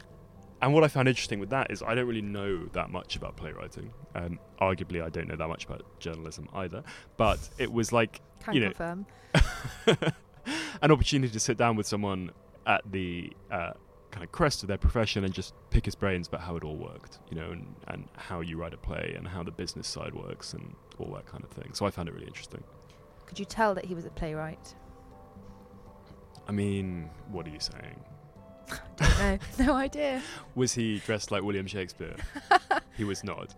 and 0.62 0.74
what 0.74 0.84
I 0.84 0.88
found 0.88 1.08
interesting 1.08 1.40
with 1.40 1.50
that 1.52 1.72
is 1.72 1.82
I 1.82 1.96
don't 1.96 2.08
really 2.08 2.22
know 2.22 2.66
that 2.74 2.90
much 2.90 3.16
about 3.16 3.38
playwriting. 3.38 3.92
Um, 4.16 4.40
arguably, 4.60 5.02
I 5.04 5.10
don't 5.10 5.28
know 5.28 5.36
that 5.38 5.48
much 5.48 5.66
about 5.66 5.86
journalism 6.00 6.50
either. 6.54 6.84
But 7.18 7.40
it 7.58 7.72
was 7.72 7.94
like 7.94 8.22
Can 8.44 8.56
You 8.56 8.62
know- 8.62 8.68
an 10.82 10.92
opportunity 10.92 11.32
to 11.32 11.40
sit 11.40 11.58
down 11.58 11.76
with 11.76 11.88
someone 11.88 12.32
at 12.66 12.82
the 12.92 13.32
uh, 13.52 13.72
kind 14.12 14.24
of 14.24 14.32
crest 14.32 14.64
of 14.64 14.68
their 14.68 14.78
profession 14.78 15.24
and 15.24 15.34
just 15.34 15.54
pick 15.70 15.86
his 15.86 15.96
brains 15.96 16.28
about 16.28 16.42
how 16.42 16.56
it 16.56 16.64
all 16.64 16.76
worked, 16.76 17.20
you 17.30 17.36
know, 17.38 17.52
and, 17.52 17.76
and 17.88 18.08
how 18.18 18.42
you 18.42 18.58
write 18.58 18.74
a 18.74 18.78
play 18.78 19.14
and 19.18 19.28
how 19.28 19.44
the 19.44 19.52
business 19.52 19.88
side 19.88 20.14
works 20.14 20.54
and 20.54 20.76
all 20.98 21.12
that 21.14 21.26
kind 21.26 21.44
of 21.44 21.50
thing. 21.52 21.74
So 21.74 21.86
I 21.86 21.90
found 21.90 22.10
it 22.10 22.14
really 22.14 22.28
interesting. 22.28 22.64
Could 23.30 23.38
you 23.38 23.46
tell 23.46 23.76
that 23.76 23.86
he 23.86 23.94
was 23.94 24.06
a 24.06 24.10
playwright? 24.10 24.74
I 26.48 26.52
mean, 26.52 27.12
what 27.32 27.46
are 27.46 27.52
you 27.52 27.60
saying? 27.60 28.04
no, 29.20 29.38
no 29.60 29.74
idea. 29.76 30.24
Was 30.56 30.74
he 30.74 30.98
dressed 31.06 31.30
like 31.30 31.44
William 31.44 31.68
Shakespeare? 31.68 32.16
he 32.98 33.04
was 33.04 33.24
not. 33.24 33.54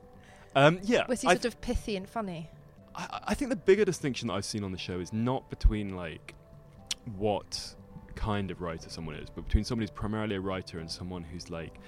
Um, 0.55 0.80
yeah, 0.84 1.05
Was 1.07 1.22
he 1.22 1.30
I, 1.30 1.36
sort 1.36 1.45
of 1.45 1.61
pithy 1.61 1.95
and 1.95 2.07
funny? 2.07 2.49
I, 2.95 3.22
I 3.30 3.34
think 3.34 3.49
the 3.49 3.55
bigger 3.55 3.86
distinction 3.86 4.28
that 4.28 4.34
I've 4.34 4.43
seen 4.43 4.65
on 4.65 4.74
the 4.74 4.78
show 4.78 4.99
is 4.99 5.13
not 5.13 5.49
between 5.49 5.95
like 5.95 6.36
what 7.15 7.76
kind 8.15 8.51
of 8.51 8.61
writer 8.61 8.89
someone 8.89 9.15
is, 9.15 9.30
but 9.30 9.45
between 9.45 9.63
somebody 9.63 9.86
who's 9.86 9.97
primarily 9.97 10.36
a 10.36 10.41
writer 10.41 10.80
and 10.80 10.91
someone 10.91 11.24
who's 11.24 11.49
like 11.49 11.80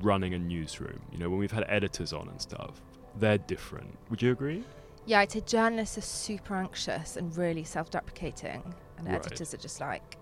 running 0.00 0.32
a 0.32 0.38
newsroom. 0.38 1.02
You 1.12 1.18
know, 1.18 1.28
when 1.28 1.38
we've 1.38 1.52
had 1.52 1.66
editors 1.68 2.14
on 2.14 2.28
and 2.28 2.40
stuff, 2.40 2.80
they're 3.18 3.36
different. 3.36 3.98
Would 4.08 4.22
you 4.22 4.32
agree? 4.32 4.64
Yeah, 5.10 5.18
I'd 5.18 5.32
say 5.32 5.40
journalists 5.40 5.98
are 5.98 6.02
super 6.02 6.54
anxious 6.54 7.16
and 7.16 7.36
really 7.36 7.64
self-deprecating, 7.64 8.62
and 8.96 9.06
Right. 9.08 9.16
editors 9.16 9.52
are 9.52 9.56
just 9.56 9.80
like. 9.80 10.16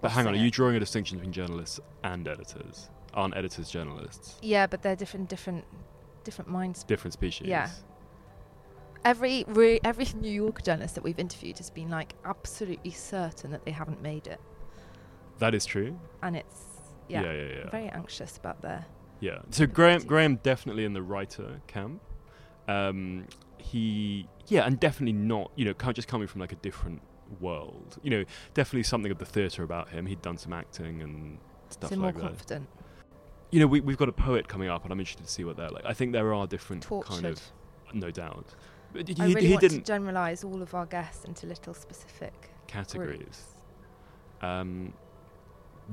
But 0.00 0.12
hang 0.12 0.26
on, 0.26 0.32
are 0.32 0.38
you 0.38 0.50
drawing 0.50 0.76
a 0.76 0.80
distinction 0.80 1.18
between 1.18 1.34
journalists 1.34 1.78
and 2.02 2.26
editors? 2.26 2.88
Aren't 3.12 3.36
editors 3.36 3.68
journalists? 3.68 4.38
Yeah, 4.40 4.66
but 4.66 4.80
they're 4.80 4.96
different, 4.96 5.28
different, 5.28 5.66
different 6.24 6.50
minds. 6.50 6.84
Different 6.84 7.12
species. 7.12 7.48
Yeah. 7.48 7.68
Every 9.04 9.44
re- 9.46 9.80
every 9.84 10.06
New 10.18 10.32
York 10.32 10.62
journalist 10.62 10.94
that 10.94 11.04
we've 11.04 11.18
interviewed 11.18 11.58
has 11.58 11.68
been 11.68 11.90
like 11.90 12.14
absolutely 12.24 12.92
certain 12.92 13.50
that 13.50 13.66
they 13.66 13.72
haven't 13.72 14.00
made 14.00 14.26
it, 14.26 14.40
That 15.38 15.54
is 15.54 15.66
true. 15.66 16.00
and 16.22 16.34
it's 16.34 16.64
Yeah, 17.08 17.24
yeah, 17.24 17.32
yeah, 17.32 17.54
yeah. 17.64 17.68
very 17.70 17.90
anxious 17.90 18.38
about 18.38 18.62
their. 18.62 18.86
Yeah. 19.20 19.40
So 19.50 19.66
Graham, 19.66 20.00
Graham 20.04 20.36
definitely 20.36 20.86
in 20.86 20.94
the 20.94 21.02
writer 21.02 21.60
camp. 21.66 22.00
Um, 22.68 23.26
he, 23.58 24.26
yeah, 24.48 24.66
and 24.66 24.78
definitely 24.78 25.12
not. 25.12 25.50
You 25.56 25.64
know, 25.66 25.74
kind 25.74 25.90
of 25.90 25.96
just 25.96 26.08
coming 26.08 26.26
from 26.26 26.40
like 26.40 26.52
a 26.52 26.56
different 26.56 27.02
world. 27.40 27.98
You 28.02 28.10
know, 28.10 28.24
definitely 28.54 28.84
something 28.84 29.10
of 29.12 29.18
the 29.18 29.26
theatre 29.26 29.62
about 29.62 29.88
him. 29.90 30.06
He'd 30.06 30.22
done 30.22 30.36
some 30.38 30.52
acting 30.52 31.02
and 31.02 31.38
stuff 31.68 31.90
so 31.90 31.96
more 31.96 32.06
like 32.06 32.16
that. 32.16 32.22
confident, 32.22 32.68
You 33.50 33.60
know, 33.60 33.66
we, 33.66 33.80
we've 33.80 33.96
got 33.98 34.08
a 34.08 34.12
poet 34.12 34.48
coming 34.48 34.68
up, 34.68 34.84
and 34.84 34.92
I'm 34.92 34.98
interested 35.00 35.24
to 35.26 35.30
see 35.30 35.44
what 35.44 35.56
they're 35.56 35.70
like. 35.70 35.84
I 35.84 35.92
think 35.92 36.12
there 36.12 36.32
are 36.34 36.46
different 36.46 36.82
tortured. 36.82 37.12
kind 37.12 37.26
of, 37.26 37.40
no 37.92 38.10
doubt. 38.10 38.54
But 38.92 39.08
he, 39.08 39.16
I 39.20 39.26
really 39.26 39.46
he 39.46 39.50
want 39.52 39.62
to 39.62 39.68
didn't 39.68 39.86
generalise 39.86 40.42
all 40.42 40.62
of 40.62 40.74
our 40.74 40.86
guests 40.86 41.24
into 41.24 41.46
little 41.46 41.74
specific 41.74 42.50
categories. 42.66 43.54
Um, 44.42 44.92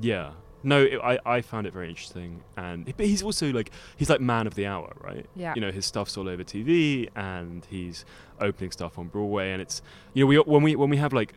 yeah. 0.00 0.32
No, 0.62 0.82
it, 0.82 0.98
I, 1.02 1.18
I 1.24 1.40
found 1.40 1.66
it 1.68 1.72
very 1.72 1.88
interesting, 1.88 2.42
and 2.56 2.84
but 2.84 3.06
he's 3.06 3.22
also 3.22 3.52
like 3.52 3.70
he's 3.96 4.10
like 4.10 4.20
man 4.20 4.46
of 4.46 4.54
the 4.54 4.66
hour, 4.66 4.92
right? 5.00 5.24
Yeah. 5.36 5.54
You 5.54 5.60
know, 5.60 5.70
his 5.70 5.86
stuff's 5.86 6.16
all 6.16 6.28
over 6.28 6.42
TV, 6.42 7.08
and 7.14 7.64
he's 7.70 8.04
opening 8.40 8.72
stuff 8.72 8.98
on 8.98 9.06
Broadway, 9.08 9.52
and 9.52 9.62
it's 9.62 9.82
you 10.14 10.24
know 10.24 10.26
we 10.28 10.36
when 10.38 10.62
we 10.62 10.74
when 10.76 10.90
we 10.90 10.96
have 10.96 11.12
like 11.12 11.34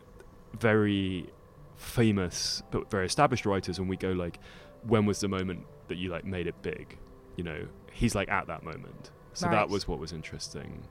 very 0.59 1.27
famous 1.75 2.61
but 2.71 2.89
very 2.89 3.05
established 3.05 3.45
writers, 3.45 3.77
and 3.79 3.87
we 3.89 3.97
go 3.97 4.11
like, 4.11 4.39
when 4.87 5.05
was 5.05 5.19
the 5.19 5.27
moment 5.27 5.65
that 5.87 5.97
you 5.97 6.09
like 6.09 6.25
made 6.25 6.47
it 6.47 6.59
big? 6.61 6.97
You 7.35 7.43
know, 7.43 7.67
he's 7.91 8.15
like 8.15 8.29
at 8.29 8.47
that 8.47 8.63
moment, 8.63 9.11
so 9.33 9.47
Right. 9.47 9.53
that 9.55 9.69
was 9.69 9.87
what 9.87 9.99
was 9.99 10.11
interesting 10.13 10.83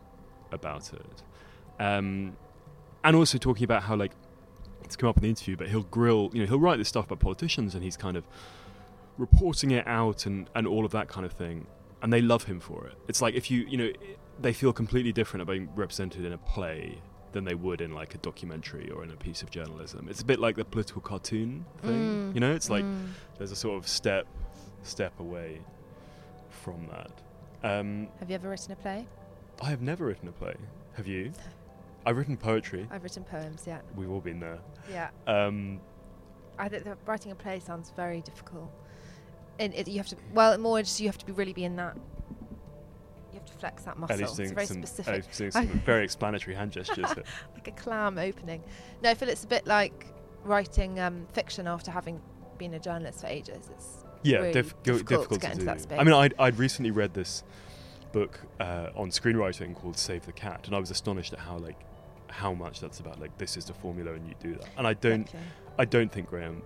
about 0.52 0.92
it. 0.92 1.22
Um, 1.78 2.36
and 3.04 3.16
also 3.16 3.38
talking 3.38 3.64
about 3.64 3.82
how 3.84 3.96
like 3.96 4.12
it's 4.90 4.96
come 4.96 5.08
up 5.08 5.16
in 5.18 5.22
the 5.22 5.28
interview, 5.28 5.56
but 5.56 5.68
he'll 5.68 5.84
grill, 5.84 6.30
you 6.32 6.40
know, 6.40 6.46
he'll 6.48 6.58
write 6.58 6.78
this 6.78 6.88
stuff 6.88 7.04
about 7.06 7.20
politicians 7.20 7.76
and 7.76 7.84
he's 7.84 7.96
kind 7.96 8.16
of 8.16 8.24
reporting 9.18 9.70
it 9.70 9.86
out 9.86 10.26
and, 10.26 10.50
and 10.56 10.66
all 10.66 10.84
of 10.84 10.90
that 10.90 11.06
kind 11.06 11.24
of 11.24 11.30
thing. 11.32 11.68
And 12.02 12.12
they 12.12 12.20
love 12.20 12.44
him 12.44 12.58
for 12.58 12.88
it. 12.88 12.94
It's 13.06 13.22
like 13.22 13.34
if 13.36 13.52
you, 13.52 13.60
you 13.68 13.76
know, 13.76 13.92
they 14.40 14.52
feel 14.52 14.72
completely 14.72 15.12
different 15.12 15.42
about 15.42 15.52
being 15.52 15.68
represented 15.76 16.24
in 16.24 16.32
a 16.32 16.38
play 16.38 16.98
than 17.30 17.44
they 17.44 17.54
would 17.54 17.80
in 17.80 17.92
like 17.94 18.16
a 18.16 18.18
documentary 18.18 18.90
or 18.90 19.04
in 19.04 19.12
a 19.12 19.16
piece 19.16 19.42
of 19.42 19.50
journalism. 19.50 20.08
It's 20.10 20.22
a 20.22 20.24
bit 20.24 20.40
like 20.40 20.56
the 20.56 20.64
political 20.64 21.00
cartoon 21.00 21.64
thing, 21.82 22.32
Mm, 22.32 22.34
you 22.34 22.40
know? 22.40 22.52
It's 22.52 22.68
like 22.68 22.82
mm. 22.82 23.10
there's 23.38 23.52
a 23.52 23.56
sort 23.56 23.78
of 23.78 23.86
step, 23.86 24.26
step 24.82 25.20
away 25.20 25.60
from 26.50 26.88
that. 26.88 27.12
Um, 27.62 28.08
Have 28.18 28.28
you 28.28 28.34
ever 28.34 28.48
written 28.48 28.72
a 28.72 28.76
play? 28.76 29.06
I 29.62 29.66
have 29.70 29.82
never 29.82 30.06
written 30.06 30.26
a 30.26 30.32
play. 30.32 30.54
Have 30.94 31.06
you? 31.06 31.32
I've 32.06 32.16
written 32.16 32.36
poetry. 32.36 32.88
I've 32.90 33.02
written 33.02 33.24
poems. 33.24 33.64
Yeah, 33.66 33.80
We've 33.94 34.10
all 34.10 34.20
been 34.20 34.40
there. 34.40 34.58
Yeah. 34.90 35.10
Um, 35.26 35.80
I 36.58 36.68
think 36.68 36.86
writing 37.06 37.32
a 37.32 37.34
play 37.34 37.58
sounds 37.60 37.92
very 37.96 38.20
difficult. 38.20 38.70
And 39.58 39.74
it, 39.74 39.88
you 39.88 39.98
have 39.98 40.08
to, 40.08 40.16
well, 40.32 40.56
more 40.58 40.80
just 40.80 41.00
you 41.00 41.08
have 41.08 41.18
to 41.18 41.26
be 41.26 41.32
really 41.32 41.52
be 41.52 41.64
in 41.64 41.76
that. 41.76 41.96
You 43.32 43.38
have 43.38 43.46
to 43.46 43.52
flex 43.54 43.84
that 43.84 43.98
muscle. 43.98 44.18
It's 44.20 44.36
very 44.50 44.66
some, 44.66 44.82
specific, 44.82 45.12
Ellie's 45.12 45.36
doing 45.36 45.50
some 45.50 45.66
very 45.86 46.04
explanatory 46.04 46.56
hand 46.56 46.72
gestures. 46.72 47.04
like 47.54 47.68
a 47.68 47.72
clam 47.72 48.18
opening. 48.18 48.62
No, 49.02 49.10
I 49.10 49.14
feel 49.14 49.28
it's 49.28 49.44
a 49.44 49.48
bit 49.48 49.66
like 49.66 50.06
writing 50.44 50.98
um, 51.00 51.26
fiction 51.32 51.66
after 51.66 51.90
having 51.90 52.20
been 52.58 52.74
a 52.74 52.78
journalist 52.78 53.20
for 53.20 53.26
ages. 53.26 53.70
It's 53.70 54.04
yeah, 54.22 54.38
really 54.38 54.52
diff- 54.52 54.82
go- 54.82 54.98
difficult 54.98 55.32
to 55.32 55.38
get 55.38 55.40
to 55.40 55.52
into 55.52 55.60
do. 55.60 55.66
that 55.66 55.80
space. 55.80 55.98
I 55.98 56.04
mean, 56.04 56.14
I'd, 56.14 56.34
I'd 56.38 56.58
recently 56.58 56.90
read 56.90 57.14
this 57.14 57.44
book 58.12 58.40
uh, 58.58 58.88
on 58.96 59.10
screenwriting 59.10 59.74
called 59.74 59.96
Save 59.96 60.26
the 60.26 60.32
Cat, 60.32 60.66
and 60.66 60.74
I 60.74 60.78
was 60.78 60.90
astonished 60.90 61.32
at 61.32 61.38
how 61.38 61.58
like 61.58 61.78
how 62.32 62.52
much 62.54 62.80
that's 62.80 63.00
about. 63.00 63.20
Like, 63.20 63.36
this 63.38 63.56
is 63.56 63.64
the 63.66 63.74
formula, 63.74 64.12
and 64.14 64.26
you 64.26 64.34
do 64.40 64.54
that. 64.54 64.68
And 64.76 64.86
I 64.86 64.94
don't, 64.94 65.22
Exactly. 65.22 65.40
I 65.78 65.84
don't 65.84 66.10
think 66.12 66.28
Graham 66.28 66.62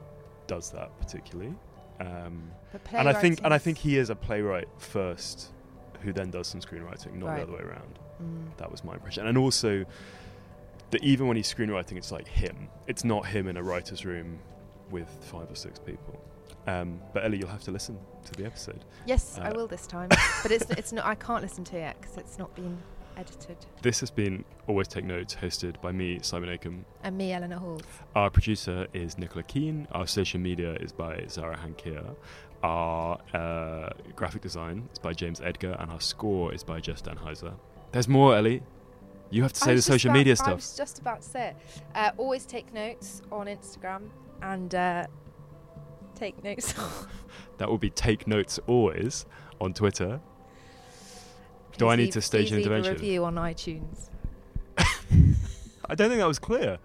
does 0.46 0.70
that 0.70 0.90
particularly. 1.00 1.54
Um, 2.00 2.50
and 2.92 3.08
I 3.08 3.12
think, 3.12 3.40
and 3.44 3.54
I 3.54 3.58
think 3.58 3.78
he 3.78 3.98
is 3.98 4.10
a 4.10 4.14
playwright 4.16 4.68
first, 4.78 5.52
who 6.02 6.12
then 6.12 6.30
does 6.30 6.46
some 6.48 6.60
screenwriting, 6.60 7.14
not 7.14 7.26
Right. 7.28 7.36
the 7.36 7.42
other 7.44 7.52
way 7.52 7.60
around. 7.70 7.98
Mm. 8.22 8.56
That 8.58 8.70
was 8.70 8.84
my 8.84 8.94
impression. 8.94 9.26
And 9.26 9.38
also, 9.38 9.84
that 10.90 11.02
even 11.02 11.26
when 11.28 11.36
he's 11.36 11.52
screenwriting, 11.52 11.96
it's 11.96 12.12
like 12.12 12.28
him. 12.28 12.68
It's 12.86 13.04
not 13.04 13.26
him 13.26 13.48
in 13.48 13.56
a 13.56 13.62
writer's 13.62 14.04
room 14.04 14.38
with 14.90 15.08
five 15.22 15.50
or 15.50 15.54
six 15.54 15.78
people. 15.78 16.20
Um, 16.66 17.00
but 17.12 17.24
Ellie, 17.24 17.38
you'll 17.38 17.48
have 17.48 17.62
to 17.64 17.70
listen 17.70 17.98
to 18.24 18.32
the 18.32 18.46
episode. 18.46 18.84
Yes, 19.06 19.38
I 19.40 19.50
Uh, 19.50 19.54
will 19.54 19.66
this 19.66 19.86
time. 19.86 20.08
but 20.42 20.50
it's 20.50 20.68
it's 20.70 20.92
not. 20.92 21.04
I 21.04 21.14
can't 21.14 21.42
listen 21.42 21.62
to 21.64 21.76
it 21.76 21.96
because 22.00 22.16
it's 22.16 22.38
not 22.38 22.54
been. 22.54 22.78
Edited. 23.16 23.56
This 23.82 24.00
has 24.00 24.10
been 24.10 24.44
Always 24.66 24.88
Take 24.88 25.04
Notes, 25.04 25.34
hosted 25.36 25.80
by 25.80 25.92
me, 25.92 26.18
Simon 26.22 26.48
Akam. 26.56 26.84
And 27.02 27.16
me, 27.16 27.32
Eleanor 27.32 27.58
Halls. 27.58 27.82
Our 28.14 28.30
producer 28.30 28.86
is 28.92 29.18
Nicola 29.18 29.42
Keane. 29.44 29.86
Our 29.92 30.06
social 30.06 30.40
media 30.40 30.74
is 30.74 30.92
by 30.92 31.24
Zara 31.28 31.56
Hankier. 31.56 32.04
Our 32.62 33.18
uh, 33.34 33.90
graphic 34.16 34.42
design 34.42 34.88
is 34.92 34.98
by 34.98 35.12
James 35.12 35.40
Edgar, 35.40 35.76
and 35.78 35.90
our 35.90 36.00
score 36.00 36.52
is 36.52 36.64
by 36.64 36.80
Jess 36.80 37.02
Danheiser. 37.02 37.54
There's 37.92 38.08
more, 38.08 38.34
Ellie. 38.36 38.62
You 39.30 39.42
have 39.42 39.52
to 39.52 39.60
say 39.60 39.74
the 39.74 39.82
social 39.82 40.10
about- 40.10 40.18
media 40.18 40.32
I 40.32 40.36
stuff. 40.36 40.54
was 40.56 40.76
just 40.76 40.98
about 40.98 41.22
to 41.22 41.28
say 41.28 41.48
it. 41.48 41.56
Uh, 41.94 42.10
always 42.16 42.46
take 42.46 42.72
notes 42.72 43.22
on 43.30 43.46
Instagram 43.46 44.08
and 44.42 44.74
uh, 44.74 45.06
take 46.14 46.42
notes. 46.42 46.74
That 47.58 47.68
will 47.70 47.78
be 47.78 47.90
Take 47.90 48.26
Notes 48.26 48.58
Always 48.66 49.26
on 49.60 49.74
Twitter. 49.74 50.20
Do 51.78 51.88
I 51.88 51.96
need 51.96 52.04
leave- 52.04 52.12
to 52.14 52.20
stage 52.22 52.50
an 52.50 52.56
leave 52.58 52.66
intervention? 52.66 52.92
A 52.92 52.94
review 52.96 53.24
on 53.24 53.34
iTunes. 53.36 54.08
I 54.78 55.94
don't 55.94 56.08
think 56.08 56.20
that 56.20 56.26
was 56.28 56.38
clear. 56.38 56.78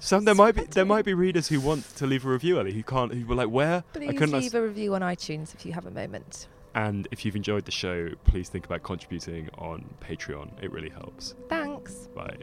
Some 0.00 0.24
there 0.24 0.34
might 0.34 0.54
be 0.54 0.62
there 0.62 0.84
might 0.84 1.04
be 1.04 1.14
readers 1.14 1.48
who 1.48 1.60
want 1.60 1.96
to 1.96 2.06
leave 2.06 2.24
a 2.26 2.28
review, 2.28 2.58
Ellie, 2.58 2.72
who 2.72 2.82
can't, 2.82 3.12
who 3.14 3.24
were 3.24 3.34
like, 3.34 3.48
"Where?" 3.48 3.84
Please 3.92 4.10
I 4.10 4.12
couldn't. 4.14 4.38
leave 4.38 4.54
a 4.54 4.62
review 4.62 4.94
on 4.94 5.00
iTunes 5.00 5.54
if 5.54 5.64
you 5.64 5.72
have 5.72 5.86
a 5.86 5.90
moment. 5.90 6.48
And 6.74 7.08
if 7.10 7.24
you've 7.24 7.36
enjoyed 7.36 7.64
the 7.64 7.70
show, 7.72 8.10
please 8.24 8.48
think 8.50 8.66
about 8.66 8.82
contributing 8.82 9.48
on 9.56 9.86
Patreon. 10.00 10.62
It 10.62 10.70
really 10.72 10.90
helps. 10.90 11.34
Thanks. 11.48 12.08
Bye. 12.14 12.36